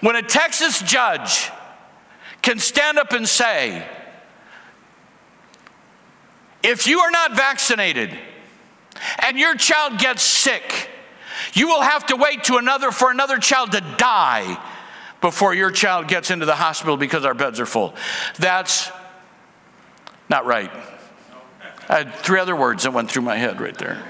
When 0.00 0.16
a 0.16 0.22
Texas 0.22 0.80
judge 0.82 1.50
can 2.42 2.58
stand 2.58 2.98
up 2.98 3.12
and 3.12 3.28
say, 3.28 3.86
if 6.62 6.86
you 6.86 7.00
are 7.00 7.10
not 7.10 7.36
vaccinated 7.36 8.16
and 9.18 9.38
your 9.38 9.54
child 9.54 9.98
gets 9.98 10.22
sick, 10.22 10.88
you 11.54 11.68
will 11.68 11.82
have 11.82 12.06
to 12.06 12.16
wait 12.16 12.44
to 12.44 12.56
another 12.56 12.90
for 12.90 13.10
another 13.10 13.38
child 13.38 13.72
to 13.72 13.80
die 13.96 14.62
before 15.20 15.54
your 15.54 15.70
child 15.70 16.08
gets 16.08 16.30
into 16.30 16.46
the 16.46 16.54
hospital 16.54 16.96
because 16.96 17.24
our 17.24 17.34
beds 17.34 17.60
are 17.60 17.66
full. 17.66 17.94
That's 18.38 18.90
not 20.28 20.46
right. 20.46 20.70
I 21.88 21.98
had 21.98 22.14
three 22.14 22.38
other 22.38 22.54
words 22.54 22.84
that 22.84 22.92
went 22.92 23.10
through 23.10 23.22
my 23.22 23.36
head 23.36 23.60
right 23.60 23.76
there. 23.76 24.00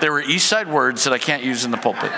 They 0.00 0.10
were 0.10 0.20
East 0.20 0.46
Side 0.46 0.68
words 0.68 1.04
that 1.04 1.12
I 1.12 1.18
can't 1.18 1.42
use 1.42 1.64
in 1.64 1.70
the 1.70 1.76
pulpit. 1.76 2.12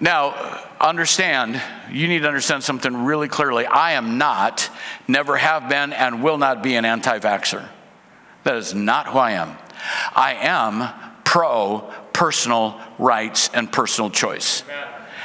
Now, 0.00 0.65
understand, 0.80 1.60
you 1.90 2.08
need 2.08 2.20
to 2.20 2.28
understand 2.28 2.62
something 2.62 3.04
really 3.04 3.28
clearly. 3.28 3.66
I 3.66 3.92
am 3.92 4.18
not, 4.18 4.70
never 5.08 5.36
have 5.36 5.68
been, 5.68 5.92
and 5.92 6.22
will 6.22 6.38
not 6.38 6.62
be 6.62 6.74
an 6.76 6.84
anti 6.84 7.18
vaxxer. 7.18 7.68
That 8.44 8.56
is 8.56 8.74
not 8.74 9.08
who 9.08 9.18
I 9.18 9.32
am. 9.32 9.56
I 10.14 10.34
am 10.34 10.88
pro 11.24 11.90
personal 12.12 12.80
rights 12.98 13.50
and 13.52 13.70
personal 13.70 14.10
choice. 14.10 14.62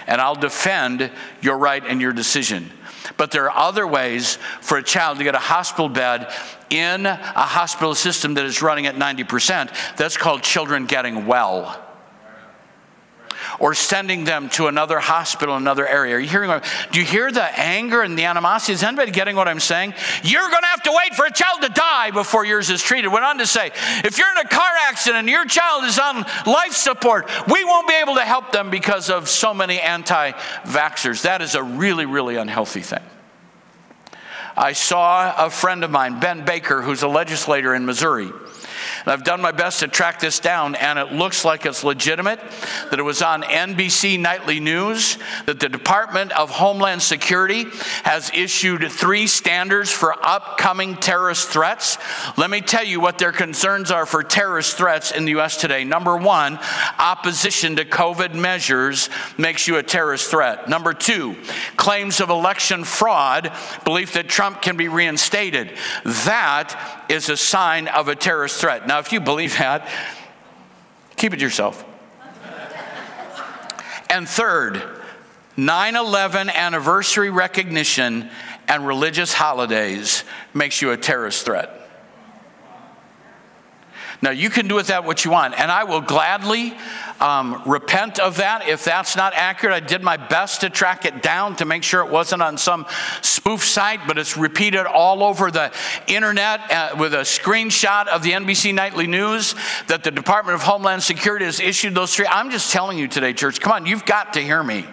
And 0.08 0.20
I'll 0.20 0.36
defend 0.36 1.12
your 1.42 1.58
right 1.58 1.84
and 1.86 2.02
your 2.02 2.12
decision. 2.12 2.72
But 3.18 3.32
there 3.32 3.50
are 3.50 3.68
other 3.68 3.88
ways 3.88 4.38
for 4.62 4.78
a 4.78 4.84
child 4.84 5.20
to 5.20 5.24
get 5.24 5.36
a 5.36 5.40
hospital 5.40 5.90
bed 5.90 6.34
in 6.70 7.06
a 7.06 7.16
hospital 7.16 7.96
system 7.96 8.34
that 8.34 8.46
is 8.46 8.62
running 8.62 8.88
at 8.88 8.96
90%. 8.96 9.96
That's 9.98 10.18
called 10.18 10.44
children 10.44 10.86
getting 10.86 11.26
well 11.28 11.91
or 13.60 13.74
sending 13.74 14.24
them 14.24 14.50
to 14.50 14.68
another 14.68 15.00
hospital 15.00 15.56
another 15.56 15.88
area. 15.88 16.16
Are 16.16 16.20
you 16.20 16.30
hearing? 16.30 16.62
Do 16.92 17.00
you 17.00 17.06
hear 17.06 17.32
the 17.32 17.44
anger 17.60 18.02
and 18.02 18.18
the 18.18 18.26
animosity? 18.26 18.74
Is 18.74 18.84
anybody 18.84 19.12
getting 19.12 19.36
what 19.36 19.48
I'm 19.48 19.60
saying? 19.60 19.94
You're 20.24 20.50
going 20.50 20.62
to 20.62 20.68
have 20.68 20.84
to 20.84 20.94
wait 20.96 21.16
for 21.16 21.26
a 21.26 21.32
child 21.32 21.62
to 21.62 21.70
die 21.70 22.12
before 22.12 22.46
yours 22.46 22.70
is 22.70 22.82
treated. 22.82 23.10
Went 23.10 23.26
on 23.26 23.38
to 23.38 23.48
say, 23.48 23.72
if 24.04 24.18
you're 24.18 24.32
in 24.32 24.38
a 24.38 24.48
car 24.48 24.72
accident 24.88 25.20
and 25.20 25.30
your 25.30 25.46
child 25.46 25.84
is 25.86 26.00
on 26.00 26.26
life 26.46 26.74
support, 26.74 27.30
we 27.48 27.64
won't 27.64 27.88
be 27.88 27.96
able 27.96 28.16
to 28.16 28.26
help 28.26 28.52
them 28.52 28.70
because 28.70 29.10
of 29.10 29.30
so 29.30 29.54
many 29.54 29.80
anti-vaxxers. 29.80 31.24
That 31.24 31.42
is 31.42 31.56
a 31.56 31.64
really, 31.64 32.06
really 32.06 32.36
unhealthy 32.36 32.82
thing. 32.82 33.04
I 34.58 34.74
saw 34.74 35.46
a 35.46 35.50
friend 35.50 35.84
of 35.84 35.92
mine, 35.92 36.20
Ben 36.20 36.44
Baker, 36.44 36.82
who's 36.82 37.04
a 37.04 37.08
legislator 37.08 37.74
in 37.74 37.86
Missouri. 37.86 38.32
And 39.06 39.14
I've 39.14 39.24
done 39.24 39.42
my 39.42 39.52
best 39.52 39.80
to 39.80 39.88
track 39.88 40.20
this 40.20 40.40
down, 40.40 40.76
and 40.76 41.00
it 41.00 41.12
looks 41.12 41.44
like 41.44 41.66
it's 41.66 41.84
legitimate 41.84 42.40
that 42.90 43.00
it 43.00 43.04
was 43.04 43.22
on 43.22 43.44
NBC 43.44 44.20
Nightly 44.20 44.60
News 44.60 45.18
that 45.46 45.60
the 45.60 45.70
Department 45.70 46.32
of 46.34 46.50
Homeland 46.50 47.02
Security 47.02 47.66
has 48.04 48.32
issued 48.34 48.92
three 48.92 49.28
standards 49.28 49.92
for 49.92 50.16
upcoming 50.26 50.96
terrorist 50.98 51.50
threats. 51.50 51.98
Let 52.38 52.50
me 52.50 52.62
tell 52.62 52.86
you 52.86 53.00
what 53.00 53.18
their 53.18 53.32
concerns 53.32 53.92
are 53.92 54.06
for 54.06 54.24
terrorist 54.24 54.78
threats 54.78 55.12
in 55.12 55.26
the 55.26 55.32
U.S. 55.32 55.58
today. 55.58 55.84
Number 55.84 56.16
one, 56.18 56.60
opposition 57.00 57.78
to 57.78 57.86
COVID 57.86 58.36
measures 58.36 59.10
makes 59.38 59.68
you 59.68 59.78
a 59.78 59.84
terrorist 59.84 60.30
threat. 60.30 60.70
Number 60.70 60.94
two, 60.94 61.36
claims 61.76 62.20
of 62.20 62.30
election 62.30 62.84
fraud, 62.84 63.52
belief 63.84 64.14
that 64.14 64.28
Trump 64.28 64.62
can 64.62 64.78
be 64.78 64.88
reinstated. 64.88 65.72
That 66.04 67.06
is 67.10 67.30
a 67.30 67.38
sign 67.38 67.88
of 67.88 68.08
a 68.08 68.16
terrorist 68.16 68.60
threat. 68.60 68.88
Now, 68.92 69.00
if 69.00 69.14
you 69.14 69.22
believe 69.22 69.58
that, 69.58 69.88
keep 71.16 71.32
it 71.32 71.38
to 71.38 71.42
yourself. 71.42 71.86
And 74.10 74.28
third, 74.28 74.84
9 75.56 75.96
11 75.96 76.50
anniversary 76.50 77.30
recognition 77.30 78.30
and 78.68 78.86
religious 78.86 79.32
holidays 79.32 80.26
makes 80.54 80.82
you 80.82 80.92
a 80.92 80.98
terrorist 80.98 81.46
threat. 81.46 81.90
Now, 84.22 84.32
you 84.32 84.50
can 84.50 84.68
do 84.68 84.76
with 84.76 84.88
that 84.88 85.06
what 85.06 85.24
you 85.24 85.32
want, 85.32 85.58
and 85.58 85.72
I 85.72 85.86
will 85.86 86.02
gladly 86.02 86.76
um, 87.22 87.62
repent 87.66 88.20
of 88.20 88.38
that 88.38 88.68
if 88.68 88.84
that's 88.84 89.16
not 89.16 89.34
accurate. 89.36 89.76
I 89.76 89.80
did 89.80 90.02
my 90.02 90.18
best 90.18 90.62
to 90.62 90.70
track 90.70 91.06
it 91.06 91.22
down 91.22 91.56
to 91.58 91.66
make 91.66 91.84
sure 91.84 92.04
it 92.04 92.12
wasn't 92.12 92.42
on 92.42 92.58
some 92.58 92.86
spoof 93.22 93.64
site, 93.64 94.08
but 94.08 94.18
it's 94.18 94.36
repeated 94.36 94.86
all 94.86 95.24
over 95.24 95.52
the 95.52 95.72
internet 96.08 96.72
uh, 96.72 96.96
with 96.98 97.14
a 97.14 97.20
screenshot 97.20 98.08
of 98.08 98.24
the 98.24 98.32
NBC 98.32 98.74
Nightly 98.74 99.08
News 99.08 99.56
that 99.88 100.04
the 100.04 100.12
Department 100.12 100.56
of 100.56 100.64
Homeland 100.64 101.04
Security 101.04 101.46
has 101.46 101.60
issued 101.60 101.94
those 101.94 102.16
three. 102.16 102.26
I'm 102.28 102.50
just 102.50 102.72
telling 102.72 102.98
you 102.98 103.08
today, 103.08 103.34
church, 103.34 103.60
come 103.60 103.72
on, 103.72 103.86
you've 103.86 104.06
got 104.06 104.34
to 104.34 104.42
hear 104.42 104.64
me. 104.64 104.86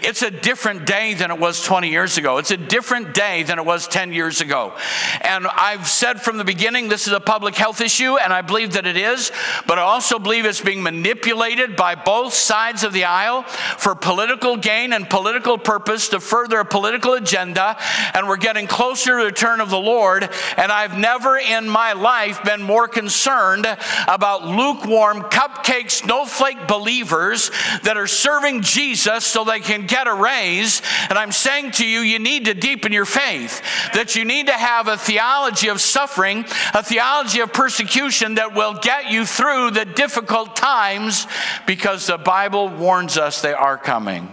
It's 0.00 0.22
a 0.22 0.30
different 0.30 0.86
day 0.86 1.14
than 1.14 1.30
it 1.30 1.38
was 1.38 1.62
20 1.62 1.90
years 1.90 2.16
ago, 2.16 2.38
it's 2.38 2.50
a 2.50 2.56
different 2.56 3.12
day 3.12 3.42
than 3.42 3.58
it 3.58 3.64
was 3.64 3.86
10 3.86 4.12
years 4.12 4.40
ago. 4.40 4.74
And 5.20 5.46
I've 5.46 5.86
said 5.86 6.22
from 6.22 6.38
the 6.38 6.44
beginning 6.44 6.88
this 6.88 7.06
is 7.06 7.12
a 7.12 7.20
public 7.20 7.54
health 7.54 7.80
issue, 7.80 8.16
and 8.16 8.32
I 8.32 8.40
believe 8.40 8.72
that 8.72 8.86
it 8.86 8.96
is, 8.96 9.30
but 9.66 9.78
I 9.78 9.82
also 9.82 10.18
believe 10.18 10.46
it's 10.46 10.60
being 10.60 10.82
manipulated 10.82 11.73
by 11.76 11.94
both 11.94 12.34
sides 12.34 12.84
of 12.84 12.92
the 12.92 13.04
aisle 13.04 13.42
for 13.42 13.94
political 13.94 14.56
gain 14.56 14.92
and 14.92 15.08
political 15.08 15.58
purpose 15.58 16.08
to 16.08 16.20
further 16.20 16.60
a 16.60 16.64
political 16.64 17.14
agenda. 17.14 17.76
And 18.14 18.28
we're 18.28 18.36
getting 18.36 18.66
closer 18.66 19.12
to 19.12 19.16
the 19.18 19.24
return 19.24 19.60
of 19.60 19.70
the 19.70 19.78
Lord. 19.78 20.28
And 20.56 20.70
I've 20.70 20.98
never 20.98 21.36
in 21.36 21.68
my 21.68 21.92
life 21.92 22.42
been 22.44 22.62
more 22.62 22.88
concerned 22.88 23.66
about 24.08 24.46
lukewarm, 24.46 25.22
cupcake, 25.22 25.90
snowflake 25.90 26.66
believers 26.66 27.50
that 27.82 27.96
are 27.96 28.06
serving 28.06 28.62
Jesus 28.62 29.24
so 29.24 29.44
they 29.44 29.60
can 29.60 29.86
get 29.86 30.06
a 30.06 30.14
raise. 30.14 30.82
And 31.08 31.18
I'm 31.18 31.32
saying 31.32 31.72
to 31.72 31.86
you, 31.86 32.00
you 32.00 32.18
need 32.18 32.46
to 32.46 32.54
deepen 32.54 32.92
your 32.92 33.04
faith, 33.04 33.62
that 33.94 34.16
you 34.16 34.24
need 34.24 34.46
to 34.46 34.52
have 34.52 34.88
a 34.88 34.96
theology 34.96 35.68
of 35.68 35.80
suffering, 35.80 36.44
a 36.72 36.82
theology 36.82 37.40
of 37.40 37.52
persecution 37.52 38.34
that 38.34 38.54
will 38.54 38.74
get 38.74 39.10
you 39.10 39.26
through 39.26 39.70
the 39.70 39.84
difficult 39.84 40.56
times 40.56 41.26
because 41.66 42.06
the 42.06 42.18
Bible 42.18 42.68
warns 42.68 43.16
us 43.16 43.40
they 43.40 43.52
are 43.52 43.78
coming. 43.78 44.26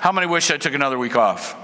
How 0.00 0.12
many 0.12 0.26
wish 0.26 0.50
I 0.50 0.56
took 0.56 0.74
another 0.74 0.98
week 0.98 1.16
off? 1.16 1.56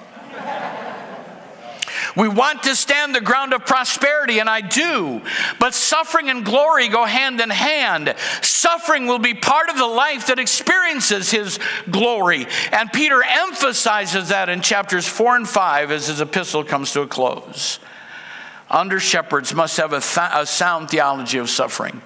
We 2.16 2.28
want 2.28 2.62
to 2.62 2.74
stand 2.74 3.14
the 3.14 3.20
ground 3.20 3.52
of 3.52 3.66
prosperity, 3.66 4.38
and 4.38 4.48
I 4.48 4.62
do. 4.62 5.20
But 5.60 5.74
suffering 5.74 6.30
and 6.30 6.44
glory 6.44 6.88
go 6.88 7.04
hand 7.04 7.40
in 7.40 7.50
hand. 7.50 8.14
Suffering 8.40 9.06
will 9.06 9.18
be 9.18 9.34
part 9.34 9.68
of 9.68 9.76
the 9.76 9.86
life 9.86 10.28
that 10.28 10.38
experiences 10.38 11.30
his 11.30 11.58
glory. 11.90 12.46
And 12.72 12.90
Peter 12.90 13.22
emphasizes 13.22 14.30
that 14.30 14.48
in 14.48 14.62
chapters 14.62 15.06
four 15.06 15.36
and 15.36 15.46
five 15.46 15.90
as 15.90 16.06
his 16.06 16.22
epistle 16.22 16.64
comes 16.64 16.92
to 16.92 17.02
a 17.02 17.06
close. 17.06 17.78
Under 18.70 18.98
shepherds 18.98 19.54
must 19.54 19.76
have 19.76 19.92
a, 19.92 20.00
th- 20.00 20.30
a 20.32 20.46
sound 20.46 20.88
theology 20.88 21.38
of 21.38 21.50
suffering. 21.50 22.00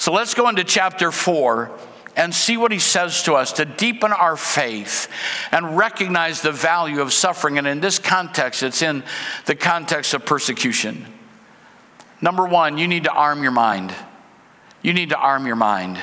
So 0.00 0.14
let's 0.14 0.32
go 0.32 0.48
into 0.48 0.64
chapter 0.64 1.12
four 1.12 1.70
and 2.16 2.34
see 2.34 2.56
what 2.56 2.72
he 2.72 2.78
says 2.78 3.22
to 3.24 3.34
us 3.34 3.52
to 3.52 3.66
deepen 3.66 4.12
our 4.12 4.34
faith 4.34 5.08
and 5.52 5.76
recognize 5.76 6.40
the 6.40 6.52
value 6.52 7.02
of 7.02 7.12
suffering. 7.12 7.58
And 7.58 7.66
in 7.66 7.80
this 7.80 7.98
context, 7.98 8.62
it's 8.62 8.80
in 8.80 9.04
the 9.44 9.54
context 9.54 10.14
of 10.14 10.24
persecution. 10.24 11.04
Number 12.22 12.46
one, 12.46 12.78
you 12.78 12.88
need 12.88 13.04
to 13.04 13.12
arm 13.12 13.42
your 13.42 13.52
mind. 13.52 13.94
You 14.80 14.94
need 14.94 15.10
to 15.10 15.18
arm 15.18 15.46
your 15.46 15.56
mind. 15.56 16.00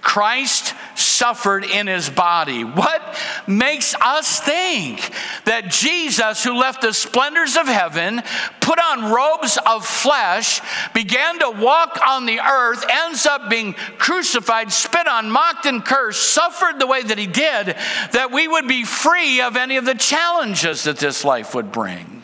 Christ 0.00 0.72
suffered 0.94 1.64
in 1.64 1.88
his 1.88 2.08
body. 2.08 2.62
What 2.62 3.02
makes 3.48 3.96
us 3.96 4.38
think 4.38 5.10
that 5.44 5.70
Jesus, 5.70 6.44
who 6.44 6.54
left 6.54 6.82
the 6.82 6.92
splendors 6.92 7.56
of 7.56 7.66
heaven, 7.66 8.22
put 8.60 8.78
on 8.78 9.12
robes 9.12 9.58
of 9.66 9.84
flesh, 9.84 10.60
began 10.94 11.38
to 11.40 11.50
walk 11.50 11.98
on 12.06 12.26
the 12.26 12.40
earth, 12.40 12.84
ends 12.88 13.26
up 13.26 13.50
being 13.50 13.74
crucified, 13.74 14.72
spit 14.72 15.08
on, 15.08 15.30
mocked, 15.30 15.66
and 15.66 15.84
cursed, 15.84 16.32
suffered 16.32 16.78
the 16.78 16.86
way 16.86 17.02
that 17.02 17.18
he 17.18 17.26
did, 17.26 17.76
that 18.12 18.30
we 18.32 18.46
would 18.46 18.68
be 18.68 18.84
free 18.84 19.40
of 19.40 19.56
any 19.56 19.76
of 19.76 19.84
the 19.84 19.94
challenges 19.94 20.84
that 20.84 20.98
this 20.98 21.24
life 21.24 21.54
would 21.54 21.72
bring. 21.72 22.22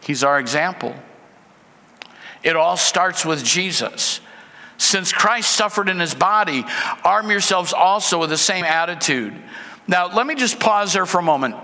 He's 0.00 0.24
our 0.24 0.38
example. 0.38 0.94
It 2.42 2.56
all 2.56 2.76
starts 2.76 3.24
with 3.24 3.44
Jesus. 3.44 4.20
Since 4.76 5.12
Christ 5.12 5.52
suffered 5.52 5.88
in 5.88 6.00
his 6.00 6.14
body, 6.14 6.64
arm 7.04 7.30
yourselves 7.30 7.72
also 7.72 8.18
with 8.18 8.30
the 8.30 8.36
same 8.36 8.64
attitude. 8.64 9.32
Now, 9.86 10.14
let 10.14 10.26
me 10.26 10.34
just 10.34 10.60
pause 10.60 10.92
there 10.92 11.06
for 11.06 11.18
a 11.18 11.22
moment. 11.22 11.56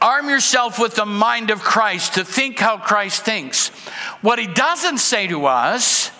Arm 0.00 0.28
yourself 0.28 0.78
with 0.78 0.96
the 0.96 1.06
mind 1.06 1.50
of 1.50 1.60
Christ 1.60 2.14
to 2.14 2.24
think 2.24 2.58
how 2.58 2.76
Christ 2.76 3.22
thinks. 3.22 3.68
What 4.20 4.38
he 4.38 4.46
doesn't 4.46 4.98
say 4.98 5.26
to 5.28 5.46
us 5.46 6.10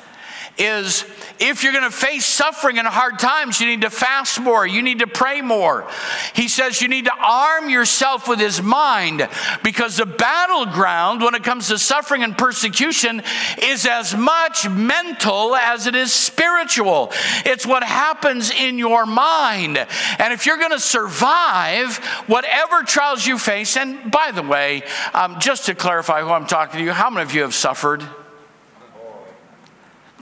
is 0.58 1.04
if 1.40 1.62
you're 1.62 1.72
going 1.72 1.84
to 1.84 1.90
face 1.90 2.24
suffering 2.24 2.78
and 2.78 2.86
hard 2.86 3.18
times, 3.18 3.60
you 3.60 3.66
need 3.66 3.80
to 3.80 3.90
fast 3.90 4.40
more, 4.40 4.66
you 4.66 4.82
need 4.82 5.00
to 5.00 5.06
pray 5.06 5.40
more. 5.40 5.88
He 6.34 6.48
says 6.48 6.80
you 6.80 6.88
need 6.88 7.06
to 7.06 7.14
arm 7.14 7.68
yourself 7.68 8.28
with 8.28 8.38
his 8.38 8.62
mind 8.62 9.28
because 9.62 9.96
the 9.96 10.06
battleground 10.06 11.22
when 11.22 11.34
it 11.34 11.42
comes 11.42 11.68
to 11.68 11.78
suffering 11.78 12.22
and 12.22 12.38
persecution 12.38 13.22
is 13.60 13.86
as 13.86 14.14
much 14.14 14.68
mental 14.68 15.56
as 15.56 15.86
it 15.86 15.94
is 15.94 16.12
spiritual. 16.12 17.12
It's 17.44 17.66
what 17.66 17.82
happens 17.82 18.50
in 18.50 18.78
your 18.78 19.06
mind. 19.06 19.78
And 20.18 20.32
if 20.32 20.46
you're 20.46 20.58
going 20.58 20.70
to 20.70 20.78
survive 20.78 21.96
whatever 22.26 22.82
trials 22.82 23.26
you 23.26 23.38
face, 23.38 23.76
and 23.76 24.10
by 24.10 24.30
the 24.30 24.42
way, 24.42 24.82
um, 25.12 25.40
just 25.40 25.66
to 25.66 25.74
clarify 25.74 26.22
who 26.22 26.28
I'm 26.28 26.46
talking 26.46 26.78
to 26.78 26.84
you, 26.84 26.92
how 26.92 27.10
many 27.10 27.22
of 27.22 27.34
you 27.34 27.42
have 27.42 27.54
suffered? 27.54 28.04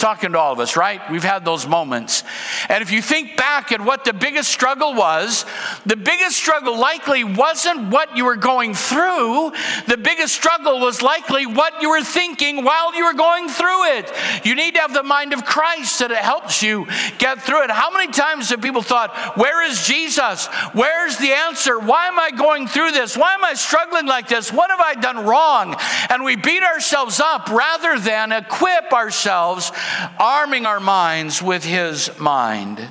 Talking 0.03 0.33
to 0.33 0.39
all 0.39 0.53
of 0.53 0.59
us, 0.59 0.77
right? 0.77 1.01
We've 1.13 1.23
had 1.23 1.45
those 1.45 1.65
moments. 1.65 2.25
And 2.69 2.83
if 2.83 2.91
you 2.91 3.01
think 3.01 3.37
back 3.37 3.71
at 3.71 3.81
what 3.81 4.05
the 4.05 4.13
biggest 4.13 4.51
struggle 4.51 4.95
was, 4.95 5.47
the 5.87 5.95
biggest 5.95 6.37
struggle 6.37 6.77
likely 6.77 7.23
wasn't 7.23 7.89
what 7.89 8.17
you 8.17 8.25
were 8.25 8.37
going 8.37 8.75
through. 8.75 9.53
The 9.87 9.97
biggest 9.97 10.35
struggle 10.35 10.81
was 10.81 11.03
likely 11.03 11.47
what 11.47 11.81
you 11.81 11.89
were 11.89 12.03
thinking 12.03 12.65
while 12.65 12.93
you 12.97 13.05
were 13.05 13.15
going 13.15 13.49
through 13.49 13.97
it. 13.97 14.13
You 14.45 14.57
need 14.57 14.75
to 14.75 14.81
have 14.81 14.93
the 14.93 15.05
mind 15.05 15.33
of 15.33 15.45
Christ 15.45 16.01
that 16.01 16.11
it 16.11 16.19
helps 16.19 16.65
you 16.65 16.89
get 17.19 17.41
through 17.41 17.63
it. 17.63 17.71
How 17.71 17.93
many 17.93 18.11
times 18.11 18.51
have 18.51 18.61
people 18.61 18.83
thought, 18.83 19.37
Where 19.37 19.65
is 19.65 19.87
Jesus? 19.87 20.49
Where's 20.73 21.17
the 21.19 21.33
answer? 21.33 21.79
Why 21.79 22.09
am 22.09 22.19
I 22.19 22.33
going 22.33 22.67
through 22.67 22.91
this? 22.91 23.17
Why 23.17 23.35
am 23.35 23.45
I 23.45 23.55
struggling 23.55 24.07
like 24.07 24.27
this? 24.27 24.53
What 24.53 24.71
have 24.73 24.81
I 24.81 24.95
done 24.95 25.25
wrong? 25.25 25.77
And 26.11 26.25
we 26.25 26.35
beat 26.35 26.65
ourselves 26.65 27.21
up 27.21 27.49
rather 27.51 28.01
than 28.01 28.33
equip 28.33 28.93
ourselves 28.93 29.71
arming 30.19 30.67
our 30.67 30.81
minds 30.81 31.43
with 31.43 31.65
His 31.65 32.11
mind. 32.19 32.87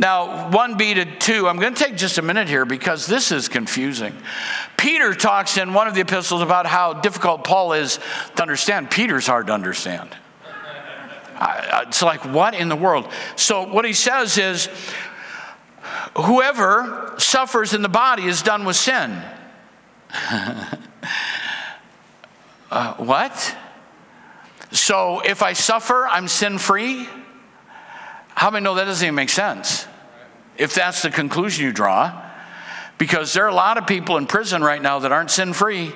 Now, 0.00 0.48
1b 0.50 0.94
to 0.94 1.18
2, 1.18 1.48
I'm 1.48 1.56
going 1.56 1.74
to 1.74 1.84
take 1.84 1.96
just 1.96 2.18
a 2.18 2.22
minute 2.22 2.48
here 2.48 2.64
because 2.64 3.06
this 3.06 3.32
is 3.32 3.48
confusing. 3.48 4.14
Peter 4.76 5.12
talks 5.12 5.56
in 5.56 5.74
one 5.74 5.88
of 5.88 5.94
the 5.94 6.02
epistles 6.02 6.40
about 6.40 6.66
how 6.66 6.92
difficult 6.92 7.42
Paul 7.42 7.72
is 7.72 7.98
to 8.36 8.42
understand. 8.42 8.92
Peter's 8.92 9.26
hard 9.26 9.48
to 9.48 9.52
understand. 9.52 10.16
It's 11.40 12.00
like, 12.00 12.24
what 12.24 12.54
in 12.54 12.68
the 12.68 12.76
world? 12.76 13.10
So, 13.34 13.72
what 13.72 13.84
he 13.84 13.92
says 13.92 14.38
is, 14.38 14.68
whoever 16.16 17.14
suffers 17.18 17.74
in 17.74 17.82
the 17.82 17.88
body 17.88 18.24
is 18.24 18.42
done 18.42 18.64
with 18.64 18.76
sin. 18.76 19.20
uh, 22.70 22.94
what? 22.94 23.56
So 24.70 25.20
if 25.20 25.42
I 25.42 25.54
suffer, 25.54 26.06
I'm 26.06 26.28
sin 26.28 26.58
free? 26.58 27.08
How 28.28 28.50
many 28.50 28.64
know 28.64 28.74
that 28.74 28.84
doesn't 28.84 29.04
even 29.04 29.14
make 29.14 29.30
sense? 29.30 29.86
If 30.56 30.74
that's 30.74 31.02
the 31.02 31.10
conclusion 31.10 31.64
you 31.64 31.72
draw. 31.72 32.24
Because 32.98 33.32
there 33.32 33.44
are 33.44 33.48
a 33.48 33.54
lot 33.54 33.78
of 33.78 33.86
people 33.86 34.16
in 34.16 34.26
prison 34.26 34.62
right 34.62 34.82
now 34.82 35.00
that 35.00 35.12
aren't 35.12 35.30
sin 35.30 35.52
free 35.52 35.92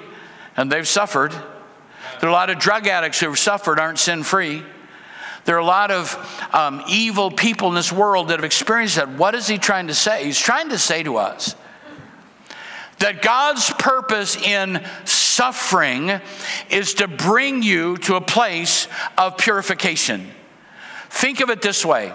and 0.56 0.70
they've 0.70 0.86
suffered. 0.86 1.32
There 1.32 2.28
are 2.28 2.28
a 2.28 2.32
lot 2.32 2.50
of 2.50 2.58
drug 2.58 2.86
addicts 2.86 3.20
who 3.20 3.26
have 3.26 3.38
suffered, 3.38 3.80
aren't 3.80 3.98
sin 3.98 4.22
free. 4.22 4.62
There 5.44 5.56
are 5.56 5.60
a 5.60 5.64
lot 5.64 5.90
of 5.90 6.48
um, 6.52 6.84
evil 6.88 7.30
people 7.30 7.68
in 7.68 7.74
this 7.74 7.92
world 7.92 8.28
that 8.28 8.38
have 8.38 8.44
experienced 8.44 8.96
that. 8.96 9.08
What 9.08 9.34
is 9.34 9.48
he 9.48 9.58
trying 9.58 9.88
to 9.88 9.94
say? 9.94 10.24
He's 10.24 10.38
trying 10.38 10.68
to 10.68 10.78
say 10.78 11.02
to 11.02 11.16
us 11.16 11.56
that 12.98 13.22
God's 13.22 13.68
purpose 13.70 14.36
in 14.36 14.84
suffering 15.34 16.20
is 16.70 16.94
to 16.94 17.08
bring 17.08 17.62
you 17.62 17.96
to 17.98 18.16
a 18.16 18.20
place 18.20 18.88
of 19.16 19.38
purification. 19.38 20.30
Think 21.10 21.40
of 21.40 21.50
it 21.50 21.62
this 21.62 21.84
way 21.84 22.12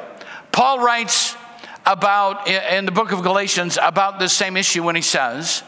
Paul 0.52 0.80
writes 0.80 1.36
about, 1.86 2.48
in 2.48 2.86
the 2.86 2.92
book 2.92 3.12
of 3.12 3.24
Galatians, 3.24 3.78
about 3.82 4.20
this 4.20 4.34
same 4.34 4.58
issue 4.58 4.84
when 4.84 4.96
he 4.96 5.02
says, 5.02 5.64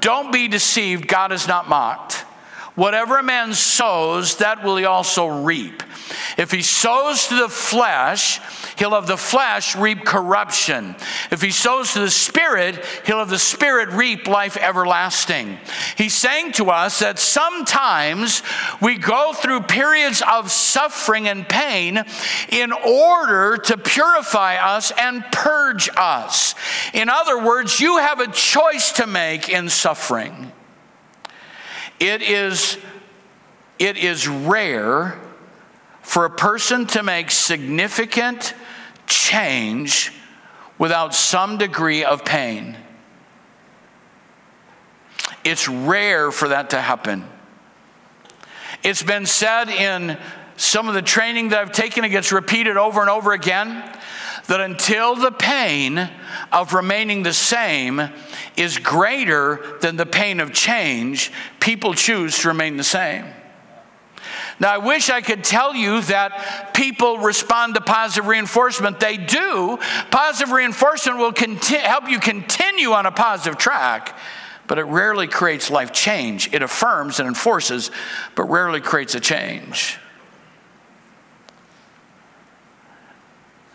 Don't 0.00 0.32
be 0.32 0.48
deceived, 0.48 1.08
God 1.08 1.32
is 1.32 1.48
not 1.48 1.68
mocked. 1.68 2.24
Whatever 2.74 3.18
a 3.18 3.22
man 3.22 3.52
sows, 3.52 4.36
that 4.36 4.64
will 4.64 4.76
he 4.76 4.86
also 4.86 5.26
reap. 5.26 5.82
If 6.38 6.50
he 6.50 6.62
sows 6.62 7.28
to 7.28 7.34
the 7.34 7.48
flesh, 7.48 8.40
he'll 8.78 8.94
of 8.94 9.06
the 9.06 9.18
flesh 9.18 9.76
reap 9.76 10.06
corruption. 10.06 10.96
If 11.30 11.42
he 11.42 11.50
sows 11.50 11.92
to 11.92 12.00
the 12.00 12.10
Spirit, 12.10 12.82
he'll 13.04 13.20
of 13.20 13.28
the 13.28 13.38
Spirit 13.38 13.90
reap 13.90 14.26
life 14.26 14.56
everlasting. 14.56 15.58
He's 15.98 16.14
saying 16.14 16.52
to 16.52 16.70
us 16.70 17.00
that 17.00 17.18
sometimes 17.18 18.42
we 18.80 18.96
go 18.96 19.34
through 19.34 19.60
periods 19.62 20.22
of 20.26 20.50
suffering 20.50 21.28
and 21.28 21.46
pain 21.46 22.02
in 22.48 22.72
order 22.72 23.58
to 23.58 23.76
purify 23.76 24.56
us 24.56 24.92
and 24.98 25.22
purge 25.30 25.90
us. 25.96 26.54
In 26.94 27.10
other 27.10 27.42
words, 27.42 27.80
you 27.80 27.98
have 27.98 28.20
a 28.20 28.32
choice 28.32 28.92
to 28.92 29.06
make 29.06 29.50
in 29.50 29.68
suffering. 29.68 30.52
It 32.00 32.22
is, 32.22 32.78
it 33.78 33.96
is 33.96 34.26
rare 34.26 35.18
for 36.02 36.24
a 36.24 36.30
person 36.30 36.86
to 36.88 37.02
make 37.02 37.30
significant 37.30 38.54
change 39.06 40.12
without 40.78 41.14
some 41.14 41.58
degree 41.58 42.04
of 42.04 42.24
pain. 42.24 42.76
It's 45.44 45.68
rare 45.68 46.30
for 46.30 46.48
that 46.48 46.70
to 46.70 46.80
happen. 46.80 47.24
It's 48.82 49.02
been 49.02 49.26
said 49.26 49.68
in 49.68 50.18
some 50.56 50.88
of 50.88 50.94
the 50.94 51.02
training 51.02 51.50
that 51.50 51.60
I've 51.60 51.72
taken, 51.72 52.04
it 52.04 52.10
gets 52.10 52.32
repeated 52.32 52.76
over 52.76 53.00
and 53.00 53.10
over 53.10 53.32
again 53.32 53.82
that 54.46 54.60
until 54.60 55.14
the 55.14 55.30
pain 55.30 56.10
of 56.50 56.74
remaining 56.74 57.22
the 57.22 57.32
same 57.32 58.00
is 58.56 58.78
greater 58.78 59.78
than 59.80 59.96
the 59.96 60.06
pain 60.06 60.40
of 60.40 60.52
change, 60.52 61.32
people 61.60 61.94
choose 61.94 62.38
to 62.40 62.48
remain 62.48 62.76
the 62.76 62.84
same. 62.84 63.26
Now, 64.60 64.72
I 64.72 64.78
wish 64.78 65.10
I 65.10 65.22
could 65.22 65.42
tell 65.42 65.74
you 65.74 66.02
that 66.02 66.72
people 66.74 67.18
respond 67.18 67.74
to 67.74 67.80
positive 67.80 68.26
reinforcement. 68.26 69.00
They 69.00 69.16
do. 69.16 69.78
Positive 70.10 70.52
reinforcement 70.52 71.18
will 71.18 71.32
conti- 71.32 71.76
help 71.78 72.08
you 72.08 72.20
continue 72.20 72.92
on 72.92 73.06
a 73.06 73.10
positive 73.10 73.58
track, 73.58 74.16
but 74.68 74.78
it 74.78 74.84
rarely 74.84 75.26
creates 75.26 75.70
life 75.70 75.92
change. 75.92 76.52
It 76.52 76.62
affirms 76.62 77.18
and 77.18 77.26
enforces, 77.26 77.90
but 78.36 78.44
rarely 78.44 78.80
creates 78.80 79.14
a 79.14 79.20
change. 79.20 79.98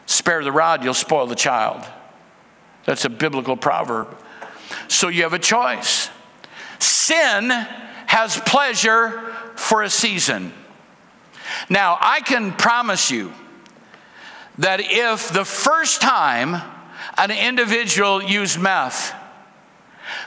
Spare 0.05 0.43
the 0.43 0.53
rod, 0.53 0.83
you'll 0.83 0.93
spoil 0.93 1.27
the 1.27 1.35
child. 1.35 1.85
That's 2.85 3.03
a 3.03 3.09
biblical 3.09 3.57
proverb. 3.57 4.17
So 4.87 5.07
you 5.07 5.23
have 5.23 5.33
a 5.33 5.39
choice. 5.39 6.09
Sin 6.79 7.49
has 7.49 8.39
pleasure 8.45 9.33
for 9.55 9.83
a 9.83 9.89
season. 9.89 10.53
Now, 11.69 11.97
I 11.99 12.21
can 12.21 12.53
promise 12.53 13.11
you 13.11 13.33
that 14.59 14.79
if 14.83 15.29
the 15.29 15.45
first 15.45 16.01
time 16.01 16.61
an 17.17 17.31
individual 17.31 18.21
used 18.23 18.59
meth, 18.59 19.13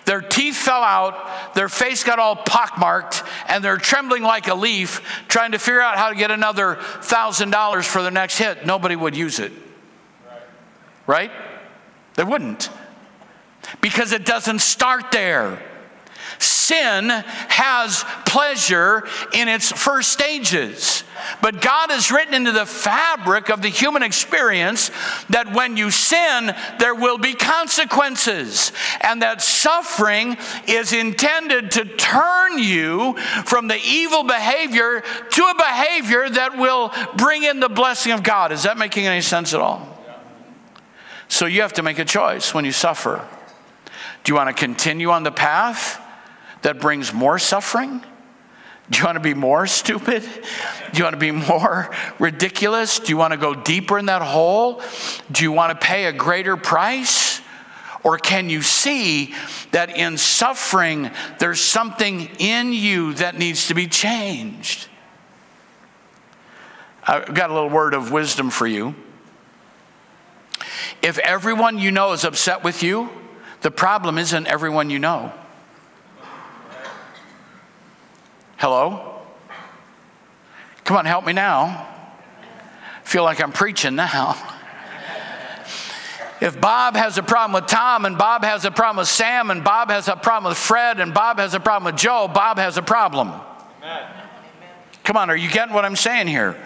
their 0.04 0.20
teeth 0.20 0.56
fell 0.56 0.82
out, 0.82 1.54
their 1.54 1.68
face 1.68 2.04
got 2.04 2.18
all 2.18 2.36
pockmarked, 2.36 3.22
and 3.48 3.64
they're 3.64 3.78
trembling 3.78 4.22
like 4.22 4.48
a 4.48 4.54
leaf, 4.54 5.00
trying 5.28 5.52
to 5.52 5.58
figure 5.58 5.80
out 5.80 5.96
how 5.96 6.10
to 6.10 6.14
get 6.14 6.30
another 6.30 6.76
thousand 6.76 7.50
dollars 7.50 7.86
for 7.86 8.02
the 8.02 8.10
next 8.10 8.38
hit, 8.38 8.66
nobody 8.66 8.96
would 8.96 9.16
use 9.16 9.38
it. 9.38 9.52
Right? 11.06 11.30
They 12.14 12.24
wouldn't. 12.24 12.70
Because 13.80 14.12
it 14.12 14.24
doesn't 14.24 14.60
start 14.60 15.12
there. 15.12 15.62
Sin 16.38 17.10
has 17.10 18.04
pleasure 18.24 19.06
in 19.34 19.48
its 19.48 19.70
first 19.70 20.10
stages. 20.10 21.04
But 21.42 21.60
God 21.60 21.90
has 21.90 22.10
written 22.10 22.32
into 22.32 22.52
the 22.52 22.64
fabric 22.64 23.50
of 23.50 23.60
the 23.60 23.68
human 23.68 24.02
experience 24.02 24.90
that 25.28 25.52
when 25.52 25.76
you 25.76 25.90
sin, 25.90 26.54
there 26.78 26.94
will 26.94 27.18
be 27.18 27.34
consequences. 27.34 28.72
And 29.02 29.20
that 29.20 29.42
suffering 29.42 30.38
is 30.66 30.94
intended 30.94 31.72
to 31.72 31.84
turn 31.84 32.58
you 32.58 33.18
from 33.44 33.68
the 33.68 33.78
evil 33.84 34.22
behavior 34.22 35.02
to 35.02 35.42
a 35.42 35.54
behavior 35.54 36.30
that 36.30 36.56
will 36.56 36.90
bring 37.16 37.42
in 37.42 37.60
the 37.60 37.68
blessing 37.68 38.12
of 38.12 38.22
God. 38.22 38.50
Is 38.50 38.62
that 38.62 38.78
making 38.78 39.06
any 39.06 39.20
sense 39.20 39.52
at 39.52 39.60
all? 39.60 39.86
So 41.28 41.46
you 41.46 41.60
have 41.60 41.74
to 41.74 41.82
make 41.82 41.98
a 41.98 42.04
choice 42.04 42.54
when 42.54 42.64
you 42.64 42.72
suffer. 42.72 43.28
Do 44.24 44.32
you 44.32 44.36
want 44.36 44.48
to 44.48 44.52
continue 44.54 45.10
on 45.10 45.22
the 45.22 45.32
path 45.32 46.00
that 46.62 46.80
brings 46.80 47.12
more 47.12 47.38
suffering? 47.38 48.04
Do 48.90 48.98
you 48.98 49.04
want 49.04 49.16
to 49.16 49.20
be 49.20 49.34
more 49.34 49.66
stupid? 49.66 50.22
Do 50.22 50.98
you 50.98 51.04
want 51.04 51.14
to 51.14 51.20
be 51.20 51.30
more 51.30 51.94
ridiculous? 52.18 52.98
Do 52.98 53.10
you 53.10 53.16
want 53.16 53.32
to 53.32 53.36
go 53.36 53.54
deeper 53.54 53.98
in 53.98 54.06
that 54.06 54.22
hole? 54.22 54.82
Do 55.30 55.44
you 55.44 55.52
want 55.52 55.78
to 55.78 55.86
pay 55.86 56.06
a 56.06 56.12
greater 56.12 56.56
price? 56.56 57.40
Or 58.02 58.18
can 58.18 58.48
you 58.48 58.62
see 58.62 59.34
that 59.72 59.96
in 59.96 60.16
suffering, 60.18 61.10
there's 61.38 61.60
something 61.60 62.28
in 62.38 62.72
you 62.72 63.14
that 63.14 63.38
needs 63.38 63.68
to 63.68 63.74
be 63.74 63.86
changed? 63.86 64.88
I've 67.06 67.32
got 67.32 67.50
a 67.50 67.54
little 67.54 67.70
word 67.70 67.94
of 67.94 68.10
wisdom 68.10 68.50
for 68.50 68.66
you. 68.66 68.94
If 71.02 71.18
everyone 71.18 71.78
you 71.78 71.90
know 71.90 72.12
is 72.12 72.24
upset 72.24 72.64
with 72.64 72.82
you, 72.82 73.10
the 73.60 73.70
problem 73.70 74.18
isn't 74.18 74.46
everyone 74.46 74.90
you 74.90 74.98
know. 74.98 75.32
Hello? 78.56 79.22
Come 80.84 80.96
on, 80.96 81.04
help 81.04 81.24
me 81.24 81.32
now. 81.32 81.88
Feel 83.04 83.24
like 83.24 83.40
I'm 83.40 83.52
preaching 83.52 83.96
now. 83.96 84.36
If 86.40 86.58
Bob 86.58 86.96
has 86.96 87.18
a 87.18 87.22
problem 87.22 87.60
with 87.60 87.70
Tom, 87.70 88.06
and 88.06 88.16
Bob 88.16 88.44
has 88.44 88.64
a 88.64 88.70
problem 88.70 88.96
with 88.96 89.08
Sam, 89.08 89.50
and 89.50 89.62
Bob 89.62 89.90
has 89.90 90.08
a 90.08 90.16
problem 90.16 90.50
with 90.50 90.58
Fred, 90.58 90.98
and 90.98 91.12
Bob 91.12 91.38
has 91.38 91.52
a 91.52 91.60
problem 91.60 91.92
with 91.92 92.00
Joe, 92.00 92.30
Bob 92.32 92.56
has 92.56 92.78
a 92.78 92.82
problem. 92.82 93.32
Amen. 93.82 94.19
Come 95.10 95.16
on, 95.16 95.28
are 95.28 95.36
you 95.36 95.50
getting 95.50 95.74
what 95.74 95.84
I'm 95.84 95.96
saying 95.96 96.28
here? 96.28 96.56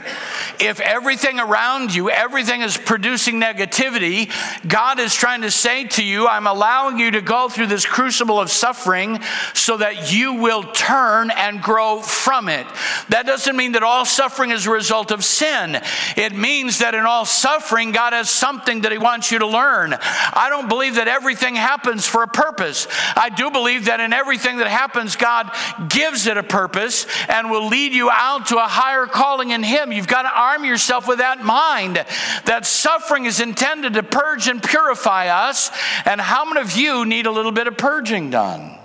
If 0.60 0.78
everything 0.78 1.40
around 1.40 1.94
you, 1.94 2.10
everything 2.10 2.60
is 2.60 2.76
producing 2.76 3.40
negativity, 3.40 4.30
God 4.68 5.00
is 5.00 5.14
trying 5.14 5.40
to 5.40 5.50
say 5.50 5.86
to 5.86 6.04
you, 6.04 6.28
I'm 6.28 6.46
allowing 6.46 6.98
you 6.98 7.12
to 7.12 7.22
go 7.22 7.48
through 7.48 7.68
this 7.68 7.86
crucible 7.86 8.38
of 8.38 8.50
suffering 8.50 9.20
so 9.54 9.78
that 9.78 10.12
you 10.12 10.34
will 10.34 10.62
turn 10.62 11.30
and 11.30 11.62
grow 11.62 12.02
from 12.02 12.50
it. 12.50 12.66
That 13.08 13.24
doesn't 13.24 13.56
mean 13.56 13.72
that 13.72 13.82
all 13.82 14.04
suffering 14.04 14.50
is 14.50 14.66
a 14.66 14.70
result 14.70 15.10
of 15.10 15.24
sin. 15.24 15.80
It 16.18 16.36
means 16.36 16.80
that 16.80 16.94
in 16.94 17.06
all 17.06 17.24
suffering, 17.24 17.92
God 17.92 18.12
has 18.12 18.28
something 18.28 18.82
that 18.82 18.92
He 18.92 18.98
wants 18.98 19.32
you 19.32 19.38
to 19.38 19.46
learn. 19.46 19.94
I 19.94 20.48
don't 20.50 20.68
believe 20.68 20.96
that 20.96 21.08
everything 21.08 21.56
happens 21.56 22.06
for 22.06 22.22
a 22.22 22.28
purpose. 22.28 22.86
I 23.16 23.30
do 23.30 23.50
believe 23.50 23.86
that 23.86 24.00
in 24.00 24.12
everything 24.12 24.58
that 24.58 24.68
happens, 24.68 25.16
God 25.16 25.50
gives 25.88 26.26
it 26.26 26.36
a 26.36 26.42
purpose 26.42 27.06
and 27.30 27.50
will 27.50 27.68
lead 27.68 27.94
you 27.94 28.10
out 28.10 28.33
to 28.40 28.56
a 28.56 28.68
higher 28.68 29.06
calling 29.06 29.50
in 29.50 29.62
Him. 29.62 29.92
You've 29.92 30.06
got 30.08 30.22
to 30.22 30.30
arm 30.30 30.64
yourself 30.64 31.08
with 31.08 31.18
that 31.18 31.44
mind 31.44 31.96
that 32.44 32.66
suffering 32.66 33.24
is 33.24 33.40
intended 33.40 33.94
to 33.94 34.02
purge 34.02 34.48
and 34.48 34.62
purify 34.62 35.28
us. 35.28 35.70
And 36.04 36.20
how 36.20 36.44
many 36.44 36.60
of 36.60 36.76
you 36.76 37.04
need 37.04 37.26
a 37.26 37.30
little 37.30 37.52
bit 37.52 37.66
of 37.66 37.76
purging 37.76 38.30
done? 38.30 38.78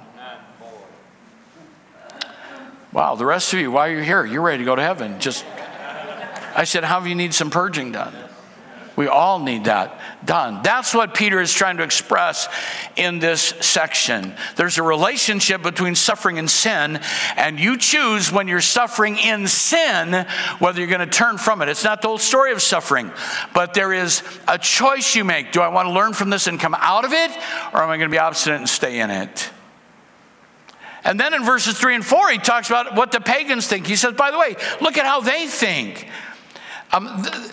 Wow, 2.91 3.16
the 3.16 3.26
rest 3.26 3.54
of 3.54 3.60
you, 3.60 3.72
why 3.72 3.89
are 3.89 3.97
you 3.97 4.04
here? 4.04 4.26
You're 4.26 4.41
ready 4.41 4.60
to 4.60 4.66
go 4.66 4.76
to 4.76 4.82
heaven. 4.82 5.20
Just, 5.20 5.45
I 6.56 6.64
said, 6.64 6.84
how 6.84 7.00
do 7.00 7.10
you 7.10 7.16
need 7.16 7.34
some 7.34 7.52
purging 7.52 7.91
done? 7.91 8.14
We 8.95 9.08
all 9.08 9.39
need 9.39 9.66
that 9.66 9.99
done. 10.26 10.61
That's 10.63 10.93
what 10.93 11.13
Peter 11.13 11.39
is 11.39 11.53
trying 11.53 11.78
to 11.78 11.84
express 11.84 12.47
in 12.95 13.20
this 13.20 13.41
section. 13.61 14.34
There's 14.55 14.78
a 14.78 14.84
relationship 14.84 15.61
between 15.61 15.95
suffering 15.95 16.39
and 16.39 16.49
sin, 16.49 16.99
and 17.36 17.59
you 17.59 17.78
choose 17.78 18.32
when 18.32 18.47
you're 18.47 18.61
suffering 18.61 19.17
in 19.17 19.47
sin 19.47 20.26
whether 20.59 20.80
you're 20.80 20.89
going 20.89 21.07
to 21.07 21.17
turn 21.17 21.38
from 21.38 21.61
it. 21.61 21.70
It's 21.70 21.84
not 21.84 22.01
the 22.01 22.09
whole 22.09 22.17
story 22.17 22.51
of 22.51 22.61
suffering, 22.61 23.11
but 23.53 23.74
there 23.74 23.93
is 23.93 24.24
a 24.47 24.57
choice 24.57 25.15
you 25.15 25.24
make. 25.24 25.51
Do 25.51 25.61
I 25.61 25.70
want 25.70 25.88
to 25.88 25.93
learn 25.93 26.13
from 26.13 26.30
this 26.30 26.47
and 26.47 26.59
come 26.59 26.76
out 26.78 27.05
of 27.05 27.13
it, 27.13 27.32
or 27.74 27.82
am 27.82 27.89
I 27.89 27.97
going 27.97 28.09
to 28.09 28.13
be 28.13 28.20
obstinate 28.20 28.59
and 28.59 28.70
stay 28.70 28.99
in 28.99 29.09
it? 29.09 29.49
And 31.03 31.17
then 31.17 31.34
in 31.34 31.45
verses 31.45 31.80
three 31.80 31.95
and 31.95 32.05
four, 32.05 32.30
he 32.30 32.38
talks 32.38 32.70
about 32.70 32.95
what 32.95 33.11
the 33.11 33.22
pagans 33.22 33.67
think. 33.67 33.88
He 33.88 33.95
says, 33.95 34.13
by 34.13 34.32
the 34.32 34.38
way, 34.38 34.55
look 34.82 34.97
at 34.97 35.05
how 35.05 35.22
they 35.22 35.47
think. 35.47 36.09
Um, 36.91 37.24
th- 37.24 37.51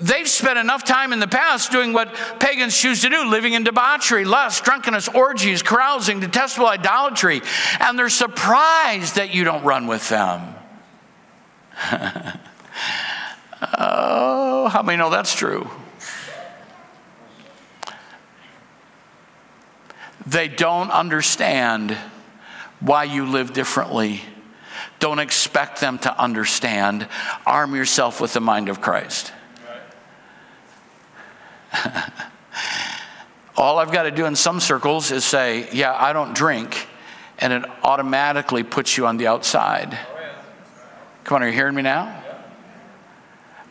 They've 0.00 0.28
spent 0.28 0.58
enough 0.58 0.84
time 0.84 1.12
in 1.12 1.20
the 1.20 1.28
past 1.28 1.70
doing 1.70 1.92
what 1.92 2.14
pagans 2.40 2.76
choose 2.76 3.02
to 3.02 3.10
do 3.10 3.24
living 3.24 3.52
in 3.52 3.64
debauchery, 3.64 4.24
lust, 4.24 4.64
drunkenness, 4.64 5.08
orgies, 5.08 5.62
carousing, 5.62 6.20
detestable 6.20 6.68
idolatry, 6.68 7.42
and 7.80 7.98
they're 7.98 8.08
surprised 8.08 9.16
that 9.16 9.34
you 9.34 9.44
don't 9.44 9.64
run 9.64 9.86
with 9.86 10.08
them. 10.08 10.54
oh, 13.78 14.68
how 14.68 14.82
many 14.82 14.96
know 14.98 15.10
that's 15.10 15.34
true? 15.34 15.68
They 20.26 20.48
don't 20.48 20.90
understand 20.90 21.96
why 22.80 23.04
you 23.04 23.26
live 23.26 23.52
differently. 23.52 24.22
Don't 24.98 25.18
expect 25.18 25.80
them 25.80 25.98
to 25.98 26.18
understand. 26.18 27.06
Arm 27.46 27.74
yourself 27.74 28.20
with 28.20 28.32
the 28.32 28.40
mind 28.40 28.70
of 28.70 28.80
Christ. 28.80 29.33
All 33.56 33.78
I've 33.78 33.92
got 33.92 34.04
to 34.04 34.10
do 34.10 34.24
in 34.26 34.34
some 34.34 34.60
circles 34.60 35.10
is 35.10 35.24
say, 35.24 35.68
Yeah, 35.72 35.94
I 35.94 36.12
don't 36.12 36.34
drink, 36.34 36.88
and 37.38 37.52
it 37.52 37.64
automatically 37.82 38.62
puts 38.62 38.96
you 38.96 39.06
on 39.06 39.16
the 39.16 39.28
outside. 39.28 39.98
Come 41.24 41.36
on, 41.36 41.42
are 41.42 41.46
you 41.46 41.52
hearing 41.52 41.74
me 41.74 41.82
now? 41.82 42.22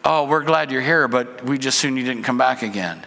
Oh, 0.06 0.26
we're 0.26 0.44
glad 0.44 0.72
you're 0.72 0.82
here, 0.82 1.08
but 1.08 1.46
we 1.46 1.58
just 1.58 1.78
soon 1.80 1.96
you 1.96 2.04
didn't 2.04 2.24
come 2.24 2.38
back 2.38 2.62
again. 2.62 3.06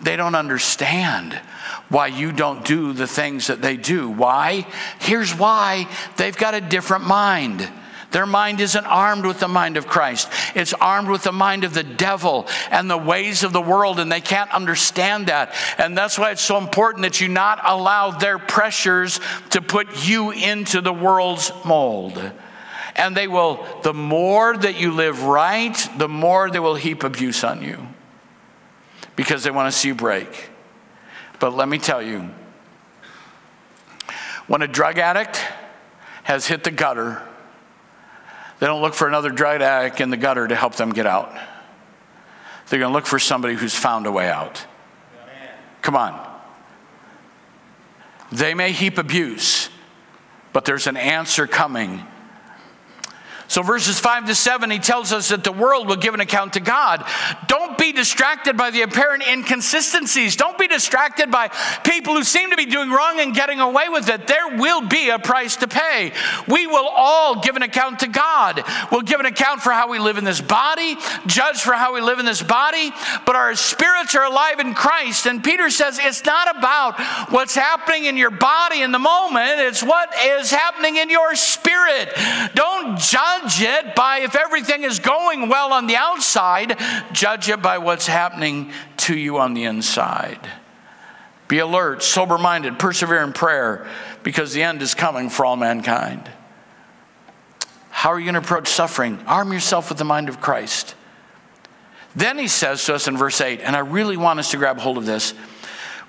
They 0.00 0.16
don't 0.16 0.34
understand 0.34 1.40
why 1.88 2.08
you 2.08 2.32
don't 2.32 2.64
do 2.64 2.92
the 2.92 3.06
things 3.06 3.46
that 3.46 3.62
they 3.62 3.76
do. 3.76 4.08
Why? 4.08 4.66
Here's 4.98 5.34
why 5.34 5.88
they've 6.16 6.36
got 6.36 6.54
a 6.54 6.60
different 6.60 7.06
mind. 7.06 7.68
Their 8.14 8.26
mind 8.26 8.60
isn't 8.60 8.86
armed 8.86 9.26
with 9.26 9.40
the 9.40 9.48
mind 9.48 9.76
of 9.76 9.88
Christ. 9.88 10.30
It's 10.54 10.72
armed 10.72 11.08
with 11.08 11.24
the 11.24 11.32
mind 11.32 11.64
of 11.64 11.74
the 11.74 11.82
devil 11.82 12.46
and 12.70 12.88
the 12.88 12.96
ways 12.96 13.42
of 13.42 13.52
the 13.52 13.60
world, 13.60 13.98
and 13.98 14.10
they 14.10 14.20
can't 14.20 14.52
understand 14.52 15.26
that. 15.26 15.52
And 15.78 15.98
that's 15.98 16.16
why 16.16 16.30
it's 16.30 16.40
so 16.40 16.56
important 16.56 17.02
that 17.02 17.20
you 17.20 17.26
not 17.26 17.58
allow 17.64 18.12
their 18.12 18.38
pressures 18.38 19.18
to 19.50 19.60
put 19.60 20.06
you 20.06 20.30
into 20.30 20.80
the 20.80 20.92
world's 20.92 21.50
mold. 21.64 22.22
And 22.94 23.16
they 23.16 23.26
will, 23.26 23.66
the 23.82 23.92
more 23.92 24.56
that 24.56 24.78
you 24.78 24.92
live 24.92 25.24
right, 25.24 25.76
the 25.98 26.08
more 26.08 26.48
they 26.52 26.60
will 26.60 26.76
heap 26.76 27.02
abuse 27.02 27.42
on 27.42 27.62
you 27.62 27.84
because 29.16 29.42
they 29.42 29.50
want 29.50 29.72
to 29.72 29.76
see 29.76 29.88
you 29.88 29.96
break. 29.96 30.50
But 31.40 31.52
let 31.56 31.68
me 31.68 31.80
tell 31.80 32.00
you, 32.00 32.30
when 34.46 34.62
a 34.62 34.68
drug 34.68 35.00
addict 35.00 35.42
has 36.22 36.46
hit 36.46 36.62
the 36.62 36.70
gutter, 36.70 37.20
they 38.64 38.68
don't 38.68 38.80
look 38.80 38.94
for 38.94 39.06
another 39.06 39.28
drug 39.28 39.60
addict 39.60 40.00
in 40.00 40.08
the 40.08 40.16
gutter 40.16 40.48
to 40.48 40.56
help 40.56 40.74
them 40.76 40.88
get 40.88 41.06
out. 41.06 41.30
They're 42.70 42.78
going 42.78 42.90
to 42.90 42.94
look 42.94 43.04
for 43.04 43.18
somebody 43.18 43.52
who's 43.52 43.74
found 43.74 44.06
a 44.06 44.10
way 44.10 44.30
out. 44.30 44.64
Come 45.82 45.96
on. 45.96 46.18
They 48.32 48.54
may 48.54 48.72
heap 48.72 48.96
abuse, 48.96 49.68
but 50.54 50.64
there's 50.64 50.86
an 50.86 50.96
answer 50.96 51.46
coming 51.46 52.06
so, 53.46 53.62
verses 53.62 54.00
5 54.00 54.26
to 54.26 54.34
7, 54.34 54.70
he 54.70 54.78
tells 54.78 55.12
us 55.12 55.28
that 55.28 55.44
the 55.44 55.52
world 55.52 55.86
will 55.86 55.96
give 55.96 56.14
an 56.14 56.20
account 56.20 56.54
to 56.54 56.60
God. 56.60 57.04
Don't 57.46 57.76
be 57.76 57.92
distracted 57.92 58.56
by 58.56 58.70
the 58.70 58.82
apparent 58.82 59.22
inconsistencies. 59.26 60.36
Don't 60.36 60.56
be 60.56 60.66
distracted 60.66 61.30
by 61.30 61.48
people 61.84 62.14
who 62.14 62.24
seem 62.24 62.50
to 62.50 62.56
be 62.56 62.64
doing 62.64 62.90
wrong 62.90 63.20
and 63.20 63.34
getting 63.34 63.60
away 63.60 63.88
with 63.90 64.08
it. 64.08 64.26
There 64.26 64.56
will 64.56 64.88
be 64.88 65.10
a 65.10 65.18
price 65.18 65.56
to 65.56 65.68
pay. 65.68 66.12
We 66.48 66.66
will 66.66 66.88
all 66.88 67.42
give 67.42 67.56
an 67.56 67.62
account 67.62 68.00
to 68.00 68.08
God. 68.08 68.64
We'll 68.90 69.02
give 69.02 69.20
an 69.20 69.26
account 69.26 69.60
for 69.60 69.72
how 69.72 69.90
we 69.90 69.98
live 69.98 70.16
in 70.16 70.24
this 70.24 70.40
body, 70.40 70.96
judge 71.26 71.60
for 71.60 71.74
how 71.74 71.94
we 71.94 72.00
live 72.00 72.18
in 72.18 72.26
this 72.26 72.42
body, 72.42 72.92
but 73.26 73.36
our 73.36 73.54
spirits 73.54 74.14
are 74.14 74.24
alive 74.24 74.58
in 74.58 74.74
Christ. 74.74 75.26
And 75.26 75.44
Peter 75.44 75.68
says 75.68 75.98
it's 76.00 76.24
not 76.24 76.56
about 76.56 76.98
what's 77.30 77.54
happening 77.54 78.04
in 78.04 78.16
your 78.16 78.30
body 78.30 78.80
in 78.80 78.90
the 78.90 78.98
moment, 78.98 79.60
it's 79.60 79.82
what 79.82 80.14
is 80.18 80.50
happening 80.50 80.96
in 80.96 81.10
your 81.10 81.34
spirit. 81.34 82.10
Don't 82.54 82.98
judge 82.98 83.33
judge 83.40 83.62
it 83.62 83.94
by 83.94 84.18
if 84.18 84.36
everything 84.36 84.82
is 84.84 84.98
going 84.98 85.48
well 85.48 85.72
on 85.72 85.86
the 85.86 85.96
outside, 85.96 86.78
judge 87.12 87.48
it 87.48 87.62
by 87.62 87.78
what's 87.78 88.06
happening 88.06 88.72
to 88.98 89.16
you 89.16 89.38
on 89.38 89.54
the 89.54 89.64
inside. 89.64 90.40
Be 91.48 91.58
alert, 91.58 92.02
sober 92.02 92.38
minded, 92.38 92.78
persevere 92.78 93.22
in 93.22 93.32
prayer. 93.32 93.86
because 94.22 94.54
the 94.54 94.62
end 94.62 94.80
is 94.80 94.94
coming 94.94 95.28
for 95.28 95.44
all 95.44 95.54
mankind. 95.54 96.30
How 97.90 98.10
are 98.10 98.18
you 98.18 98.24
going 98.24 98.34
to 98.34 98.40
approach 98.40 98.68
suffering? 98.68 99.18
Arm 99.26 99.52
yourself 99.52 99.90
with 99.90 99.98
the 99.98 100.04
mind 100.04 100.30
of 100.30 100.40
Christ. 100.40 100.94
Then 102.16 102.38
he 102.38 102.48
says 102.48 102.82
to 102.86 102.94
us 102.94 103.06
in 103.06 103.18
verse 103.18 103.42
8, 103.42 103.60
and 103.60 103.76
I 103.76 103.80
really 103.80 104.16
want 104.16 104.38
us 104.38 104.50
to 104.52 104.56
grab 104.56 104.78
hold 104.78 104.96
of 104.96 105.04
this 105.04 105.34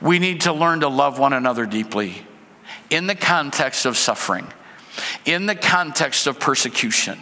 we 0.02 0.20
need 0.20 0.42
to 0.42 0.54
learn 0.54 0.82
to 0.82 0.88
love 0.88 1.20
one 1.20 1.34
another 1.34 1.66
deeply 1.66 2.26
in 2.90 3.08
the 3.08 3.16
context 3.16 3.86
of 3.86 3.98
suffering, 3.98 4.48
in 5.26 5.46
the 5.46 5.56
context 5.56 6.28
of 6.28 6.40
persecution. 6.40 7.20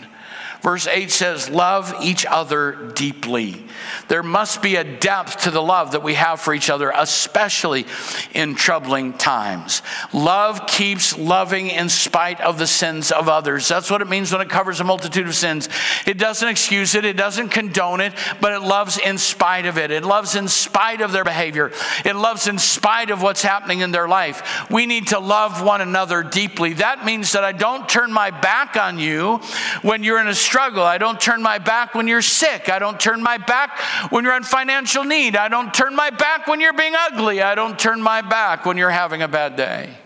Verse 0.63 0.87
8 0.87 1.11
says, 1.11 1.49
Love 1.49 1.93
each 2.01 2.25
other 2.25 2.91
deeply. 2.95 3.65
There 4.07 4.23
must 4.23 4.61
be 4.61 4.77
a 4.77 4.83
depth 4.85 5.41
to 5.41 5.51
the 5.51 5.61
love 5.61 5.91
that 5.91 6.03
we 6.03 6.13
have 6.13 6.39
for 6.39 6.53
each 6.53 6.69
other, 6.69 6.89
especially 6.95 7.85
in 8.33 8.55
troubling 8.55 9.11
times. 9.11 9.81
Love 10.13 10.65
keeps 10.65 11.17
loving 11.17 11.67
in 11.67 11.89
spite 11.89 12.39
of 12.39 12.57
the 12.57 12.65
sins 12.65 13.11
of 13.11 13.27
others. 13.27 13.67
That's 13.67 13.91
what 13.91 14.01
it 14.01 14.07
means 14.07 14.31
when 14.31 14.39
it 14.39 14.49
covers 14.49 14.79
a 14.79 14.85
multitude 14.85 15.27
of 15.27 15.35
sins. 15.35 15.67
It 16.05 16.17
doesn't 16.17 16.47
excuse 16.47 16.95
it, 16.95 17.03
it 17.03 17.17
doesn't 17.17 17.49
condone 17.49 17.99
it, 17.99 18.13
but 18.39 18.53
it 18.53 18.61
loves 18.61 18.97
in 18.97 19.17
spite 19.17 19.65
of 19.65 19.77
it. 19.77 19.91
It 19.91 20.05
loves 20.05 20.35
in 20.35 20.47
spite 20.47 21.01
of 21.01 21.11
their 21.11 21.25
behavior, 21.25 21.73
it 22.05 22.15
loves 22.15 22.47
in 22.47 22.57
spite 22.57 23.11
of 23.11 23.21
what's 23.21 23.41
happening 23.41 23.81
in 23.81 23.91
their 23.91 24.07
life. 24.07 24.69
We 24.71 24.85
need 24.85 25.07
to 25.07 25.19
love 25.19 25.61
one 25.61 25.81
another 25.81 26.23
deeply. 26.23 26.73
That 26.73 27.03
means 27.03 27.33
that 27.33 27.43
I 27.43 27.51
don't 27.51 27.89
turn 27.89 28.13
my 28.13 28.31
back 28.31 28.77
on 28.77 28.97
you 28.97 29.39
when 29.81 30.05
you're 30.05 30.21
in 30.21 30.27
a 30.27 30.33
struggle. 30.53 30.83
I 30.83 30.99
don't 30.99 31.19
turn 31.19 31.41
my 31.41 31.57
back 31.57 31.95
when 31.95 32.07
you're 32.07 32.21
sick. 32.21 32.69
I 32.69 32.77
don't 32.77 32.99
turn 32.99 33.23
my 33.23 33.39
back 33.39 33.79
when 34.11 34.23
you're 34.23 34.37
in 34.37 34.43
financial 34.43 35.03
need. 35.03 35.35
I 35.35 35.47
don't 35.47 35.73
turn 35.73 35.95
my 35.95 36.11
back 36.11 36.45
when 36.45 36.61
you're 36.61 36.73
being 36.73 36.93
ugly. 36.95 37.41
I 37.41 37.55
don't 37.55 37.79
turn 37.79 38.03
my 38.03 38.21
back 38.21 38.63
when 38.63 38.77
you're 38.77 38.91
having 38.91 39.23
a 39.23 39.27
bad 39.27 39.55
day. 39.55 39.97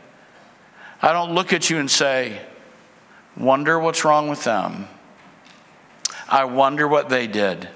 I 1.02 1.12
don't 1.12 1.36
look 1.36 1.52
at 1.52 1.70
you 1.70 1.80
and 1.80 1.92
say, 1.92 2.42
wonder 3.36 3.78
what's 3.78 4.06
wrong 4.06 4.30
with 4.30 4.46
them. 4.46 4.88
I 6.30 6.46
wonder 6.46 6.88
what 6.88 7.10
they 7.10 7.28
did. 7.28 7.68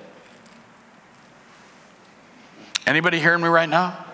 Anybody 2.88 3.20
hearing 3.20 3.42
me 3.42 3.50
right 3.50 3.68
now? 3.68 4.06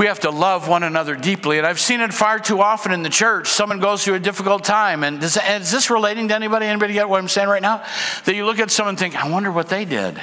We 0.00 0.06
have 0.06 0.20
to 0.20 0.30
love 0.30 0.66
one 0.66 0.82
another 0.82 1.14
deeply. 1.14 1.58
And 1.58 1.66
I've 1.66 1.78
seen 1.78 2.00
it 2.00 2.14
far 2.14 2.38
too 2.38 2.62
often 2.62 2.92
in 2.92 3.02
the 3.02 3.10
church. 3.10 3.48
Someone 3.48 3.80
goes 3.80 4.02
through 4.02 4.14
a 4.14 4.18
difficult 4.18 4.64
time. 4.64 5.04
And 5.04 5.20
does, 5.20 5.36
is 5.36 5.70
this 5.70 5.90
relating 5.90 6.28
to 6.28 6.34
anybody? 6.34 6.64
Anybody 6.64 6.94
get 6.94 7.06
what 7.06 7.18
I'm 7.18 7.28
saying 7.28 7.50
right 7.50 7.60
now? 7.60 7.84
That 8.24 8.34
you 8.34 8.46
look 8.46 8.58
at 8.60 8.70
someone 8.70 8.92
and 8.92 8.98
think, 8.98 9.14
I 9.14 9.28
wonder 9.28 9.52
what 9.52 9.68
they 9.68 9.84
did. 9.84 10.18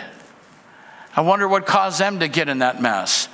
I 1.15 1.21
wonder 1.21 1.47
what 1.47 1.67
caused 1.67 1.99
them 1.99 2.21
to 2.21 2.27
get 2.27 2.49
in 2.49 2.57
that 2.57 2.81
mess. 2.81 3.29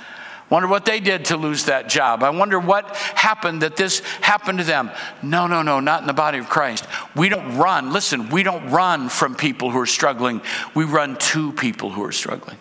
Wonder 0.50 0.68
what 0.68 0.84
they 0.84 1.00
did 1.00 1.24
to 1.26 1.38
lose 1.38 1.64
that 1.64 1.88
job. 1.88 2.22
I 2.22 2.28
wonder 2.28 2.60
what 2.60 2.94
happened 2.94 3.62
that 3.62 3.76
this 3.76 4.00
happened 4.20 4.58
to 4.58 4.64
them. 4.64 4.90
No, 5.22 5.46
no, 5.46 5.62
no, 5.62 5.80
not 5.80 6.02
in 6.02 6.06
the 6.06 6.12
body 6.12 6.36
of 6.36 6.50
Christ. 6.50 6.86
We 7.16 7.30
don't 7.30 7.56
run. 7.56 7.90
Listen, 7.90 8.28
we 8.28 8.42
don't 8.42 8.68
run 8.68 9.08
from 9.08 9.34
people 9.34 9.70
who 9.70 9.80
are 9.80 9.86
struggling. 9.86 10.42
We 10.74 10.84
run 10.84 11.16
to 11.16 11.52
people 11.52 11.88
who 11.88 12.04
are 12.04 12.12
struggling. 12.12 12.58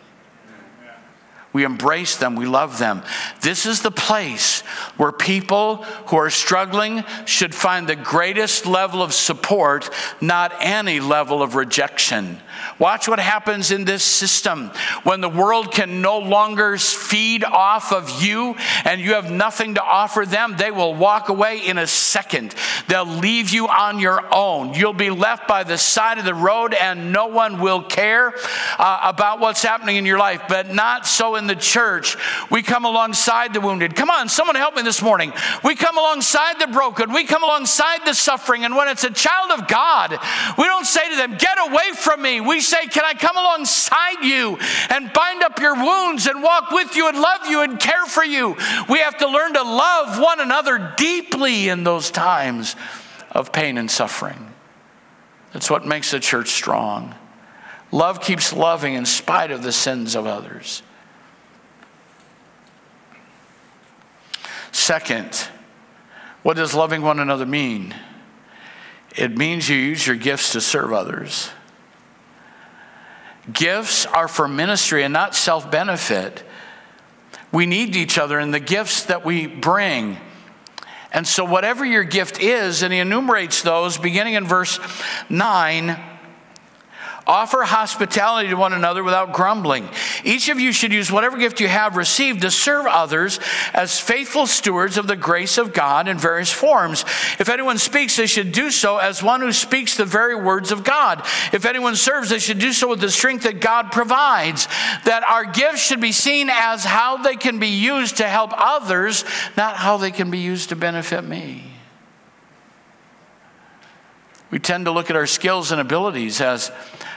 We 1.54 1.64
embrace 1.64 2.18
them. 2.18 2.36
We 2.36 2.47
love 2.47 2.80
them. 2.80 3.04
This 3.41 3.68
is 3.68 3.82
the 3.82 3.91
place 3.91 4.62
where 4.97 5.12
people 5.12 5.84
who 6.08 6.18
are 6.18 6.32
struggling 6.32 7.04
should 7.26 7.54
find 7.54 7.88
the 7.88 7.95
greatest 7.95 8.66
level 8.66 9.04
of 9.04 9.14
support, 9.14 9.89
not 10.20 10.51
any 10.60 10.99
level 10.99 11.43
of 11.43 11.54
rejection. 11.54 12.39
Watch 12.80 13.08
what 13.08 13.20
happens 13.20 13.72
in 13.72 13.86
this 13.86 14.04
system 14.04 14.72
when 15.04 15.22
the 15.22 15.30
world 15.30 15.72
can 15.72 16.01
no 16.01 16.18
longer 16.18 16.78
feed 16.78 17.43
off 17.43 17.91
of 17.91 18.24
you 18.24 18.56
and 18.84 18.99
you 18.99 19.14
have 19.14 19.32
nothing 19.32 19.76
to 19.76 19.84
offer 19.84 20.26
them. 20.26 20.56
They 20.58 20.72
will 20.72 20.95
walk 20.95 21.30
away 21.30 21.60
in 21.60 21.78
a 21.78 21.86
second. 21.86 22.56
They'll 22.88 23.06
leave 23.06 23.51
you 23.51 23.68
on 23.68 23.99
your 23.99 24.24
own. 24.34 24.74
You'll 24.74 24.93
be 24.93 25.12
left 25.12 25.47
by 25.47 25.64
the 25.64 25.78
side 25.78 26.18
of 26.18 26.26
the 26.26 26.34
road 26.34 26.74
and 26.74 27.12
no 27.12 27.28
one 27.28 27.62
will 27.62 27.84
care 27.84 28.34
uh, 28.80 28.99
about 29.04 29.39
what's 29.39 29.62
happening 29.62 29.97
in 29.97 30.06
your 30.06 30.18
life. 30.18 30.41
But 30.47 30.74
not 30.74 31.06
so 31.06 31.36
in 31.36 31.43
the 31.48 31.56
church. 31.56 32.18
We 32.50 32.62
come 32.62 32.86
alongside 32.86 33.54
the 33.54 33.62
wounded. 33.62 33.96
Come 33.96 34.10
on, 34.10 34.30
someone 34.30 34.56
help 34.56 34.76
me 34.76 34.82
this 34.82 35.02
morning. 35.02 35.34
We 35.64 35.76
come 35.76 35.98
alongside 35.98 36.60
the 36.60 36.68
broken. 36.68 37.14
We 37.14 37.26
come 37.26 37.44
alongside 37.44 38.06
the 38.06 38.14
suffering. 38.14 38.66
And 38.66 38.76
when 38.76 38.88
it's 38.88 39.04
a 39.04 39.12
child 39.12 39.52
of 39.52 39.68
God, 39.68 40.18
we 40.58 40.66
don't 40.66 40.86
say 40.86 41.10
to 41.10 41.16
them, 41.16 41.38
Get 41.38 41.58
away 41.60 41.91
from 41.96 42.22
me. 42.22 42.41
We 42.41 42.62
say, 42.62 42.88
Can 42.88 43.04
I 43.06 43.14
come 43.14 43.38
alongside 43.38 44.24
you 44.24 44.58
and 44.89 45.12
bind 45.14 45.44
up 45.44 45.60
your 45.60 45.76
wounds 45.76 46.28
and 46.28 46.41
walk 46.44 46.72
with 46.72 46.96
you 46.96 47.08
and 47.08 47.20
love 47.20 47.48
you 47.48 47.62
and 47.62 47.80
care 47.80 48.06
for 48.06 48.24
you? 48.24 48.56
We 48.89 49.00
have 49.00 49.18
to 49.18 49.28
learn 49.28 49.54
to 49.54 49.64
love 49.64 50.20
one 50.20 50.39
another 50.39 50.94
deeply 50.98 51.70
in 51.70 51.84
those 51.84 52.12
times 52.12 52.76
of 53.32 53.52
pain 53.52 53.78
and 53.78 53.89
suffering. 53.89 54.54
That's 55.54 55.70
what 55.70 55.86
makes 55.86 56.12
the 56.12 56.20
church 56.20 56.50
strong. 56.50 57.16
Love 57.91 58.22
keeps 58.22 58.52
loving 58.52 58.96
in 58.96 59.06
spite 59.06 59.52
of 59.52 59.62
the 59.62 59.72
sins 59.72 60.16
of 60.16 60.26
others. 60.26 60.82
Second, 64.74 65.47
what 66.41 66.57
does 66.57 66.74
loving 66.74 67.03
one 67.03 67.19
another 67.19 67.45
mean? 67.45 67.95
It 69.15 69.38
means 69.38 69.69
you 69.69 69.78
use 69.78 70.05
your 70.05 70.15
gifts 70.15 70.51
to 70.53 70.61
serve 70.61 70.91
others. 70.91 71.51
Gifts 73.51 74.05
are 74.07 74.28
for 74.28 74.47
ministry 74.47 75.03
and 75.03 75.13
not 75.13 75.36
self 75.36 75.69
benefit. 75.69 76.43
We 77.51 77.67
need 77.67 77.95
each 77.95 78.17
other 78.17 78.39
and 78.39 78.51
the 78.51 78.59
gifts 78.59 79.03
that 79.05 79.24
we 79.24 79.45
bring. 79.45 80.17
And 81.11 81.28
so, 81.28 81.45
whatever 81.45 81.86
your 81.86 82.03
gift 82.03 82.41
is, 82.41 82.82
and 82.82 82.91
he 82.91 82.97
enumerates 82.97 83.61
those 83.61 83.99
beginning 83.99 84.34
in 84.34 84.47
verse 84.47 84.80
9 85.30 86.12
Offer 87.26 87.63
hospitality 87.63 88.49
to 88.49 88.55
one 88.55 88.74
another 88.74 89.01
without 89.01 89.32
grumbling. 89.32 89.88
Each 90.26 90.49
of 90.49 90.59
you 90.59 90.74
should 90.74 90.91
use 90.91 91.09
whatever 91.09 91.38
gift 91.38 91.61
you 91.61 91.69
have 91.69 91.95
received 91.95 92.41
to 92.41 92.51
serve 92.51 92.86
others 92.86 93.39
as 93.74 93.97
faithful 93.97 94.45
stewards 94.45 94.97
of 94.97 95.07
the 95.07 95.15
grace 95.15 95.57
of 95.57 95.74
God 95.74 96.09
in 96.09 96.17
various 96.17 96.51
forms. 96.51 97.05
If 97.39 97.47
anyone 97.47 97.78
speaks, 97.78 98.17
they 98.17 98.26
should 98.26 98.51
do 98.51 98.69
so 98.69 98.97
as 98.97 99.24
one 99.24 99.39
who 99.39 99.53
speaks 99.53 99.95
the 99.95 100.03
very 100.03 100.36
words 100.36 100.74
of 100.74 100.84
God. 100.84 101.21
If 101.53 101.65
anyone 101.65 101.95
serves, 101.95 102.30
they 102.30 102.39
should 102.39 102.59
do 102.59 102.74
so 102.74 102.89
with 102.89 102.99
the 102.99 103.09
strength 103.09 103.43
that 103.43 103.61
God 103.61 103.93
provides. 103.93 104.67
That 105.05 105.24
our 105.24 105.45
gifts 105.45 105.82
should 105.82 106.01
be 106.01 106.11
seen 106.11 106.49
as 106.51 106.84
how 106.84 107.17
they 107.17 107.38
can 107.38 107.57
be 107.57 107.67
used 107.67 108.17
to 108.17 108.28
help 108.28 108.51
others, 108.53 109.24
not 109.55 109.78
how 109.78 109.95
they 109.95 110.11
can 110.11 110.30
be 110.30 110.39
used 110.39 110.69
to 110.69 110.76
benefit 110.76 111.24
me. 111.24 111.74
We 114.53 114.59
tend 114.59 114.86
to 114.86 114.91
look 114.91 115.09
at 115.09 115.15
our 115.15 115.26
skills 115.26 115.71
and 115.71 115.82
abilities 115.82 116.39
as 116.39 116.71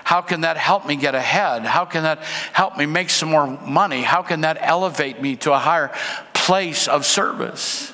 how 0.07 0.23
can 0.23 0.43
that 0.43 0.57
help 0.57 0.87
me 0.87 0.95
get 0.95 1.17
ahead? 1.17 1.65
How 1.65 1.85
can 1.85 2.05
that 2.05 2.23
help 2.53 2.79
me 2.79 2.87
make 2.87 3.11
some 3.11 3.29
more 3.29 3.49
money? 3.49 4.03
How 4.03 4.23
can 4.23 4.43
that 4.43 4.57
elevate 4.61 5.21
me 5.21 5.35
to 5.39 5.53
a 5.53 5.59
higher 5.59 5.91
place 6.33 6.87
of 6.87 7.05
service? 7.05 7.93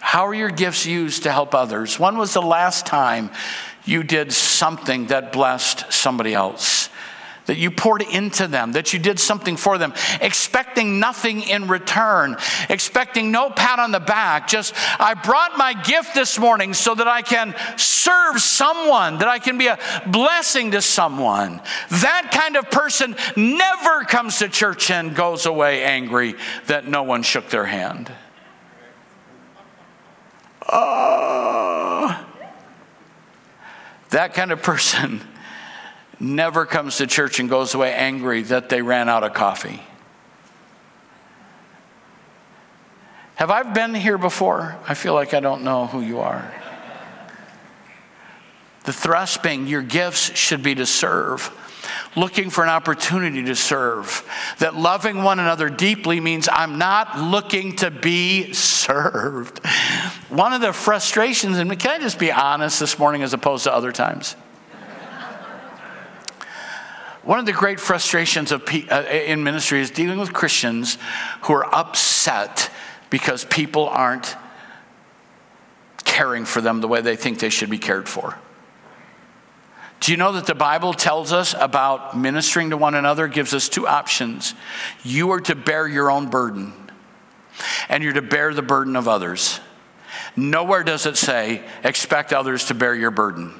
How 0.00 0.26
are 0.26 0.34
your 0.34 0.50
gifts 0.50 0.86
used 0.86 1.22
to 1.22 1.30
help 1.30 1.54
others? 1.54 2.00
When 2.00 2.18
was 2.18 2.34
the 2.34 2.42
last 2.42 2.84
time 2.84 3.30
you 3.84 4.02
did 4.02 4.32
something 4.32 5.06
that 5.06 5.30
blessed 5.30 5.92
somebody 5.92 6.34
else? 6.34 6.88
That 7.48 7.56
you 7.56 7.70
poured 7.70 8.02
into 8.02 8.46
them, 8.46 8.72
that 8.72 8.92
you 8.92 8.98
did 8.98 9.18
something 9.18 9.56
for 9.56 9.78
them, 9.78 9.94
expecting 10.20 11.00
nothing 11.00 11.40
in 11.40 11.66
return, 11.66 12.36
expecting 12.68 13.32
no 13.32 13.48
pat 13.48 13.78
on 13.78 13.90
the 13.90 13.98
back. 13.98 14.46
Just, 14.46 14.74
I 15.00 15.14
brought 15.14 15.56
my 15.56 15.72
gift 15.72 16.14
this 16.14 16.38
morning 16.38 16.74
so 16.74 16.94
that 16.94 17.08
I 17.08 17.22
can 17.22 17.54
serve 17.78 18.38
someone, 18.42 19.18
that 19.18 19.28
I 19.28 19.38
can 19.38 19.56
be 19.56 19.66
a 19.66 19.78
blessing 20.06 20.72
to 20.72 20.82
someone. 20.82 21.62
That 21.88 22.30
kind 22.32 22.56
of 22.56 22.70
person 22.70 23.16
never 23.34 24.04
comes 24.04 24.38
to 24.40 24.50
church 24.50 24.90
and 24.90 25.16
goes 25.16 25.46
away 25.46 25.84
angry 25.84 26.34
that 26.66 26.86
no 26.86 27.02
one 27.02 27.22
shook 27.22 27.48
their 27.48 27.64
hand. 27.64 28.12
Oh, 30.70 32.26
that 34.10 34.34
kind 34.34 34.52
of 34.52 34.62
person 34.62 35.22
never 36.20 36.66
comes 36.66 36.98
to 36.98 37.06
church 37.06 37.40
and 37.40 37.48
goes 37.48 37.74
away 37.74 37.92
angry 37.92 38.42
that 38.42 38.68
they 38.68 38.82
ran 38.82 39.08
out 39.08 39.24
of 39.24 39.32
coffee. 39.32 39.82
Have 43.36 43.52
I 43.52 43.62
been 43.62 43.94
here 43.94 44.18
before? 44.18 44.76
I 44.88 44.94
feel 44.94 45.14
like 45.14 45.32
I 45.32 45.38
don't 45.38 45.62
know 45.62 45.86
who 45.86 46.00
you 46.00 46.18
are. 46.18 46.52
The 48.82 48.92
thrust 48.92 49.42
being 49.42 49.68
your 49.68 49.82
gifts 49.82 50.36
should 50.36 50.62
be 50.62 50.74
to 50.74 50.86
serve, 50.86 51.52
looking 52.16 52.50
for 52.50 52.64
an 52.64 52.70
opportunity 52.70 53.44
to 53.44 53.54
serve. 53.54 54.26
That 54.58 54.74
loving 54.74 55.22
one 55.22 55.38
another 55.38 55.68
deeply 55.68 56.18
means 56.20 56.48
I'm 56.50 56.78
not 56.78 57.18
looking 57.18 57.76
to 57.76 57.92
be 57.92 58.54
served. 58.54 59.64
One 60.30 60.52
of 60.52 60.60
the 60.60 60.72
frustrations, 60.72 61.58
and 61.58 61.78
can 61.78 62.00
I 62.00 62.02
just 62.02 62.18
be 62.18 62.32
honest 62.32 62.80
this 62.80 62.98
morning 62.98 63.22
as 63.22 63.34
opposed 63.34 63.64
to 63.64 63.72
other 63.72 63.92
times? 63.92 64.34
One 67.28 67.38
of 67.38 67.44
the 67.44 67.52
great 67.52 67.78
frustrations 67.78 68.52
of, 68.52 68.62
uh, 68.90 69.02
in 69.10 69.44
ministry 69.44 69.82
is 69.82 69.90
dealing 69.90 70.18
with 70.18 70.32
Christians 70.32 70.96
who 71.42 71.52
are 71.52 71.74
upset 71.74 72.70
because 73.10 73.44
people 73.44 73.86
aren't 73.86 74.34
caring 76.04 76.46
for 76.46 76.62
them 76.62 76.80
the 76.80 76.88
way 76.88 77.02
they 77.02 77.16
think 77.16 77.38
they 77.38 77.50
should 77.50 77.68
be 77.68 77.76
cared 77.76 78.08
for. 78.08 78.38
Do 80.00 80.10
you 80.10 80.16
know 80.16 80.32
that 80.32 80.46
the 80.46 80.54
Bible 80.54 80.94
tells 80.94 81.30
us 81.30 81.54
about 81.58 82.16
ministering 82.16 82.70
to 82.70 82.78
one 82.78 82.94
another, 82.94 83.28
gives 83.28 83.52
us 83.52 83.68
two 83.68 83.86
options. 83.86 84.54
You 85.04 85.30
are 85.32 85.40
to 85.42 85.54
bear 85.54 85.86
your 85.86 86.10
own 86.10 86.30
burden, 86.30 86.72
and 87.90 88.02
you're 88.02 88.14
to 88.14 88.22
bear 88.22 88.54
the 88.54 88.62
burden 88.62 88.96
of 88.96 89.06
others. 89.06 89.60
Nowhere 90.34 90.82
does 90.82 91.04
it 91.04 91.18
say, 91.18 91.62
expect 91.84 92.32
others 92.32 92.64
to 92.68 92.74
bear 92.74 92.94
your 92.94 93.10
burden. 93.10 93.52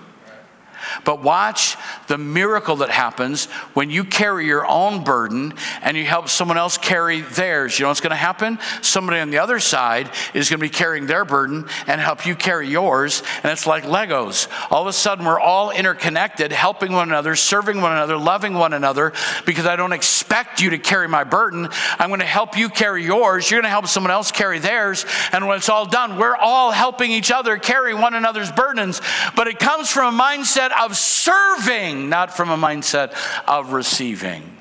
But 1.05 1.22
watch 1.22 1.76
the 2.07 2.18
miracle 2.18 2.76
that 2.76 2.91
happens 2.91 3.47
when 3.74 3.91
you 3.91 4.05
carry 4.05 4.47
your 4.47 4.66
own 4.66 5.05
burden 5.05 5.55
and 5.83 5.97
you 5.97 6.05
help 6.05 6.29
someone 6.29 6.59
else 6.59 6.79
carry 6.79 7.20
theirs. 7.20 7.79
You 7.79 7.85
know 7.85 7.89
what's 7.89 8.01
going 8.01 8.11
to 8.11 8.16
happen? 8.16 8.59
Somebody 8.83 9.20
on 9.20 9.31
the 9.31 9.39
other 9.39 9.61
side 9.61 10.11
is 10.35 10.51
going 10.51 10.61
to 10.61 10.64
be 10.64 10.68
carrying 10.68 11.07
their 11.07 11.24
burden 11.24 11.66
and 11.87 12.01
help 12.01 12.26
you 12.26 12.35
carry 12.35 12.68
yours. 12.68 13.22
And 13.43 13.53
it's 13.53 13.66
like 13.66 13.85
Legos. 13.85 14.49
All 14.70 14.83
of 14.83 14.89
a 14.89 14.93
sudden, 14.93 15.24
we're 15.24 15.41
all 15.41 15.70
interconnected, 15.70 16.53
helping 16.53 16.93
one 16.93 17.09
another, 17.09 17.37
serving 17.37 17.81
one 17.81 17.93
another, 17.93 18.16
loving 18.16 18.55
one 18.55 18.72
another, 18.72 19.12
because 19.47 19.66
I 19.66 19.76
don't 19.76 19.93
expect 19.93 20.61
you 20.61 20.70
to 20.70 20.79
carry 20.79 21.09
my 21.09 21.24
burden. 21.24 21.68
I'm 21.99 22.09
going 22.09 22.20
to 22.20 22.26
help 22.26 22.57
you 22.57 22.68
carry 22.68 23.05
yours. 23.05 23.51
You're 23.51 23.59
going 23.59 23.68
to 23.68 23.70
help 23.70 23.87
someone 23.87 24.11
else 24.11 24.33
carry 24.33 24.59
theirs. 24.59 25.05
And 25.33 25.47
when 25.47 25.57
it's 25.59 25.68
all 25.68 25.87
done, 25.87 26.18
we're 26.18 26.37
all 26.37 26.70
helping 26.70 27.11
each 27.11 27.31
other 27.31 27.57
carry 27.59 27.95
one 27.95 28.14
another's 28.14 28.53
burdens. 28.53 29.01
But 29.37 29.49
it 29.49 29.59
comes 29.59 29.91
from 29.91 30.14
a 30.14 30.22
mindset 30.22 30.67
of 30.72 30.96
serving, 30.96 32.08
not 32.08 32.36
from 32.36 32.50
a 32.50 32.56
mindset 32.56 33.14
of 33.46 33.72
receiving. 33.72 34.56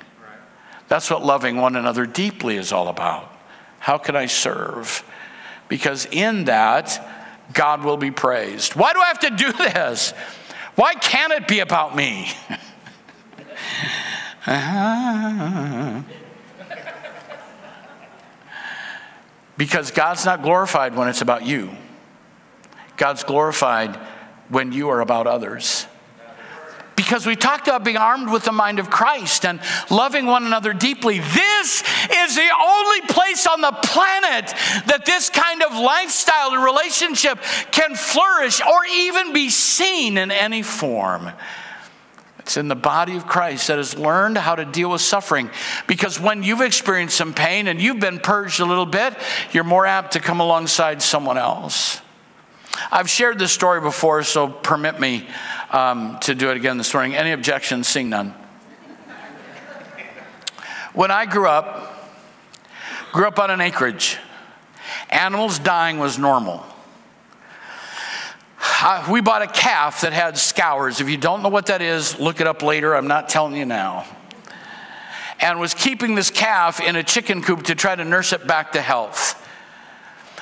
That's 0.87 1.09
what 1.09 1.23
loving 1.23 1.57
one 1.57 1.75
another 1.75 2.05
deeply 2.05 2.57
is 2.57 2.71
all 2.71 2.87
about. 2.87 3.31
How 3.79 3.97
can 3.97 4.15
I 4.15 4.27
serve? 4.27 5.03
Because 5.67 6.07
in 6.11 6.45
that, 6.45 7.05
God 7.53 7.83
will 7.83 7.97
be 7.97 8.11
praised. 8.11 8.75
Why 8.75 8.93
do 8.93 8.99
I 8.99 9.07
have 9.07 9.19
to 9.19 9.29
do 9.31 9.51
this? 9.53 10.11
Why 10.75 10.93
can't 10.93 11.33
it 11.33 11.47
be 11.47 11.59
about 11.59 11.95
me? 11.95 12.31
because 19.57 19.91
God's 19.91 20.25
not 20.25 20.41
glorified 20.41 20.95
when 20.95 21.07
it's 21.07 21.21
about 21.21 21.45
you. 21.45 21.71
God's 22.95 23.23
glorified 23.23 23.95
when 24.49 24.71
you 24.71 24.89
are 24.89 25.01
about 25.01 25.27
others 25.27 25.76
because 27.07 27.25
we 27.25 27.37
talked 27.37 27.69
about 27.69 27.85
being 27.85 27.95
armed 27.95 28.29
with 28.29 28.43
the 28.43 28.51
mind 28.51 28.79
of 28.79 28.89
Christ 28.89 29.45
and 29.45 29.61
loving 29.89 30.25
one 30.25 30.45
another 30.45 30.73
deeply. 30.73 31.19
This 31.19 31.81
is 32.11 32.35
the 32.35 32.49
only 32.61 33.01
place 33.07 33.47
on 33.47 33.61
the 33.61 33.71
planet 33.71 34.47
that 34.87 35.03
this 35.05 35.29
kind 35.29 35.63
of 35.63 35.71
lifestyle 35.71 36.51
and 36.51 36.61
relationship 36.61 37.39
can 37.71 37.95
flourish 37.95 38.59
or 38.59 38.85
even 38.91 39.31
be 39.31 39.49
seen 39.49 40.17
in 40.17 40.31
any 40.31 40.61
form. 40.63 41.31
It's 42.39 42.57
in 42.57 42.67
the 42.67 42.75
body 42.75 43.15
of 43.15 43.25
Christ 43.25 43.69
that 43.69 43.77
has 43.77 43.97
learned 43.97 44.37
how 44.37 44.55
to 44.55 44.65
deal 44.65 44.91
with 44.91 44.99
suffering. 44.99 45.49
Because 45.87 46.19
when 46.19 46.43
you've 46.43 46.59
experienced 46.59 47.15
some 47.15 47.33
pain 47.33 47.67
and 47.67 47.81
you've 47.81 48.01
been 48.01 48.19
purged 48.19 48.59
a 48.59 48.65
little 48.65 48.85
bit, 48.85 49.15
you're 49.53 49.63
more 49.63 49.85
apt 49.85 50.13
to 50.13 50.19
come 50.19 50.41
alongside 50.41 51.01
someone 51.01 51.37
else. 51.37 52.01
I've 52.91 53.09
shared 53.09 53.39
this 53.39 53.53
story 53.53 53.79
before, 53.79 54.23
so 54.23 54.49
permit 54.49 54.99
me 54.99 55.25
um, 55.71 56.17
to 56.21 56.35
do 56.35 56.49
it 56.49 56.57
again 56.57 56.77
this 56.77 56.93
morning. 56.93 57.15
Any 57.15 57.31
objections? 57.31 57.87
Seeing 57.87 58.09
none. 58.09 58.33
When 60.93 61.11
I 61.11 61.25
grew 61.25 61.47
up, 61.47 62.11
grew 63.11 63.27
up 63.27 63.39
on 63.39 63.51
an 63.51 63.61
acreage, 63.61 64.17
animals 65.09 65.59
dying 65.59 65.99
was 65.99 66.17
normal. 66.17 66.65
Uh, 68.59 69.07
we 69.09 69.21
bought 69.21 69.41
a 69.41 69.47
calf 69.47 70.01
that 70.01 70.13
had 70.13 70.37
scours. 70.37 71.01
If 71.01 71.09
you 71.09 71.17
don't 71.17 71.41
know 71.41 71.49
what 71.49 71.67
that 71.67 71.81
is, 71.81 72.19
look 72.19 72.41
it 72.41 72.47
up 72.47 72.61
later. 72.61 72.95
I'm 72.95 73.07
not 73.07 73.29
telling 73.29 73.55
you 73.55 73.65
now. 73.65 74.05
And 75.39 75.59
was 75.59 75.73
keeping 75.73 76.15
this 76.15 76.31
calf 76.31 76.79
in 76.81 76.95
a 76.95 77.03
chicken 77.03 77.41
coop 77.41 77.63
to 77.63 77.75
try 77.75 77.95
to 77.95 78.03
nurse 78.03 78.33
it 78.33 78.47
back 78.47 78.71
to 78.73 78.81
health. 78.81 79.46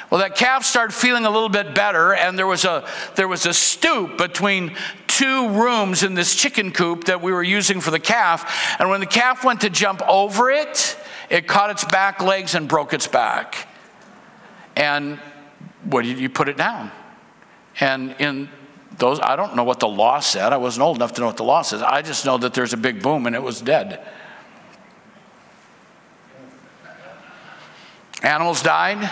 Well, 0.09 0.21
that 0.21 0.35
calf 0.35 0.63
started 0.63 0.93
feeling 0.93 1.25
a 1.25 1.29
little 1.29 1.49
bit 1.49 1.73
better, 1.73 2.13
and 2.13 2.37
there 2.37 2.47
was 2.47 2.63
a 2.63 2.87
there 3.15 3.27
was 3.27 3.45
a 3.45 3.53
stoop 3.53 4.17
between 4.17 4.75
two 5.07 5.49
rooms 5.49 6.03
in 6.03 6.13
this 6.13 6.35
chicken 6.35 6.71
coop 6.71 7.05
that 7.05 7.21
we 7.21 7.31
were 7.31 7.43
using 7.43 7.81
for 7.81 7.91
the 7.91 7.99
calf. 7.99 8.75
And 8.79 8.89
when 8.89 8.99
the 8.99 9.05
calf 9.05 9.43
went 9.43 9.61
to 9.61 9.69
jump 9.69 10.01
over 10.07 10.51
it, 10.51 10.97
it 11.29 11.47
caught 11.47 11.69
its 11.69 11.83
back 11.85 12.21
legs 12.21 12.53
and 12.53 12.67
broke 12.67 12.93
its 12.93 13.07
back. 13.07 13.67
And 14.75 15.17
what 15.85 16.03
did 16.03 16.19
you 16.19 16.29
put 16.29 16.49
it 16.49 16.57
down? 16.57 16.91
And 17.79 18.15
in 18.19 18.49
those, 18.97 19.19
I 19.19 19.35
don't 19.35 19.55
know 19.55 19.63
what 19.63 19.79
the 19.79 19.87
law 19.87 20.19
said. 20.19 20.53
I 20.53 20.57
wasn't 20.57 20.83
old 20.83 20.97
enough 20.97 21.13
to 21.13 21.21
know 21.21 21.27
what 21.27 21.37
the 21.37 21.43
law 21.43 21.61
says. 21.61 21.81
I 21.81 22.01
just 22.01 22.25
know 22.25 22.37
that 22.37 22.53
there's 22.53 22.73
a 22.73 22.77
big 22.77 23.01
boom 23.01 23.25
and 23.25 23.35
it 23.35 23.43
was 23.43 23.61
dead. 23.61 24.05
Animals 28.21 28.61
died. 28.61 29.09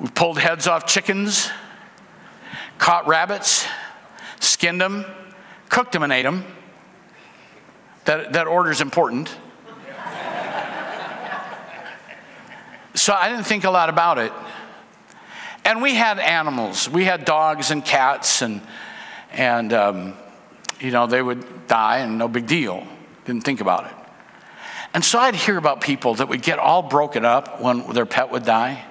We 0.00 0.08
pulled 0.08 0.38
heads 0.38 0.66
off 0.66 0.86
chickens, 0.86 1.50
caught 2.78 3.06
rabbits, 3.06 3.66
skinned 4.40 4.80
them, 4.80 5.06
cooked 5.70 5.92
them, 5.92 6.02
and 6.02 6.12
ate 6.12 6.22
them. 6.22 6.44
That, 8.04 8.34
that 8.34 8.46
order 8.46 8.70
is 8.70 8.82
important. 8.82 9.34
so 12.94 13.14
I 13.14 13.30
didn't 13.30 13.44
think 13.44 13.64
a 13.64 13.70
lot 13.70 13.88
about 13.88 14.18
it. 14.18 14.32
And 15.64 15.80
we 15.80 15.94
had 15.94 16.18
animals. 16.18 16.88
We 16.88 17.04
had 17.04 17.24
dogs 17.24 17.70
and 17.70 17.82
cats, 17.82 18.42
and, 18.42 18.60
and 19.32 19.72
um, 19.72 20.14
you 20.78 20.90
know, 20.90 21.06
they 21.06 21.22
would 21.22 21.66
die 21.68 21.98
and 21.98 22.18
no 22.18 22.28
big 22.28 22.46
deal. 22.46 22.86
Didn't 23.24 23.44
think 23.44 23.62
about 23.62 23.86
it. 23.86 23.92
And 24.92 25.02
so 25.02 25.18
I'd 25.18 25.34
hear 25.34 25.56
about 25.56 25.80
people 25.80 26.14
that 26.16 26.28
would 26.28 26.42
get 26.42 26.58
all 26.58 26.82
broken 26.82 27.24
up 27.24 27.62
when 27.62 27.92
their 27.92 28.06
pet 28.06 28.30
would 28.30 28.44
die 28.44 28.84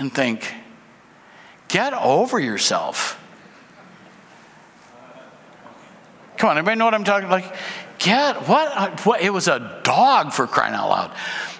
and 0.00 0.12
think, 0.12 0.52
get 1.68 1.92
over 1.92 2.40
yourself. 2.40 3.22
Come 6.38 6.50
on, 6.50 6.56
everybody 6.56 6.78
know 6.78 6.86
what 6.86 6.94
I'm 6.94 7.04
talking 7.04 7.28
like? 7.28 7.54
Get 7.98 8.48
what? 8.48 9.04
What? 9.04 9.20
It 9.20 9.28
was 9.28 9.46
a 9.46 9.82
dog 9.84 10.32
for 10.32 10.46
crying 10.46 10.72
out 10.72 10.88
loud. 10.88 11.14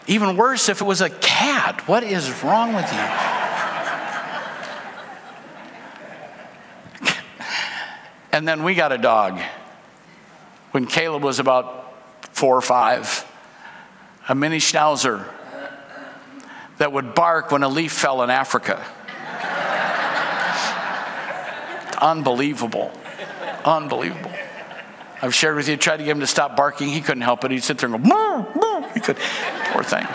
Even 0.07 0.39
worse 0.39 0.71
if 0.71 0.81
it 0.81 0.85
was 0.85 1.03
a 1.03 1.11
cat. 1.11 1.87
What 1.87 2.03
is 2.03 2.43
wrong 2.43 2.73
with 2.73 2.91
you? 2.91 2.99
and 8.33 8.49
then 8.49 8.65
we 8.65 8.75
got 8.75 8.91
a 8.91 8.99
dog 8.99 9.39
when 10.71 10.87
Caleb 10.87 11.23
was 11.23 11.41
about 11.41 11.93
four 12.35 12.57
or 12.57 12.63
five, 12.63 13.31
a 14.31 14.35
mini 14.35 14.57
schnauzer 14.57 15.27
that 16.81 16.93
would 16.93 17.15
bark 17.15 17.51
when 17.51 17.63
a 17.63 17.69
leaf 17.69 17.93
fell 17.93 18.23
in 18.23 18.31
Africa. 18.31 18.83
Unbelievable. 22.01 22.91
Unbelievable. 23.67 24.33
I've 25.21 25.35
shared 25.35 25.57
with 25.57 25.69
you, 25.69 25.77
tried 25.77 25.99
to 25.99 26.05
get 26.05 26.13
him 26.13 26.21
to 26.21 26.27
stop 26.27 26.57
barking. 26.57 26.89
He 26.89 27.03
couldn't 27.03 27.21
help 27.21 27.45
it. 27.45 27.51
He'd 27.51 27.63
sit 27.63 27.77
there 27.77 27.95
and 27.95 28.03
go, 28.03 28.09
moo, 28.09 28.47
moo. 28.59 28.89
He 28.95 29.01
could, 29.01 29.19
poor 29.73 29.83
thing. 29.83 30.07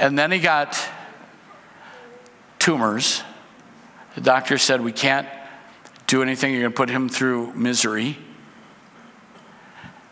And 0.00 0.18
then 0.18 0.32
he 0.32 0.40
got 0.40 0.76
tumors. 2.58 3.22
The 4.16 4.20
doctor 4.20 4.58
said, 4.58 4.80
We 4.80 4.90
can't 4.90 5.28
do 6.08 6.22
anything. 6.22 6.52
You're 6.52 6.62
going 6.62 6.72
to 6.72 6.76
put 6.76 6.90
him 6.90 7.08
through 7.08 7.52
misery. 7.54 8.18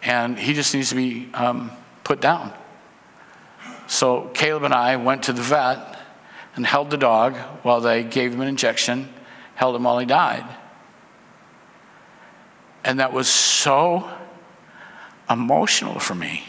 And 0.00 0.38
he 0.38 0.54
just 0.54 0.72
needs 0.74 0.90
to 0.90 0.94
be 0.94 1.28
um, 1.34 1.72
put 2.04 2.20
down. 2.20 2.52
So 3.94 4.28
Caleb 4.34 4.64
and 4.64 4.74
I 4.74 4.96
went 4.96 5.22
to 5.24 5.32
the 5.32 5.40
vet 5.40 5.96
and 6.56 6.66
held 6.66 6.90
the 6.90 6.96
dog 6.96 7.36
while 7.62 7.80
they 7.80 8.02
gave 8.02 8.32
him 8.32 8.40
an 8.40 8.48
injection, 8.48 9.08
held 9.54 9.76
him 9.76 9.84
while 9.84 10.00
he 10.00 10.04
died. 10.04 10.44
And 12.82 12.98
that 12.98 13.12
was 13.12 13.28
so 13.28 14.10
emotional 15.30 16.00
for 16.00 16.16
me. 16.16 16.42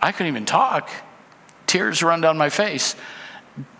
I 0.00 0.12
couldn't 0.12 0.28
even 0.28 0.46
talk. 0.46 0.90
Tears 1.66 2.04
run 2.04 2.20
down 2.20 2.38
my 2.38 2.50
face. 2.50 2.94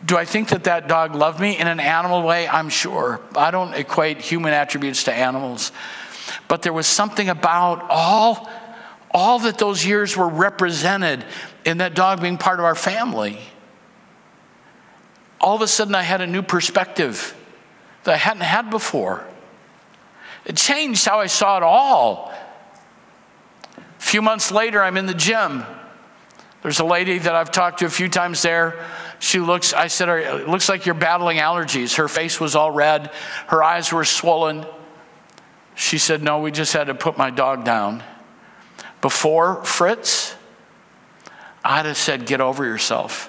Do 0.04 0.16
I 0.16 0.24
think 0.24 0.48
that 0.48 0.64
that 0.64 0.88
dog 0.88 1.14
loved 1.14 1.38
me 1.38 1.56
in 1.56 1.68
an 1.68 1.78
animal 1.78 2.24
way? 2.24 2.48
I'm 2.48 2.70
sure. 2.70 3.20
I 3.36 3.52
don't 3.52 3.72
equate 3.72 4.20
human 4.20 4.52
attributes 4.52 5.04
to 5.04 5.14
animals. 5.14 5.70
But 6.48 6.62
there 6.62 6.72
was 6.72 6.88
something 6.88 7.28
about 7.28 7.86
all, 7.88 8.50
all 9.12 9.38
that 9.38 9.58
those 9.58 9.86
years 9.86 10.16
were 10.16 10.28
represented 10.28 11.24
in 11.64 11.78
that 11.78 11.94
dog 11.94 12.20
being 12.20 12.38
part 12.38 12.58
of 12.58 12.64
our 12.64 12.74
family. 12.74 13.38
All 15.40 15.56
of 15.56 15.62
a 15.62 15.68
sudden, 15.68 15.94
I 15.94 16.02
had 16.02 16.20
a 16.20 16.26
new 16.26 16.42
perspective 16.42 17.36
that 18.04 18.14
I 18.14 18.16
hadn't 18.16 18.42
had 18.42 18.70
before. 18.70 19.26
It 20.44 20.56
changed 20.56 21.04
how 21.04 21.20
I 21.20 21.26
saw 21.26 21.56
it 21.56 21.62
all. 21.62 22.32
A 23.76 24.02
few 24.02 24.22
months 24.22 24.50
later, 24.50 24.82
I'm 24.82 24.96
in 24.96 25.06
the 25.06 25.14
gym 25.14 25.64
There's 26.62 26.80
a 26.80 26.84
lady 26.84 27.18
that 27.18 27.34
I've 27.34 27.50
talked 27.50 27.80
to 27.80 27.86
a 27.86 27.90
few 27.90 28.08
times 28.08 28.42
there. 28.42 28.84
She 29.18 29.40
looks, 29.40 29.72
I 29.72 29.86
said, 29.86 30.08
it 30.08 30.48
looks 30.48 30.68
like 30.68 30.86
you're 30.86 30.94
battling 30.94 31.38
allergies. 31.38 31.96
Her 31.96 32.08
face 32.08 32.40
was 32.40 32.54
all 32.56 32.70
red, 32.70 33.10
her 33.48 33.62
eyes 33.62 33.92
were 33.92 34.04
swollen. 34.04 34.66
She 35.74 35.98
said, 35.98 36.22
No, 36.22 36.40
we 36.40 36.50
just 36.50 36.72
had 36.72 36.88
to 36.88 36.94
put 36.94 37.16
my 37.16 37.30
dog 37.30 37.64
down. 37.64 38.02
Before 39.00 39.64
Fritz, 39.64 40.36
I'd 41.64 41.86
have 41.86 41.96
said, 41.96 42.26
Get 42.26 42.40
over 42.40 42.64
yourself. 42.64 43.28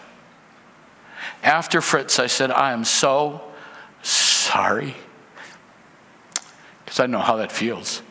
After 1.43 1.81
Fritz, 1.81 2.19
I 2.19 2.27
said, 2.27 2.51
I 2.51 2.71
am 2.71 2.83
so 2.83 3.41
sorry. 4.01 4.95
Because 6.83 6.99
I 6.99 7.05
know 7.05 7.19
how 7.19 7.37
that 7.37 7.51
feels. 7.51 8.01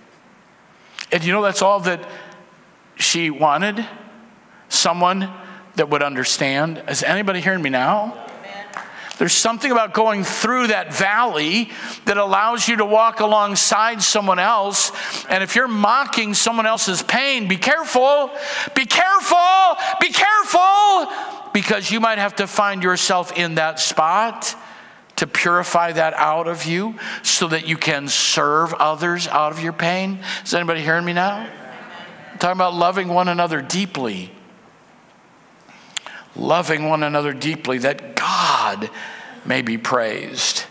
And 1.10 1.24
you 1.24 1.32
know, 1.32 1.42
that's 1.42 1.62
all 1.62 1.80
that 1.80 2.08
she 2.96 3.30
wanted 3.30 3.86
someone 4.68 5.30
that 5.76 5.88
would 5.90 6.02
understand. 6.02 6.82
Is 6.88 7.02
anybody 7.02 7.40
hearing 7.40 7.62
me 7.62 7.70
now? 7.70 8.26
There's 9.22 9.32
something 9.32 9.70
about 9.70 9.94
going 9.94 10.24
through 10.24 10.66
that 10.66 10.92
valley 10.92 11.70
that 12.06 12.16
allows 12.16 12.66
you 12.66 12.78
to 12.78 12.84
walk 12.84 13.20
alongside 13.20 14.02
someone 14.02 14.40
else. 14.40 14.90
And 15.26 15.44
if 15.44 15.54
you're 15.54 15.68
mocking 15.68 16.34
someone 16.34 16.66
else's 16.66 17.04
pain, 17.04 17.46
be 17.46 17.56
careful, 17.56 18.32
be 18.74 18.84
careful, 18.84 19.78
be 20.00 20.08
careful, 20.08 21.06
because 21.52 21.88
you 21.88 22.00
might 22.00 22.18
have 22.18 22.34
to 22.34 22.48
find 22.48 22.82
yourself 22.82 23.38
in 23.38 23.54
that 23.54 23.78
spot 23.78 24.56
to 25.14 25.28
purify 25.28 25.92
that 25.92 26.14
out 26.14 26.48
of 26.48 26.64
you 26.64 26.96
so 27.22 27.46
that 27.46 27.68
you 27.68 27.76
can 27.76 28.08
serve 28.08 28.74
others 28.74 29.28
out 29.28 29.52
of 29.52 29.62
your 29.62 29.72
pain. 29.72 30.18
Is 30.44 30.52
anybody 30.52 30.82
hearing 30.82 31.04
me 31.04 31.12
now? 31.12 31.48
I'm 32.32 32.38
talking 32.38 32.58
about 32.58 32.74
loving 32.74 33.06
one 33.06 33.28
another 33.28 33.62
deeply 33.62 34.32
loving 36.36 36.88
one 36.88 37.02
another 37.02 37.32
deeply, 37.32 37.78
that 37.78 38.16
God 38.16 38.90
may 39.44 39.62
be 39.62 39.78
praised. 39.78 40.64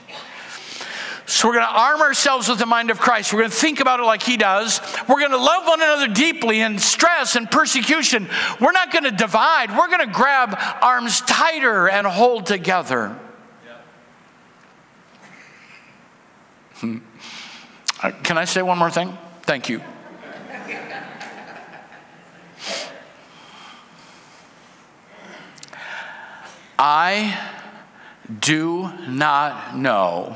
So 1.32 1.48
we're 1.48 1.54
going 1.54 1.66
to 1.66 1.80
arm 1.80 2.02
ourselves 2.02 2.50
with 2.50 2.60
the 2.60 2.66
mind 2.66 2.92
of 2.92 3.00
Christ. 3.00 3.32
We're 3.32 3.40
going 3.40 3.52
to 3.52 3.56
think 3.56 3.80
about 3.80 4.02
it 4.02 4.04
like 4.04 4.22
He 4.22 4.36
does. 4.36 4.82
We're 5.08 5.20
going 5.20 5.32
to 5.32 5.38
love 5.38 5.66
one 5.66 5.82
another 5.82 6.10
deeply 6.10 6.60
in 6.60 6.78
stress 6.78 7.38
and 7.38 7.50
persecution. 7.50 8.28
We're 8.60 8.74
not 8.74 8.92
going 8.92 9.06
to 9.06 9.12
divide. 9.12 9.72
We're 9.78 9.88
going 9.88 10.06
to 10.06 10.14
grab 10.14 10.58
arms 10.82 11.22
tighter 11.22 11.88
and 11.88 12.06
hold 12.06 12.48
together. 12.48 13.18
Hmm. 16.76 16.98
Uh, 18.04 18.12
can 18.24 18.38
I 18.38 18.44
say 18.44 18.62
one 18.62 18.78
more 18.78 18.92
thing? 18.92 19.18
Thank 19.44 19.70
you. 19.70 19.82
I 26.78 27.51
do 28.40 28.92
not 29.08 29.76
know 29.78 30.36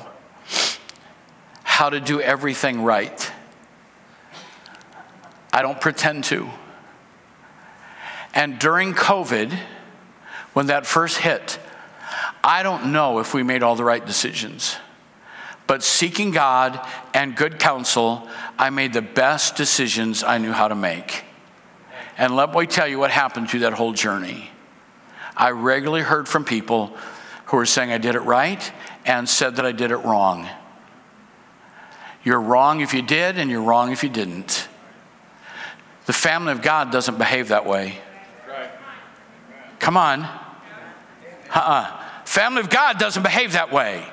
how 1.64 1.90
to 1.90 2.00
do 2.00 2.22
everything 2.22 2.82
right. 2.82 3.32
I 5.52 5.62
don't 5.62 5.80
pretend 5.80 6.26
to. 6.26 6.50
And 8.34 8.60
during 8.60 8.94
COVID, 8.94 9.58
when 10.54 10.68
that 10.68 10.86
first 10.86 11.18
hit, 11.18 11.60
I 12.44 12.64
don't 12.64 12.92
know 12.92 13.20
if 13.20 13.34
we 13.34 13.44
made 13.44 13.64
all 13.64 13.76
the 13.76 13.84
right 13.84 14.06
decisions. 14.06 14.76
But 15.68 15.84
seeking 15.84 16.32
God 16.32 16.80
and 17.14 17.36
good 17.36 17.60
counsel, 17.60 18.28
I 18.58 18.70
made 18.70 18.94
the 18.94 19.02
best 19.02 19.56
decisions 19.56 20.24
I 20.24 20.38
knew 20.38 20.52
how 20.52 20.68
to 20.68 20.76
make. 20.76 21.24
And 22.18 22.36
let 22.36 22.54
me 22.54 22.68
tell 22.68 22.88
you 22.88 23.00
what 23.00 23.12
happened 23.12 23.50
through 23.50 23.62
that 23.62 23.74
whole 23.74 23.94
journey. 23.94 24.50
I 25.36 25.52
regularly 25.52 26.04
heard 26.04 26.28
from 26.28 26.46
people 26.46 26.96
who 27.46 27.58
were 27.58 27.66
saying 27.66 27.92
I 27.92 27.98
did 27.98 28.16
it 28.16 28.22
right 28.22 28.72
and 29.06 29.28
said 29.28 29.58
that 29.58 29.66
I 29.66 29.72
did 29.72 29.92
it 29.92 29.98
wrong. 29.98 30.50
You're 32.24 32.42
wrong 32.42 32.82
if 32.82 32.94
you 32.94 33.04
did, 33.04 33.38
and 33.38 33.52
you're 33.52 33.62
wrong 33.62 33.92
if 33.92 34.04
you 34.04 34.10
didn't. 34.10 34.68
The 36.08 36.14
family 36.14 36.52
of 36.52 36.62
God 36.62 36.92
doesn't 36.92 37.18
behave 37.18 37.50
that 37.50 37.66
way. 37.66 38.00
Come 39.80 39.98
on. 39.98 40.22
Uh 40.22 40.30
uh-uh. 41.54 41.62
uh 41.62 42.02
Family 42.26 42.60
of 42.60 42.70
God 42.70 42.98
doesn't 42.98 43.22
behave 43.22 43.54
that 43.54 43.72
way. 43.72 44.04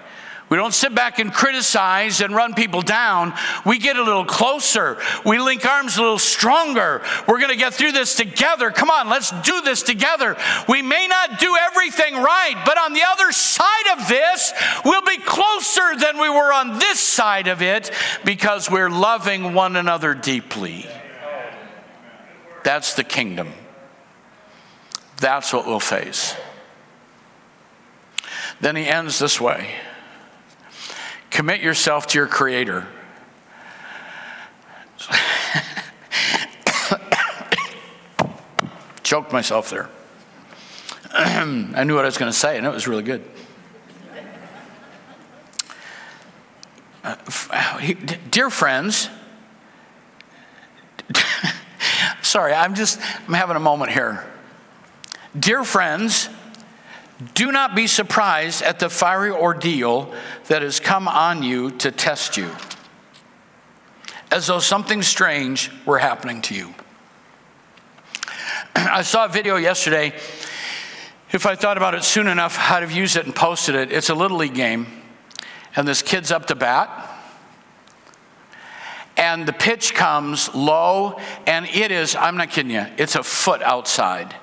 We 0.53 0.59
don't 0.59 0.75
sit 0.75 0.95
back 0.95 1.19
and 1.19 1.33
criticize 1.33 2.21
and 2.21 2.35
run 2.35 2.53
people 2.53 2.83
down. 2.83 3.33
We 3.65 3.79
get 3.79 3.97
a 3.97 4.03
little 4.03 4.27
closer. 4.27 4.99
We 5.25 5.39
link 5.39 5.65
arms 5.65 5.97
a 5.97 6.03
little 6.03 6.19
stronger. 6.19 7.01
We're 7.27 7.39
going 7.39 7.53
to 7.53 7.57
get 7.57 7.73
through 7.73 7.93
this 7.93 8.17
together. 8.17 8.71
Come 8.71 8.91
on, 8.91 9.09
let's 9.09 9.31
do 9.41 9.63
this 9.63 9.83
together. 9.83 10.37
We 10.69 10.83
may 10.83 11.07
not 11.07 11.39
do 11.39 11.57
everything 11.59 12.17
right, 12.17 12.63
but 12.67 12.79
on 12.79 12.93
the 12.93 13.01
other 13.03 13.33
side 13.33 13.99
of 13.99 14.09
this, 14.09 14.53
we'll 14.85 15.01
be 15.01 15.17
closer 15.17 15.97
than 15.99 16.21
we 16.21 16.29
were 16.29 16.53
on 16.53 16.79
this 16.79 17.01
side 17.01 17.49
of 17.49 17.63
it 17.63 17.91
because 18.23 18.71
we're 18.71 18.91
loving 18.91 19.55
one 19.55 19.75
another 19.75 20.13
deeply. 20.13 20.87
That's 22.63 22.93
the 22.93 23.05
kingdom. 23.05 23.55
That's 25.17 25.51
what 25.51 25.67
we'll 25.67 25.81
face. 25.81 26.37
Then 28.61 28.77
he 28.77 28.85
ends 28.85 29.19
this 29.19 29.41
way. 29.41 29.71
Commit 31.33 31.61
yourself 31.63 32.07
to 32.09 32.19
your 32.19 32.27
Creator. 32.27 32.87
Choked 39.03 39.33
myself 39.33 39.71
there. 39.71 39.89
I 41.11 41.85
knew 41.85 41.95
what 41.95 42.05
I 42.05 42.09
was 42.09 42.19
going 42.19 42.31
to 42.31 42.37
say, 42.37 42.59
and 42.59 42.67
it 42.67 42.71
was 42.71 42.87
really 42.87 43.03
good. 43.03 43.25
Uh, 47.03 47.17
dear 48.31 48.51
friends, 48.51 49.09
sorry, 52.23 52.53
I'm 52.53 52.75
just, 52.75 53.01
I'm 53.27 53.33
having 53.33 53.57
a 53.57 53.61
moment 53.61 53.91
here. 53.91 54.31
Dear 55.39 55.65
friends, 55.65 56.29
do 57.35 57.53
not 57.53 57.75
be 57.75 57.87
surprised 57.87 58.63
at 58.63 58.79
the 58.79 58.89
fiery 58.89 59.31
ordeal 59.31 60.13
that 60.49 60.63
has 60.63 60.81
come 60.81 61.09
on 61.09 61.43
you 61.43 61.71
to 61.73 61.91
test 61.91 62.37
you, 62.37 62.51
as 64.31 64.47
though 64.47 64.59
something 64.59 65.03
strange 65.03 65.71
were 65.85 65.99
happening 65.99 66.41
to 66.43 66.55
you. 66.55 66.75
I 68.77 69.03
saw 69.03 69.27
a 69.27 69.29
video 69.29 69.57
yesterday. 69.57 70.15
If 71.33 71.47
I 71.47 71.55
thought 71.55 71.77
about 71.77 71.95
it 71.95 72.05
soon 72.05 72.27
enough, 72.27 72.59
I'd 72.59 72.83
have 72.83 72.93
used 72.93 73.17
it 73.17 73.27
and 73.27 73.35
posted 73.35 73.75
it. 73.75 73.93
It's 73.93 74.11
a 74.11 74.15
little 74.15 74.37
league 74.39 74.55
game, 74.55 74.87
and 75.77 75.87
this 75.87 76.03
kid's 76.03 76.31
up 76.31 76.47
to 76.47 76.55
bat. 76.55 77.09
And 79.17 79.47
the 79.47 79.53
pitch 79.53 79.95
comes 79.95 80.55
low, 80.55 81.19
and 81.47 81.67
it 81.67 81.93
is, 81.93 82.17
I'm 82.17 82.37
not 82.37 82.51
kidding 82.51 82.73
you, 82.73 82.87
it's 82.97 83.15
a 83.15 83.23
foot 83.23 83.63
outside. 83.63 84.35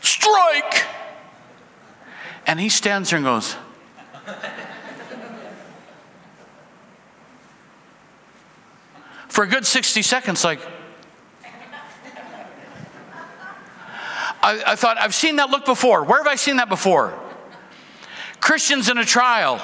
Strike! 0.00 0.86
And 2.46 2.58
he 2.58 2.68
stands 2.68 3.10
there 3.10 3.18
and 3.18 3.26
goes, 3.26 3.56
for 9.28 9.44
a 9.44 9.46
good 9.46 9.64
60 9.64 10.02
seconds, 10.02 10.44
like, 10.44 10.60
I, 14.42 14.62
I, 14.66 14.76
thought, 14.76 14.98
I've 14.98 15.14
seen 15.14 15.36
that 15.36 15.50
look 15.50 15.64
before. 15.66 16.02
Where 16.02 16.18
have 16.18 16.26
I 16.26 16.34
seen 16.34 16.56
that 16.56 16.68
before? 16.68 17.18
Christians 18.40 18.88
in 18.88 18.98
a 18.98 19.04
trial. 19.04 19.58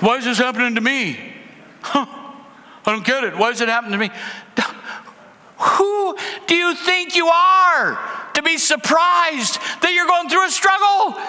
Why 0.00 0.16
is 0.16 0.24
this 0.24 0.38
happening 0.38 0.74
to 0.74 0.80
me? 0.80 1.34
Huh, 1.80 2.06
I 2.06 2.92
don't 2.92 3.04
get 3.04 3.24
it. 3.24 3.36
Why 3.36 3.50
is 3.50 3.60
it 3.60 3.68
happening 3.68 3.92
to 3.92 3.98
me? 3.98 4.10
Who 5.58 6.16
do 6.46 6.54
you 6.54 6.74
think 6.74 7.16
you 7.16 7.26
are 7.28 8.15
to 8.36 8.42
be 8.42 8.58
surprised 8.58 9.58
that 9.82 9.92
you're 9.92 10.06
going 10.06 10.28
through 10.28 10.46
a 10.46 10.50
struggle? 10.50 11.20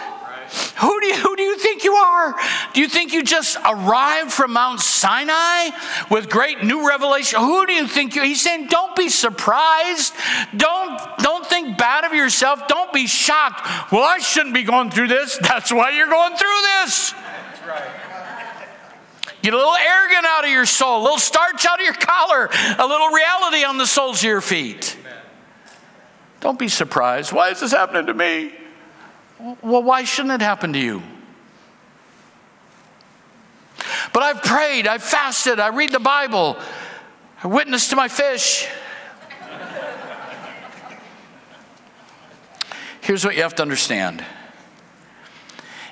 Who 0.78 1.02
do, 1.02 1.08
you, 1.08 1.16
who 1.16 1.36
do 1.36 1.44
you 1.44 1.58
think 1.58 1.84
you 1.84 1.94
are? 1.94 2.36
Do 2.74 2.80
you 2.80 2.88
think 2.88 3.12
you 3.12 3.24
just 3.24 3.58
arrived 3.66 4.32
from 4.32 4.54
Mount 4.54 4.80
Sinai 4.80 5.72
with 6.10 6.30
great 6.30 6.64
new 6.64 6.88
revelation? 6.88 7.40
Who 7.40 7.66
do 7.66 7.74
you 7.74 7.88
think 7.88 8.16
you 8.16 8.24
He's 8.24 8.42
saying, 8.42 8.68
don't 8.68 8.96
be 8.96 9.10
surprised. 9.10 10.14
Don't, 10.56 11.02
don't 11.20 11.46
think 11.46 11.78
bad 11.78 12.06
of 12.06 12.14
yourself. 12.14 12.68
Don't 12.68 12.94
be 12.94 13.08
shocked. 13.08 13.92
Well, 13.92 14.04
I 14.04 14.20
shouldn't 14.20 14.54
be 14.54 14.64
going 14.64 14.90
through 14.90 15.10
this. 15.10 15.38
That's 15.42 15.72
why 15.72 15.92
you're 15.92 16.10
going 16.10 16.36
through 16.38 16.62
this. 16.62 17.14
Right. 17.68 17.92
Get 19.42 19.54
a 19.54 19.58
little 19.58 19.76
arrogant 19.76 20.26
out 20.26 20.46
of 20.46 20.50
your 20.50 20.66
soul, 20.66 21.02
a 21.02 21.04
little 21.04 21.20
starch 21.20 21.66
out 21.66 21.80
of 21.80 21.86
your 21.86 21.94
collar, 21.94 22.50
a 22.78 22.88
little 22.88 23.10
reality 23.10 23.64
on 23.64 23.78
the 23.78 23.86
soles 23.86 24.20
of 24.20 24.24
your 24.24 24.42
feet. 24.42 24.98
Don't 26.40 26.60
be 26.60 26.68
surprised. 26.68 27.32
Why 27.34 27.50
is 27.50 27.60
this 27.60 27.72
happening 27.72 28.06
to 28.08 28.14
me? 28.14 28.54
Well, 29.62 29.84
why 29.84 30.04
shouldn't 30.04 30.42
it 30.42 30.44
happen 30.44 30.74
to 30.74 30.80
you? 30.80 31.04
But 34.14 34.24
I've 34.24 34.42
prayed, 34.42 34.88
I've 34.88 35.04
fasted, 35.04 35.60
I 35.60 35.68
read 35.68 35.92
the 35.92 36.00
Bible, 36.00 36.58
I 37.44 37.48
witnessed 37.48 37.92
to 37.92 37.96
my 37.96 38.08
fish. 38.08 38.68
Here's 43.02 43.24
what 43.24 43.36
you 43.36 43.44
have 43.44 43.56
to 43.56 43.62
understand 43.62 44.24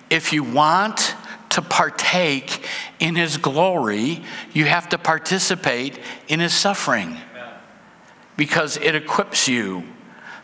if 0.10 0.34
you 0.34 0.44
want 0.44 1.16
to 1.50 1.62
partake 1.62 2.66
in 3.00 3.16
his 3.16 3.38
glory, 3.38 4.22
you 4.54 4.66
have 4.66 4.90
to 4.90 4.98
participate 4.98 6.00
in 6.28 6.40
his 6.40 6.54
suffering 6.54 7.18
because 8.36 8.78
it 8.78 8.96
equips 8.96 9.48
you 9.48 9.84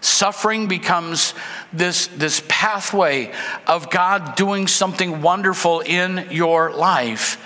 Suffering 0.01 0.67
becomes 0.67 1.35
this, 1.71 2.07
this 2.07 2.41
pathway 2.47 3.31
of 3.67 3.91
God 3.91 4.35
doing 4.35 4.67
something 4.67 5.21
wonderful 5.21 5.81
in 5.81 6.27
your 6.31 6.71
life. 6.71 7.37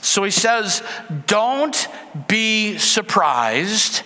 So 0.00 0.22
he 0.22 0.30
says, 0.30 0.82
Don't 1.26 1.88
be 2.28 2.78
surprised. 2.78 4.02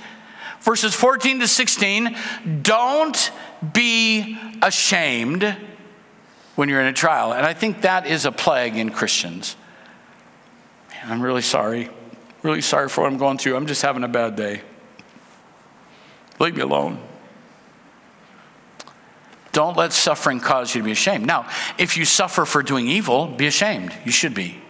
Verses 0.61 0.95
14 0.95 1.41
to 1.41 1.49
16, 1.49 2.17
don't 2.63 3.33
be 3.73 4.39
ashamed 4.61 5.57
when 6.57 6.69
you're 6.69 6.81
in 6.81 6.87
a 6.87 6.93
trial. 6.93 7.33
And 7.33 7.47
I 7.47 7.55
think 7.55 7.83
that 7.83 8.07
is 8.07 8.27
a 8.27 8.33
plague 8.33 8.77
in 8.77 8.91
Christians. 8.91 9.57
Man, 10.91 11.13
I'm 11.13 11.23
really 11.23 11.43
sorry. 11.43 11.89
Really 12.43 12.61
sorry 12.61 12.89
for 12.89 13.03
what 13.03 13.13
I'm 13.13 13.19
going 13.19 13.39
through. 13.39 13.57
I'm 13.57 13.67
just 13.67 13.83
having 13.83 14.05
a 14.05 14.09
bad 14.09 14.37
day. 14.37 14.63
Leave 16.39 16.55
me 16.55 16.63
alone. 16.63 17.01
Don't 19.53 19.77
let 19.77 19.93
suffering 19.93 20.41
cause 20.41 20.75
you 20.75 20.83
to 20.83 20.85
be 20.85 20.93
ashamed. 20.93 21.27
Now, 21.27 21.49
if 21.79 21.97
you 21.97 22.05
suffer 22.05 22.45
for 22.45 22.63
doing 22.63 22.89
evil, 22.89 23.27
be 23.27 23.47
ashamed. 23.47 23.95
You 24.05 24.13
should 24.13 24.35
be. 24.35 24.61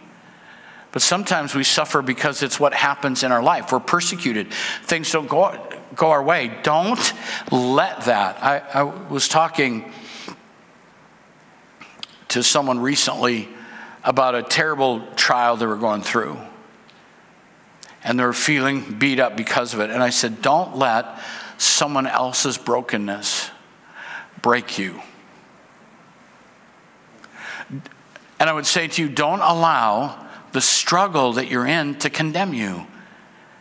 But 0.93 1.03
sometimes 1.03 1.55
we 1.55 1.65
suffer 1.65 2.01
because 2.01 2.43
it's 2.43 2.59
what 2.59 2.73
happens 2.73 3.23
in 3.23 3.33
our 3.33 3.43
life. 3.43 3.73
We're 3.73 3.81
persecuted. 3.81 4.53
Things 4.85 5.11
don't 5.13 5.29
go, 5.29 5.57
go 5.95 6.11
our 6.11 6.23
way. 6.23 6.57
Don't 6.63 7.13
let 7.51 8.03
that. 8.03 8.43
I, 8.43 8.59
I 8.59 8.83
was 8.85 9.29
talking 9.29 9.93
to 12.29 12.43
someone 12.43 12.79
recently 12.79 13.49
about 14.05 14.35
a 14.35 14.43
terrible 14.43 15.05
trial 15.17 15.57
they 15.57 15.67
were 15.67 15.77
going 15.77 16.03
through. 16.03 16.39
And 18.05 18.19
they 18.19 18.25
were 18.25 18.33
feeling 18.33 18.99
beat 18.99 19.19
up 19.19 19.37
because 19.37 19.75
of 19.75 19.81
it. 19.81 19.91
And 19.91 20.03
I 20.03 20.11
said, 20.11 20.41
Don't 20.41 20.77
let 20.77 21.19
someone 21.59 22.07
else's 22.07 22.57
brokenness 22.57 23.51
break 24.43 24.78
you. 24.78 25.01
And 27.70 28.51
I 28.51 28.52
would 28.52 28.66
say 28.66 28.89
to 28.89 29.02
you, 29.02 29.09
don't 29.09 29.40
allow 29.40 30.27
the 30.52 30.60
struggle 30.60 31.35
that 31.35 31.48
you're 31.48 31.66
in 31.66 31.97
to 32.01 32.10
condemn 32.10 32.55
you 32.55 32.86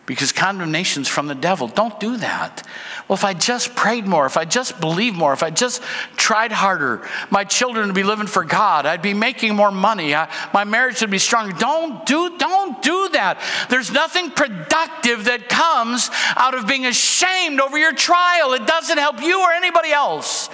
because 0.07 0.31
condemnation's 0.31 1.09
from 1.09 1.27
the 1.27 1.35
devil. 1.35 1.67
Don't 1.67 1.99
do 1.99 2.15
that. 2.17 2.65
Well, 3.07 3.15
if 3.15 3.25
I 3.25 3.33
just 3.33 3.75
prayed 3.75 4.07
more, 4.07 4.25
if 4.25 4.37
I 4.37 4.45
just 4.45 4.79
believed 4.79 5.17
more, 5.17 5.33
if 5.33 5.43
I 5.43 5.49
just 5.49 5.83
tried 6.15 6.53
harder, 6.53 7.05
my 7.29 7.43
children 7.43 7.87
would 7.87 7.95
be 7.95 8.03
living 8.03 8.25
for 8.25 8.45
God. 8.45 8.85
I'd 8.85 9.01
be 9.01 9.13
making 9.13 9.53
more 9.53 9.69
money. 9.69 10.15
I, 10.15 10.33
my 10.53 10.63
marriage 10.63 11.01
would 11.01 11.11
be 11.11 11.17
stronger. 11.17 11.55
Don't 11.57 12.05
do, 12.05 12.37
don't 12.37 12.81
do 12.81 13.09
that. 13.09 13.41
There's 13.69 13.91
nothing 13.91 14.31
productive 14.31 15.25
that 15.25 15.49
comes 15.49 16.09
out 16.37 16.53
of 16.53 16.67
being 16.67 16.85
ashamed 16.85 17.59
over 17.59 17.77
your 17.77 17.93
trial. 17.93 18.53
It 18.53 18.65
doesn't 18.65 18.97
help 18.97 19.21
you 19.21 19.41
or 19.41 19.51
anybody 19.51 19.91
else. 19.91 20.49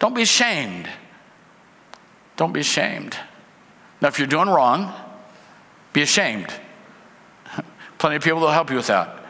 Don't 0.00 0.16
be 0.16 0.22
ashamed. 0.22 0.90
Don't 2.36 2.52
be 2.52 2.60
ashamed. 2.60 3.16
Now, 4.00 4.08
if 4.08 4.18
you're 4.18 4.26
doing 4.26 4.48
wrong, 4.48 4.92
be 5.92 6.02
ashamed. 6.02 6.52
Plenty 7.98 8.16
of 8.16 8.22
people 8.22 8.40
will 8.40 8.50
help 8.50 8.70
you 8.70 8.76
with 8.76 8.88
that. 8.88 9.24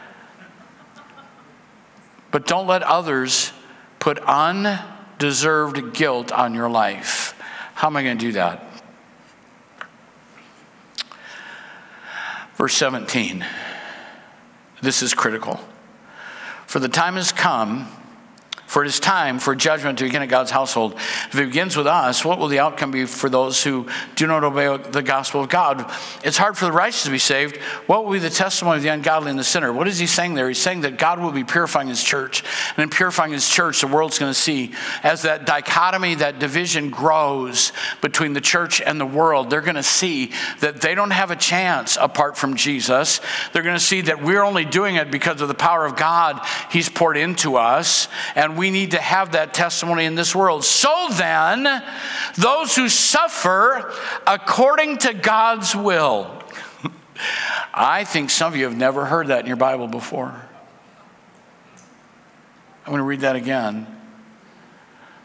But 2.31 2.45
don't 2.45 2.67
let 2.67 2.83
others 2.83 3.51
put 3.99 4.19
undeserved 4.19 5.93
guilt 5.93 6.31
on 6.31 6.53
your 6.53 6.69
life. 6.69 7.33
How 7.73 7.87
am 7.87 7.97
I 7.97 8.03
going 8.03 8.17
to 8.17 8.25
do 8.25 8.31
that? 8.33 8.63
Verse 12.55 12.73
17. 12.73 13.45
This 14.81 15.01
is 15.01 15.13
critical. 15.13 15.59
For 16.65 16.79
the 16.79 16.89
time 16.89 17.15
has 17.15 17.31
come 17.31 17.87
for 18.67 18.83
it 18.83 18.87
is 18.87 18.99
time 18.99 19.39
for 19.39 19.55
judgment 19.55 19.97
to 19.97 20.03
begin 20.03 20.21
at 20.21 20.29
God's 20.29 20.51
household. 20.51 20.93
If 20.93 21.35
it 21.35 21.45
begins 21.45 21.75
with 21.75 21.87
us, 21.87 22.23
what 22.23 22.37
will 22.37 22.49
the 22.49 22.59
outcome 22.59 22.91
be 22.91 23.05
for 23.05 23.29
those 23.29 23.63
who 23.63 23.87
do 24.15 24.27
not 24.27 24.43
obey 24.43 24.77
the 24.77 25.01
gospel 25.01 25.41
of 25.41 25.49
God? 25.49 25.89
It's 26.23 26.37
hard 26.37 26.57
for 26.57 26.65
the 26.65 26.71
righteous 26.73 27.03
to 27.03 27.09
be 27.09 27.17
saved. 27.17 27.57
What 27.87 28.05
will 28.05 28.11
be 28.11 28.19
the 28.19 28.29
testimony 28.29 28.77
of 28.77 28.83
the 28.83 28.89
ungodly 28.89 29.29
and 29.29 29.39
the 29.39 29.43
sinner? 29.45 29.71
What 29.71 29.87
is 29.87 29.97
he 29.97 30.05
saying 30.05 30.33
there? 30.33 30.49
He's 30.49 30.61
saying 30.61 30.81
that 30.81 30.97
God 30.97 31.19
will 31.19 31.31
be 31.31 31.45
purifying 31.45 31.87
his 31.87 32.03
church. 32.03 32.43
And 32.75 32.83
in 32.83 32.89
purifying 32.89 33.31
his 33.31 33.47
church, 33.47 33.79
the 33.79 33.87
world's 33.87 34.19
going 34.19 34.31
to 34.31 34.39
see 34.39 34.73
as 35.01 35.21
that 35.21 35.45
dichotomy, 35.45 36.15
that 36.15 36.39
division 36.39 36.89
grows 36.89 37.71
between 38.01 38.33
the 38.33 38.41
church 38.41 38.81
and 38.81 38.99
the 38.99 39.05
world, 39.05 39.49
they're 39.49 39.61
going 39.61 39.75
to 39.75 39.83
see 39.83 40.31
that 40.59 40.81
they 40.81 40.93
don't 40.93 41.11
have 41.11 41.31
a 41.31 41.35
chance 41.37 41.97
apart 41.99 42.37
from 42.37 42.55
Jesus. 42.55 43.21
They're 43.53 43.63
going 43.63 43.77
to 43.77 43.83
see 43.83 44.01
that 44.01 44.21
we're 44.21 44.43
only 44.43 44.65
doing 44.65 44.95
it 44.95 45.09
because 45.09 45.39
of 45.39 45.47
the 45.47 45.53
power 45.53 45.85
of 45.85 45.95
God 45.95 46.45
he's 46.69 46.89
poured 46.89 47.15
into 47.15 47.55
us. 47.55 48.09
And 48.35 48.56
we 48.57 48.71
need 48.71 48.91
to 48.91 48.99
have 48.99 49.33
that 49.33 49.53
testimony 49.53 50.05
in 50.05 50.15
this 50.15 50.35
world. 50.35 50.63
So 50.63 51.07
then, 51.11 51.83
those 52.35 52.75
who 52.75 52.89
suffer 52.89 53.93
according 54.25 54.97
to 54.99 55.13
God's 55.13 55.75
will. 55.75 56.31
I 57.73 58.03
think 58.03 58.29
some 58.29 58.51
of 58.51 58.57
you 58.57 58.65
have 58.65 58.77
never 58.77 59.05
heard 59.05 59.27
that 59.27 59.41
in 59.41 59.47
your 59.47 59.55
Bible 59.55 59.87
before. 59.87 60.33
I'm 62.85 62.91
going 62.91 62.97
to 62.97 63.03
read 63.03 63.21
that 63.21 63.35
again. 63.35 63.87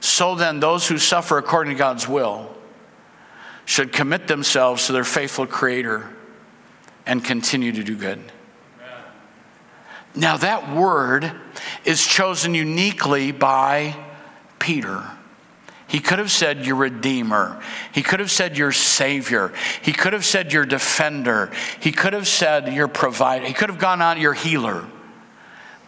So 0.01 0.35
then, 0.35 0.61
those 0.61 0.89
who 0.89 0.99
suffer 0.99 1.39
according 1.39 1.75
to 1.75 1.79
God's 1.79 2.09
will 2.09 2.53
should 3.65 3.93
commit 3.93 4.27
themselves 4.27 4.87
to 4.87 4.93
their 4.93 5.05
faithful 5.05 5.47
Creator 5.47 6.11
and 7.07 7.25
continue 7.25 7.73
to 7.73 7.85
do 7.85 7.97
good. 7.97 8.21
Now, 10.15 10.37
that 10.39 10.75
word 10.75 11.33
is 11.85 12.07
chosen 12.07 12.55
uniquely 12.55 13.33
by 13.33 13.97
Peter. 14.59 15.03
He 15.89 16.01
could 16.01 16.19
have 16.19 16.31
said 16.31 16.65
your 16.65 16.77
redeemer. 16.77 17.61
He 17.93 18.03
could 18.03 18.21
have 18.21 18.31
said 18.31 18.57
your 18.57 18.73
savior. 18.73 19.53
He 19.83 19.93
could 19.93 20.13
have 20.13 20.25
said 20.25 20.53
your 20.53 20.65
defender. 20.65 21.51
He 21.81 21.93
could 21.93 22.13
have 22.13 22.29
said 22.29 22.73
your 22.73 22.89
provider. 22.89 23.47
He 23.47 23.53
could 23.53 23.69
have 23.69 23.79
gone 23.79 24.01
on 24.01 24.21
your 24.21 24.33
healer. 24.33 24.87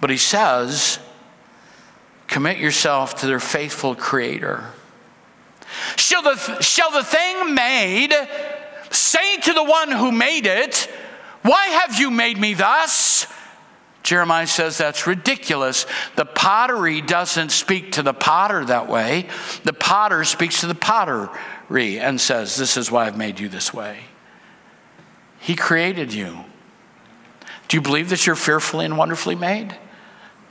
But 0.01 0.11
he 0.11 0.19
says, 0.19 0.99
commit 2.27 2.59
yourself 2.59 3.15
to 3.21 3.27
their 3.27 3.41
faithful 3.41 3.95
creator. 3.95 4.65
Shall 5.97 6.23
the, 6.23 6.61
shall 6.61 6.91
the 6.91 7.05
thing 7.05 7.55
made 7.55 8.13
say 8.91 9.39
to 9.39 9.53
the 9.53 9.65
one 9.65 9.91
who 9.91 10.13
made 10.13 10.47
it, 10.47 10.89
Why 11.43 11.67
have 11.67 11.99
you 11.99 12.11
made 12.11 12.39
me 12.39 12.55
thus? 12.55 13.27
Jeremiah 14.05 14.47
says 14.47 14.77
that's 14.77 15.07
ridiculous. 15.07 15.87
The 16.15 16.27
pottery 16.27 17.01
doesn't 17.01 17.51
speak 17.51 17.93
to 17.93 18.03
the 18.03 18.13
potter 18.13 18.65
that 18.67 18.87
way. 18.87 19.29
The 19.65 19.73
potter 19.73 20.25
speaks 20.25 20.61
to 20.61 20.67
the 20.67 20.75
pottery 20.75 21.99
and 21.99 22.21
says, 22.21 22.57
This 22.57 22.77
is 22.77 22.91
why 22.91 23.07
I've 23.07 23.17
made 23.17 23.41
you 23.41 23.49
this 23.49 23.73
way. 23.73 24.01
He 25.41 25.57
created 25.57 26.13
you. 26.13 26.45
Do 27.69 27.79
you 27.79 27.81
believe 27.81 28.11
that 28.11 28.27
you're 28.27 28.37
fearfully 28.37 28.85
and 28.85 28.99
wonderfully 28.99 29.35
made? 29.35 29.75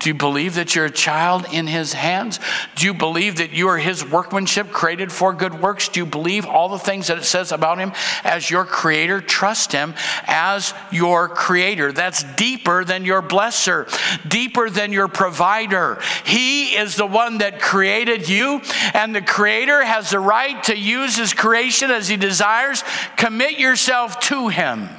Do 0.04 0.10
you 0.10 0.16
believe 0.16 0.56
that 0.56 0.76
you're 0.76 0.84
a 0.84 0.92
child 0.92 1.46
in 1.54 1.66
his 1.66 1.94
hands? 1.94 2.38
Do 2.76 2.86
you 2.86 2.94
believe 2.94 3.38
that 3.38 3.52
you 3.52 3.70
are 3.70 3.78
his 3.78 4.06
workmanship 4.06 4.70
created 4.70 5.14
for 5.14 5.32
good 5.32 5.62
works? 5.62 5.88
Do 5.88 6.02
you 6.02 6.06
believe 6.06 6.46
all 6.46 6.68
the 6.68 6.78
things 6.78 7.08
that 7.08 7.20
it 7.20 7.24
says 7.24 7.54
about 7.54 7.78
him 7.78 7.94
as 8.26 8.50
your 8.50 8.66
creator? 8.66 9.22
Trust 9.22 9.72
him 9.72 9.94
as 10.28 10.74
your 10.92 11.30
creator. 11.30 11.94
That's 11.94 12.22
deeper 12.36 12.84
than 12.84 13.06
your 13.06 13.22
blesser, 13.22 13.88
deeper 14.28 14.70
than 14.70 14.92
your 14.92 15.08
provider. 15.08 16.02
He 16.26 16.76
is 16.76 16.98
the 16.98 17.06
one 17.06 17.38
that 17.38 17.62
created 17.62 18.28
you, 18.28 18.60
and 18.94 19.16
the 19.16 19.22
creator 19.22 19.86
has 19.86 20.10
the 20.10 20.20
right 20.20 20.62
to 20.64 20.78
use 20.78 21.16
his 21.16 21.34
creation 21.34 21.92
as 21.92 22.10
he 22.10 22.18
desires. 22.18 22.84
Commit 23.16 23.58
yourself 23.58 24.20
to 24.20 24.50
him. 24.50 24.90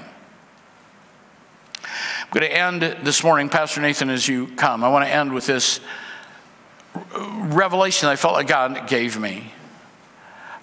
I'm 2.34 2.40
going 2.40 2.50
to 2.50 2.58
end 2.58 3.06
this 3.06 3.22
morning, 3.22 3.48
Pastor 3.48 3.80
Nathan, 3.80 4.10
as 4.10 4.26
you 4.26 4.48
come. 4.48 4.82
I 4.82 4.88
want 4.88 5.04
to 5.04 5.08
end 5.08 5.32
with 5.32 5.46
this 5.46 5.78
revelation 7.14 8.08
I 8.08 8.16
felt 8.16 8.34
like 8.34 8.48
God 8.48 8.88
gave 8.88 9.16
me. 9.20 9.52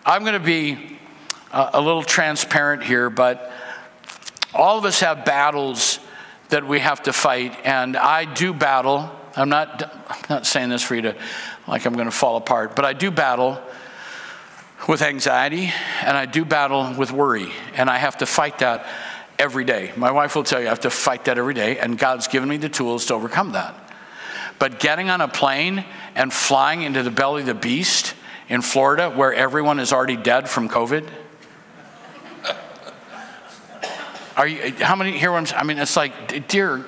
I'm 0.05 0.23
going 0.23 0.33
to 0.33 0.39
be 0.41 0.99
uh, 1.49 1.69
a 1.71 1.79
little 1.79 2.03
transparent 2.03 2.83
here, 2.83 3.09
but 3.09 3.53
all 4.53 4.77
of 4.79 4.83
us 4.83 4.99
have 4.99 5.23
battles 5.23 5.99
that 6.49 6.67
we 6.67 6.81
have 6.81 7.03
to 7.03 7.13
fight, 7.13 7.57
and 7.63 7.95
I 7.95 8.25
do 8.25 8.53
battle. 8.53 9.09
I'm 9.37 9.47
not, 9.47 9.81
I'm 10.09 10.25
not 10.29 10.45
saying 10.45 10.67
this 10.67 10.83
for 10.83 10.95
you 10.95 11.03
to, 11.03 11.15
like 11.69 11.85
I'm 11.85 11.93
going 11.93 12.03
to 12.03 12.11
fall 12.11 12.35
apart, 12.35 12.75
but 12.75 12.83
I 12.83 12.91
do 12.91 13.11
battle 13.11 13.61
with 14.89 15.01
anxiety, 15.01 15.71
and 16.01 16.17
I 16.17 16.25
do 16.25 16.43
battle 16.43 16.93
with 16.97 17.13
worry, 17.13 17.49
and 17.75 17.89
I 17.89 17.97
have 17.97 18.17
to 18.17 18.25
fight 18.25 18.59
that 18.59 18.85
every 19.41 19.65
day. 19.65 19.91
My 19.97 20.11
wife 20.11 20.35
will 20.35 20.43
tell 20.43 20.61
you 20.61 20.67
I 20.67 20.69
have 20.69 20.81
to 20.81 20.91
fight 20.91 21.25
that 21.25 21.39
every 21.39 21.55
day, 21.55 21.79
and 21.79 21.97
God's 21.97 22.27
given 22.27 22.47
me 22.47 22.57
the 22.57 22.69
tools 22.69 23.07
to 23.07 23.15
overcome 23.15 23.53
that. 23.53 23.75
But 24.59 24.79
getting 24.79 25.09
on 25.09 25.19
a 25.19 25.27
plane 25.27 25.83
and 26.13 26.31
flying 26.31 26.83
into 26.83 27.01
the 27.01 27.09
belly 27.09 27.41
of 27.41 27.47
the 27.47 27.55
beast 27.55 28.13
in 28.47 28.61
Florida 28.61 29.09
where 29.09 29.33
everyone 29.33 29.79
is 29.79 29.91
already 29.91 30.15
dead 30.15 30.47
from 30.47 30.69
COVID? 30.69 31.09
Are 34.37 34.47
you, 34.47 34.73
how 34.75 34.95
many 34.95 35.17
I'm? 35.17 35.51
I 35.53 35.63
mean, 35.63 35.79
it's 35.79 35.97
like, 35.97 36.47
dear, 36.47 36.85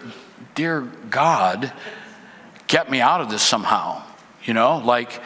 dear 0.53 0.81
God, 1.09 1.73
get 2.67 2.91
me 2.91 3.01
out 3.01 3.21
of 3.21 3.31
this 3.31 3.41
somehow. 3.41 4.03
You 4.43 4.53
know, 4.53 4.77
like, 4.77 5.19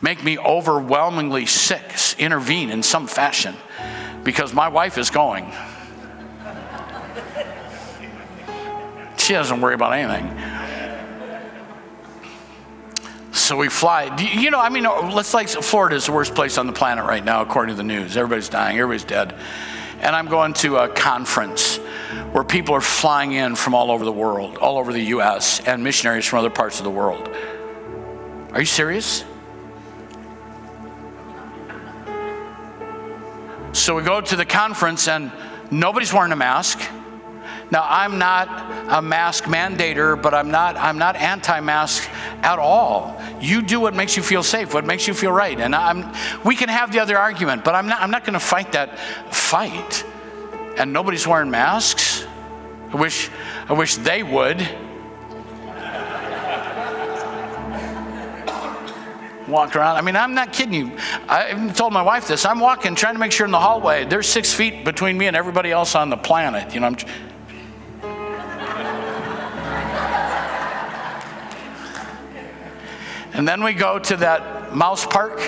make 0.00 0.22
me 0.22 0.38
overwhelmingly 0.38 1.46
sick, 1.46 1.82
intervene 2.16 2.70
in 2.70 2.84
some 2.84 3.08
fashion 3.08 3.56
because 4.22 4.54
my 4.54 4.68
wife 4.68 4.98
is 4.98 5.10
going. 5.10 5.52
She 9.30 9.34
doesn't 9.34 9.60
worry 9.60 9.74
about 9.74 9.92
anything. 9.92 10.26
So 13.30 13.56
we 13.56 13.68
fly. 13.68 14.12
You 14.18 14.50
know, 14.50 14.58
I 14.58 14.70
mean, 14.70 14.82
let's 14.82 15.32
like 15.32 15.48
Florida 15.48 15.94
is 15.94 16.06
the 16.06 16.10
worst 16.10 16.34
place 16.34 16.58
on 16.58 16.66
the 16.66 16.72
planet 16.72 17.04
right 17.04 17.24
now, 17.24 17.40
according 17.40 17.76
to 17.76 17.76
the 17.76 17.84
news. 17.84 18.16
Everybody's 18.16 18.48
dying, 18.48 18.76
everybody's 18.76 19.04
dead. 19.04 19.36
And 20.00 20.16
I'm 20.16 20.26
going 20.26 20.52
to 20.54 20.78
a 20.78 20.88
conference 20.88 21.76
where 22.32 22.42
people 22.42 22.74
are 22.74 22.80
flying 22.80 23.30
in 23.30 23.54
from 23.54 23.72
all 23.72 23.92
over 23.92 24.04
the 24.04 24.10
world, 24.10 24.56
all 24.56 24.78
over 24.78 24.92
the 24.92 25.04
US, 25.14 25.64
and 25.64 25.84
missionaries 25.84 26.26
from 26.26 26.40
other 26.40 26.50
parts 26.50 26.80
of 26.80 26.84
the 26.84 26.90
world. 26.90 27.28
Are 28.50 28.58
you 28.58 28.66
serious? 28.66 29.22
So 33.74 33.94
we 33.94 34.02
go 34.02 34.20
to 34.20 34.34
the 34.34 34.44
conference 34.44 35.06
and 35.06 35.30
nobody's 35.70 36.12
wearing 36.12 36.32
a 36.32 36.36
mask. 36.36 36.80
Now 37.70 37.86
I'm 37.88 38.18
not 38.18 38.48
a 38.88 39.00
mask 39.00 39.44
mandator, 39.44 40.20
but 40.20 40.34
I'm 40.34 40.50
not 40.50 40.76
I'm 40.76 40.98
not 40.98 41.16
anti-mask 41.16 42.08
at 42.42 42.58
all. 42.58 43.20
You 43.40 43.62
do 43.62 43.80
what 43.80 43.94
makes 43.94 44.16
you 44.16 44.22
feel 44.22 44.42
safe, 44.42 44.74
what 44.74 44.84
makes 44.84 45.06
you 45.06 45.14
feel 45.14 45.32
right. 45.32 45.58
And 45.58 45.74
I'm 45.74 46.12
we 46.44 46.56
can 46.56 46.68
have 46.68 46.92
the 46.92 46.98
other 46.98 47.16
argument, 47.16 47.64
but 47.64 47.74
I'm 47.74 47.86
not 47.86 48.02
I'm 48.02 48.10
not 48.10 48.24
going 48.24 48.34
to 48.34 48.40
fight 48.40 48.72
that 48.72 48.98
fight. 49.32 50.04
And 50.78 50.92
nobody's 50.92 51.26
wearing 51.26 51.50
masks. 51.50 52.24
I 52.92 52.96
wish 52.96 53.30
I 53.68 53.72
wish 53.74 53.96
they 53.96 54.22
would. 54.22 54.68
walk 59.50 59.74
around. 59.74 59.96
I 59.96 60.00
mean, 60.00 60.14
I'm 60.14 60.32
not 60.32 60.52
kidding 60.52 60.74
you. 60.74 60.96
I 61.28 61.72
told 61.74 61.92
my 61.92 62.02
wife 62.02 62.28
this. 62.28 62.44
I'm 62.44 62.60
walking, 62.60 62.94
trying 62.94 63.14
to 63.14 63.18
make 63.18 63.32
sure 63.32 63.44
in 63.44 63.50
the 63.50 63.58
hallway, 63.58 64.04
there's 64.04 64.28
six 64.28 64.54
feet 64.54 64.84
between 64.84 65.18
me 65.18 65.26
and 65.26 65.36
everybody 65.36 65.72
else 65.72 65.96
on 65.96 66.08
the 66.08 66.16
planet. 66.16 66.72
You 66.72 66.80
know, 66.80 66.86
I'm. 66.86 66.96
And 73.32 73.46
then 73.46 73.62
we 73.62 73.74
go 73.74 73.98
to 73.98 74.16
that 74.16 74.74
mouse 74.74 75.06
park. 75.06 75.40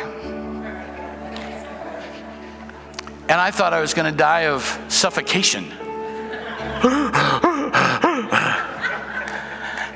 And 3.28 3.40
I 3.40 3.50
thought 3.50 3.72
I 3.72 3.80
was 3.80 3.94
going 3.94 4.10
to 4.10 4.16
die 4.16 4.46
of 4.46 4.62
suffocation. 4.88 5.64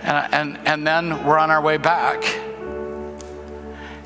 and, 0.02 0.34
and, 0.34 0.58
and 0.66 0.86
then 0.86 1.24
we're 1.24 1.38
on 1.38 1.50
our 1.50 1.60
way 1.60 1.76
back. 1.76 2.24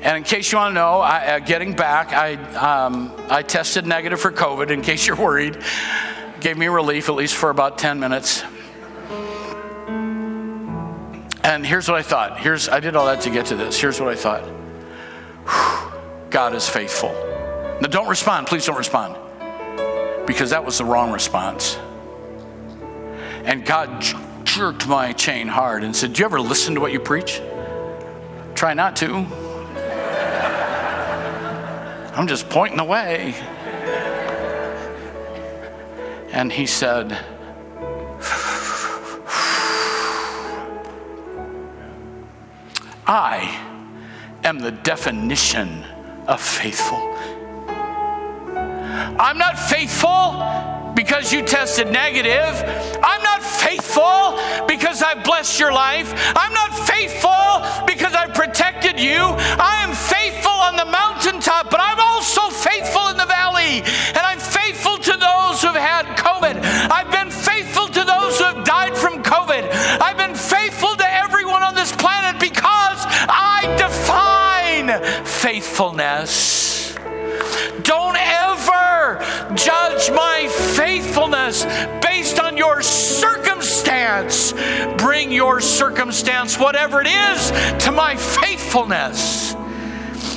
And 0.01 0.17
in 0.17 0.23
case 0.23 0.51
you 0.51 0.57
want 0.57 0.71
to 0.71 0.73
know, 0.73 0.99
I, 0.99 1.35
uh, 1.35 1.39
getting 1.39 1.75
back, 1.75 2.11
I, 2.11 2.33
um, 2.55 3.13
I 3.29 3.43
tested 3.43 3.85
negative 3.85 4.19
for 4.19 4.31
COVID, 4.31 4.71
in 4.71 4.81
case 4.81 5.05
you're 5.05 5.15
worried. 5.15 5.61
Gave 6.39 6.57
me 6.57 6.67
relief, 6.67 7.07
at 7.07 7.15
least 7.15 7.35
for 7.35 7.51
about 7.51 7.77
10 7.77 7.99
minutes. 7.99 8.43
And 11.43 11.65
here's 11.65 11.87
what 11.87 11.97
I 11.97 12.03
thought. 12.03 12.39
Here's 12.39 12.69
I 12.69 12.79
did 12.79 12.95
all 12.95 13.07
that 13.07 13.21
to 13.21 13.29
get 13.29 13.47
to 13.47 13.55
this. 13.55 13.79
Here's 13.79 13.99
what 13.99 14.09
I 14.09 14.15
thought. 14.15 14.47
God 16.29 16.53
is 16.53 16.69
faithful. 16.69 17.11
Now 17.81 17.87
don't 17.87 18.07
respond, 18.07 18.47
please 18.47 18.65
don't 18.65 18.77
respond. 18.77 19.17
Because 20.27 20.51
that 20.51 20.63
was 20.63 20.77
the 20.77 20.85
wrong 20.85 21.11
response. 21.11 21.77
And 23.43 23.65
God 23.65 24.03
jerked 24.45 24.87
my 24.87 25.13
chain 25.13 25.47
hard 25.47 25.83
and 25.83 25.95
said, 25.95 26.13
Do 26.13 26.19
you 26.19 26.25
ever 26.25 26.39
listen 26.39 26.75
to 26.75 26.81
what 26.81 26.91
you 26.91 26.99
preach? 26.99 27.41
Try 28.53 28.75
not 28.75 28.95
to. 28.97 29.15
I'm 32.15 32.27
just 32.27 32.49
pointing 32.49 32.77
the 32.77 32.83
way. 32.83 33.33
And 36.31 36.51
he 36.51 36.67
said, 36.67 37.17
I 43.13 43.59
am 44.45 44.59
the 44.59 44.71
definition 44.71 45.83
of 46.29 46.39
faithful. 46.39 47.13
I'm 49.19 49.37
not 49.37 49.59
faithful 49.59 50.93
because 50.95 51.33
you 51.33 51.41
tested 51.41 51.91
negative. 51.91 52.55
I'm 53.03 53.21
not 53.21 53.43
faithful 53.43 54.39
because 54.65 55.03
I 55.03 55.21
blessed 55.25 55.59
your 55.59 55.73
life. 55.73 56.13
I'm 56.37 56.53
not 56.53 56.71
faithful 56.87 57.85
because 57.85 58.13
I 58.13 58.27
protected 58.27 58.97
you. 58.97 59.19
I 59.19 59.83
am 59.83 59.93
faithful 59.93 60.53
on 60.53 60.77
the 60.77 60.85
mountaintop, 60.85 61.69
but 61.69 61.81
I'm 61.83 61.99
also 61.99 62.47
faithful 62.49 63.09
in 63.09 63.17
the 63.17 63.25
valley. 63.25 63.83
And 64.15 64.23
faithfulness. 74.99 76.95
Don't 77.83 78.17
ever 78.17 79.19
judge 79.55 80.11
my 80.11 80.47
faithfulness 80.75 81.65
based 82.01 82.39
on 82.39 82.57
your 82.57 82.81
circumstance. 82.81 84.53
Bring 84.97 85.31
your 85.31 85.61
circumstance, 85.61 86.57
whatever 86.57 87.01
it 87.01 87.07
is, 87.07 87.51
to 87.83 87.91
my 87.91 88.15
faithfulness. 88.15 89.50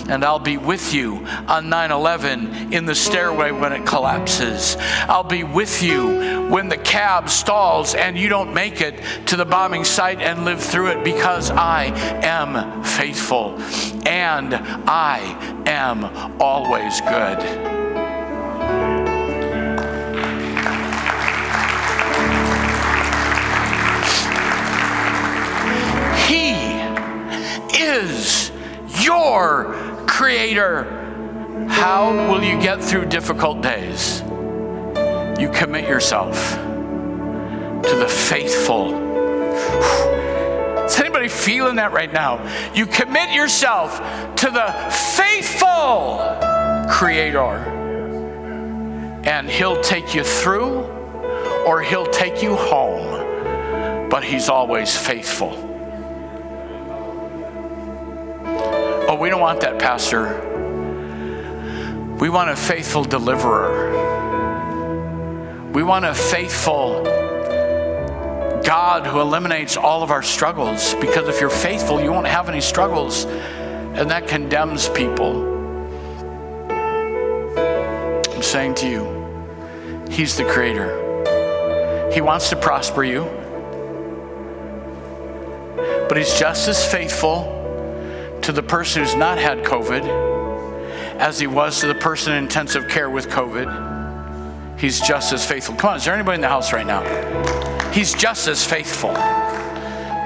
And 0.08 0.24
I'll 0.24 0.38
be 0.38 0.58
with 0.58 0.92
you 0.92 1.26
on 1.48 1.68
9 1.68 1.90
11 1.90 2.72
in 2.72 2.84
the 2.84 2.94
stairway 2.94 3.50
when 3.52 3.72
it 3.72 3.86
collapses. 3.86 4.76
I'll 5.08 5.24
be 5.24 5.44
with 5.44 5.82
you 5.82 6.44
when 6.50 6.68
the 6.68 6.76
cab 6.76 7.30
stalls 7.30 7.94
and 7.94 8.18
you 8.18 8.28
don't 8.28 8.52
make 8.52 8.80
it 8.80 9.02
to 9.26 9.36
the 9.36 9.44
bombing 9.44 9.84
site 9.84 10.20
and 10.20 10.44
live 10.44 10.62
through 10.62 10.88
it 10.88 11.04
because 11.04 11.50
I 11.50 11.86
am 12.22 12.82
faithful 12.82 13.58
and 14.06 14.54
I 14.54 15.62
am 15.66 16.04
always 16.40 17.00
good. 17.00 17.40
He 26.28 26.54
is 27.78 28.50
your 29.02 29.83
creator. 30.06 30.84
How 31.68 32.12
will 32.30 32.42
you 32.42 32.60
get 32.60 32.82
through 32.82 33.06
difficult 33.06 33.62
days? 33.62 34.22
You 35.38 35.50
commit 35.52 35.88
yourself 35.88 36.54
to 36.54 37.96
the 37.96 38.08
faithful. 38.08 38.94
Is 40.84 41.00
anybody 41.00 41.28
feeling 41.28 41.76
that 41.76 41.92
right 41.92 42.12
now? 42.12 42.40
You 42.74 42.86
commit 42.86 43.30
yourself 43.30 43.98
to 44.36 44.50
the 44.50 44.72
faithful 45.16 46.18
creator. 46.88 47.72
And 49.24 49.48
he'll 49.48 49.80
take 49.80 50.14
you 50.14 50.22
through 50.22 50.82
or 51.66 51.82
he'll 51.82 52.06
take 52.06 52.42
you 52.42 52.54
home. 52.56 54.08
But 54.08 54.22
he's 54.22 54.48
always 54.48 54.96
faithful. 54.96 55.73
Oh, 59.06 59.16
we 59.16 59.28
don't 59.28 59.40
want 59.40 59.60
that, 59.60 59.78
Pastor. 59.78 60.40
We 62.18 62.30
want 62.30 62.48
a 62.48 62.56
faithful 62.56 63.04
deliverer. 63.04 63.92
We 65.74 65.82
want 65.82 66.06
a 66.06 66.14
faithful 66.14 67.02
God 68.64 69.06
who 69.06 69.20
eliminates 69.20 69.76
all 69.76 70.02
of 70.02 70.10
our 70.10 70.22
struggles 70.22 70.94
because 70.94 71.28
if 71.28 71.38
you're 71.38 71.50
faithful, 71.50 72.00
you 72.00 72.10
won't 72.12 72.26
have 72.26 72.48
any 72.48 72.62
struggles, 72.62 73.26
and 73.26 74.10
that 74.10 74.26
condemns 74.26 74.88
people. 74.88 75.52
I'm 78.32 78.42
saying 78.42 78.74
to 78.76 78.88
you, 78.88 80.06
He's 80.10 80.34
the 80.34 80.44
Creator. 80.44 82.10
He 82.10 82.22
wants 82.22 82.48
to 82.48 82.56
prosper 82.56 83.04
you, 83.04 83.24
but 86.08 86.16
He's 86.16 86.38
just 86.38 86.68
as 86.68 86.90
faithful 86.90 87.53
to 88.44 88.52
the 88.52 88.62
person 88.62 89.02
who's 89.02 89.14
not 89.14 89.38
had 89.38 89.58
COVID 89.64 90.06
as 91.18 91.38
He 91.38 91.46
was 91.46 91.80
to 91.80 91.86
the 91.86 91.94
person 91.94 92.34
in 92.34 92.42
intensive 92.42 92.88
care 92.90 93.08
with 93.08 93.28
COVID. 93.28 94.78
He's 94.78 95.00
just 95.00 95.32
as 95.32 95.46
faithful. 95.46 95.74
Come 95.76 95.90
on, 95.90 95.96
is 95.96 96.04
there 96.04 96.12
anybody 96.12 96.34
in 96.34 96.40
the 96.42 96.48
house 96.48 96.70
right 96.70 96.86
now? 96.86 97.02
He's 97.90 98.12
just 98.12 98.46
as 98.46 98.62
faithful. 98.62 99.14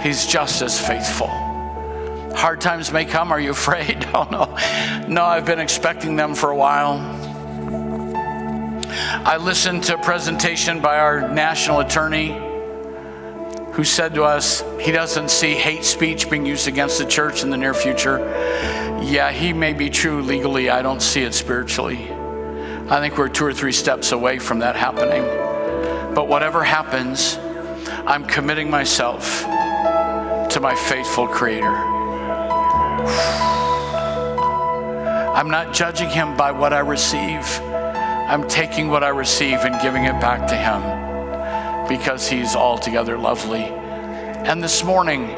He's 0.01 0.27
just 0.27 0.63
as 0.63 0.85
faithful. 0.85 1.29
Hard 2.35 2.61
times 2.61 2.91
may 2.93 3.05
come. 3.05 3.31
Are 3.31 3.39
you 3.39 3.51
afraid? 3.61 4.05
Oh, 4.15 4.27
no. 4.33 5.07
No, 5.07 5.25
I've 5.25 5.47
been 5.47 5.61
expecting 5.61 6.17
them 6.17 6.35
for 6.35 6.51
a 6.51 6.57
while. 6.57 6.99
I 9.25 9.37
listened 9.37 9.85
to 9.85 9.95
a 9.95 10.03
presentation 10.03 10.81
by 10.81 10.99
our 10.99 11.29
national 11.29 11.81
attorney 11.81 12.48
who 13.79 13.85
said 13.85 14.13
to 14.13 14.25
us 14.25 14.65
he 14.81 14.91
doesn't 14.91 15.31
see 15.31 15.55
hate 15.55 15.85
speech 15.85 16.29
being 16.29 16.45
used 16.45 16.67
against 16.67 16.99
the 16.99 17.05
church 17.05 17.45
in 17.45 17.51
the 17.51 17.57
near 17.57 17.73
future. 17.73 18.19
Yeah, 19.01 19.31
he 19.31 19.53
may 19.53 19.73
be 19.73 19.89
true 19.89 20.21
legally, 20.21 20.69
I 20.69 20.83
don't 20.83 21.01
see 21.01 21.23
it 21.23 21.33
spiritually. 21.33 22.11
I 22.91 22.99
think 22.99 23.17
we're 23.17 23.29
two 23.29 23.47
or 23.47 23.53
three 23.53 23.71
steps 23.71 24.11
away 24.11 24.41
from 24.41 24.59
that 24.59 24.75
happening. 24.75 25.23
But 26.13 26.27
whatever 26.27 26.65
happens, 26.65 27.39
I'm 28.05 28.25
committing 28.25 28.69
myself 28.69 29.43
to 29.45 30.59
my 30.61 30.75
faithful 30.75 31.29
Creator. 31.29 31.77
I'm 35.37 35.51
not 35.51 35.73
judging 35.73 36.11
Him 36.11 36.37
by 36.37 36.51
what 36.51 36.73
I 36.73 36.81
receive. 36.81 37.61
I'm 37.63 38.49
taking 38.49 38.89
what 38.89 39.05
I 39.05 39.11
receive 39.11 39.61
and 39.61 39.81
giving 39.81 40.03
it 40.03 40.21
back 40.21 40.49
to 40.49 40.57
Him 40.57 41.08
because 41.89 42.29
He's 42.29 42.55
altogether 42.55 43.19
lovely. 43.19 43.65
And 43.65 44.63
this 44.63 44.85
morning, 44.85 45.29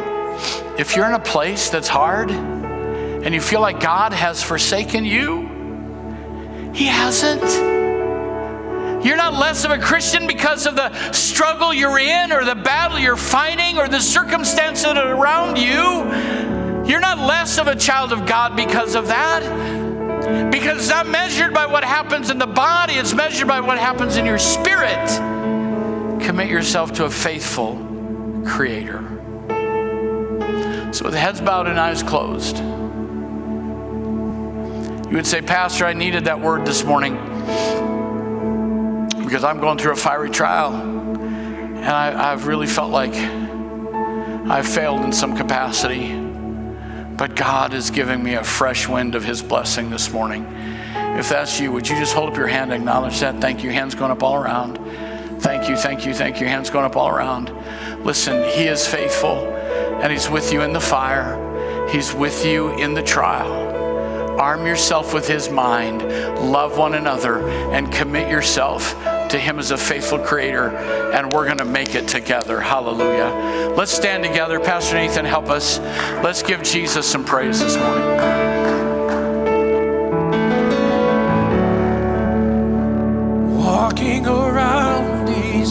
if 0.78 0.94
you're 0.96 1.06
in 1.06 1.14
a 1.14 1.20
place 1.20 1.70
that's 1.70 1.88
hard 1.88 2.30
and 2.30 3.34
you 3.34 3.40
feel 3.40 3.60
like 3.60 3.80
God 3.80 4.12
has 4.12 4.42
forsaken 4.42 5.04
you, 5.04 6.72
he 6.72 6.86
hasn't. 6.86 7.42
You're 9.04 9.16
not 9.16 9.34
less 9.34 9.64
of 9.64 9.70
a 9.70 9.78
Christian 9.78 10.26
because 10.26 10.66
of 10.66 10.76
the 10.76 11.12
struggle 11.12 11.72
you're 11.72 11.98
in 11.98 12.32
or 12.32 12.44
the 12.44 12.54
battle 12.54 12.98
you're 12.98 13.16
fighting 13.16 13.78
or 13.78 13.88
the 13.88 14.00
circumstances 14.00 14.86
around 14.86 15.56
you. 15.56 16.88
You're 16.88 17.00
not 17.00 17.18
less 17.18 17.58
of 17.58 17.66
a 17.66 17.76
child 17.76 18.12
of 18.12 18.26
God 18.26 18.56
because 18.56 18.94
of 18.94 19.08
that. 19.08 20.50
Because 20.50 20.78
it's 20.78 20.90
not 20.90 21.08
measured 21.08 21.54
by 21.54 21.66
what 21.66 21.82
happens 21.82 22.30
in 22.30 22.38
the 22.38 22.46
body, 22.46 22.94
it's 22.94 23.14
measured 23.14 23.48
by 23.48 23.60
what 23.60 23.78
happens 23.78 24.16
in 24.16 24.26
your 24.26 24.38
spirit. 24.38 25.39
Commit 26.22 26.48
yourself 26.48 26.92
to 26.94 27.04
a 27.04 27.10
faithful 27.10 27.86
Creator. 28.46 29.04
So, 30.92 31.04
with 31.04 31.14
heads 31.14 31.40
bowed 31.40 31.66
and 31.66 31.78
eyes 31.78 32.02
closed, 32.02 32.58
you 35.10 35.16
would 35.16 35.26
say, 35.26 35.42
Pastor, 35.42 35.86
I 35.86 35.92
needed 35.92 36.24
that 36.24 36.40
word 36.40 36.66
this 36.66 36.84
morning 36.84 37.14
because 39.24 39.44
I'm 39.44 39.60
going 39.60 39.78
through 39.78 39.92
a 39.92 39.96
fiery 39.96 40.30
trial. 40.30 40.74
And 40.74 41.88
I, 41.88 42.30
have 42.30 42.46
really 42.46 42.66
felt 42.66 42.90
like 42.90 43.14
I've 43.14 44.66
failed 44.66 45.02
in 45.02 45.12
some 45.12 45.36
capacity. 45.36 46.14
But 47.16 47.36
God 47.36 47.72
is 47.72 47.90
giving 47.90 48.22
me 48.22 48.34
a 48.34 48.44
fresh 48.44 48.88
wind 48.88 49.14
of 49.14 49.24
His 49.24 49.42
blessing 49.42 49.90
this 49.90 50.12
morning. 50.12 50.46
If 50.94 51.28
that's 51.28 51.60
you, 51.60 51.72
would 51.72 51.88
you 51.88 51.96
just 51.96 52.12
hold 52.12 52.30
up 52.30 52.36
your 52.36 52.48
hand 52.48 52.72
and 52.72 52.82
acknowledge 52.82 53.20
that? 53.20 53.40
Thank 53.40 53.62
you. 53.62 53.70
Hands 53.70 53.94
going 53.94 54.10
up 54.10 54.22
all 54.22 54.34
around. 54.36 54.78
Thank 55.40 55.68
you, 55.68 55.76
thank 55.76 56.06
you, 56.06 56.14
thank 56.14 56.40
you. 56.40 56.46
Hands 56.46 56.68
going 56.68 56.84
up 56.84 56.96
all 56.96 57.08
around. 57.08 57.50
Listen, 58.04 58.42
He 58.50 58.64
is 58.64 58.86
faithful 58.86 59.46
and 60.02 60.12
He's 60.12 60.28
with 60.28 60.52
you 60.52 60.62
in 60.62 60.72
the 60.72 60.80
fire, 60.80 61.88
He's 61.90 62.14
with 62.14 62.44
you 62.44 62.70
in 62.78 62.94
the 62.94 63.02
trial. 63.02 63.68
Arm 64.38 64.66
yourself 64.66 65.12
with 65.12 65.28
His 65.28 65.50
mind, 65.50 66.02
love 66.50 66.78
one 66.78 66.94
another, 66.94 67.46
and 67.72 67.92
commit 67.92 68.30
yourself 68.30 68.94
to 69.30 69.38
Him 69.38 69.58
as 69.58 69.70
a 69.70 69.76
faithful 69.76 70.18
Creator, 70.18 70.76
and 71.14 71.32
we're 71.32 71.44
going 71.44 71.58
to 71.58 71.64
make 71.64 71.94
it 71.94 72.08
together. 72.08 72.60
Hallelujah. 72.60 73.74
Let's 73.76 73.92
stand 73.92 74.24
together. 74.24 74.58
Pastor 74.58 74.96
Nathan, 74.96 75.24
help 75.24 75.50
us. 75.50 75.78
Let's 76.24 76.42
give 76.42 76.62
Jesus 76.62 77.06
some 77.06 77.24
praise 77.24 77.60
this 77.60 77.76
morning. 77.76 78.06
Walking 83.58 84.26
around 84.26 84.49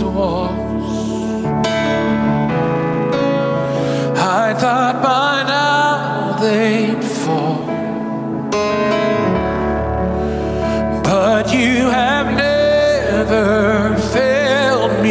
walls, 0.08 1.46
I 4.18 4.54
thought 4.58 5.02
by 5.04 5.44
now 5.44 6.38
they'd 6.40 7.04
fall. 7.04 7.66
But 11.04 11.54
you 11.54 11.90
have 11.90 12.19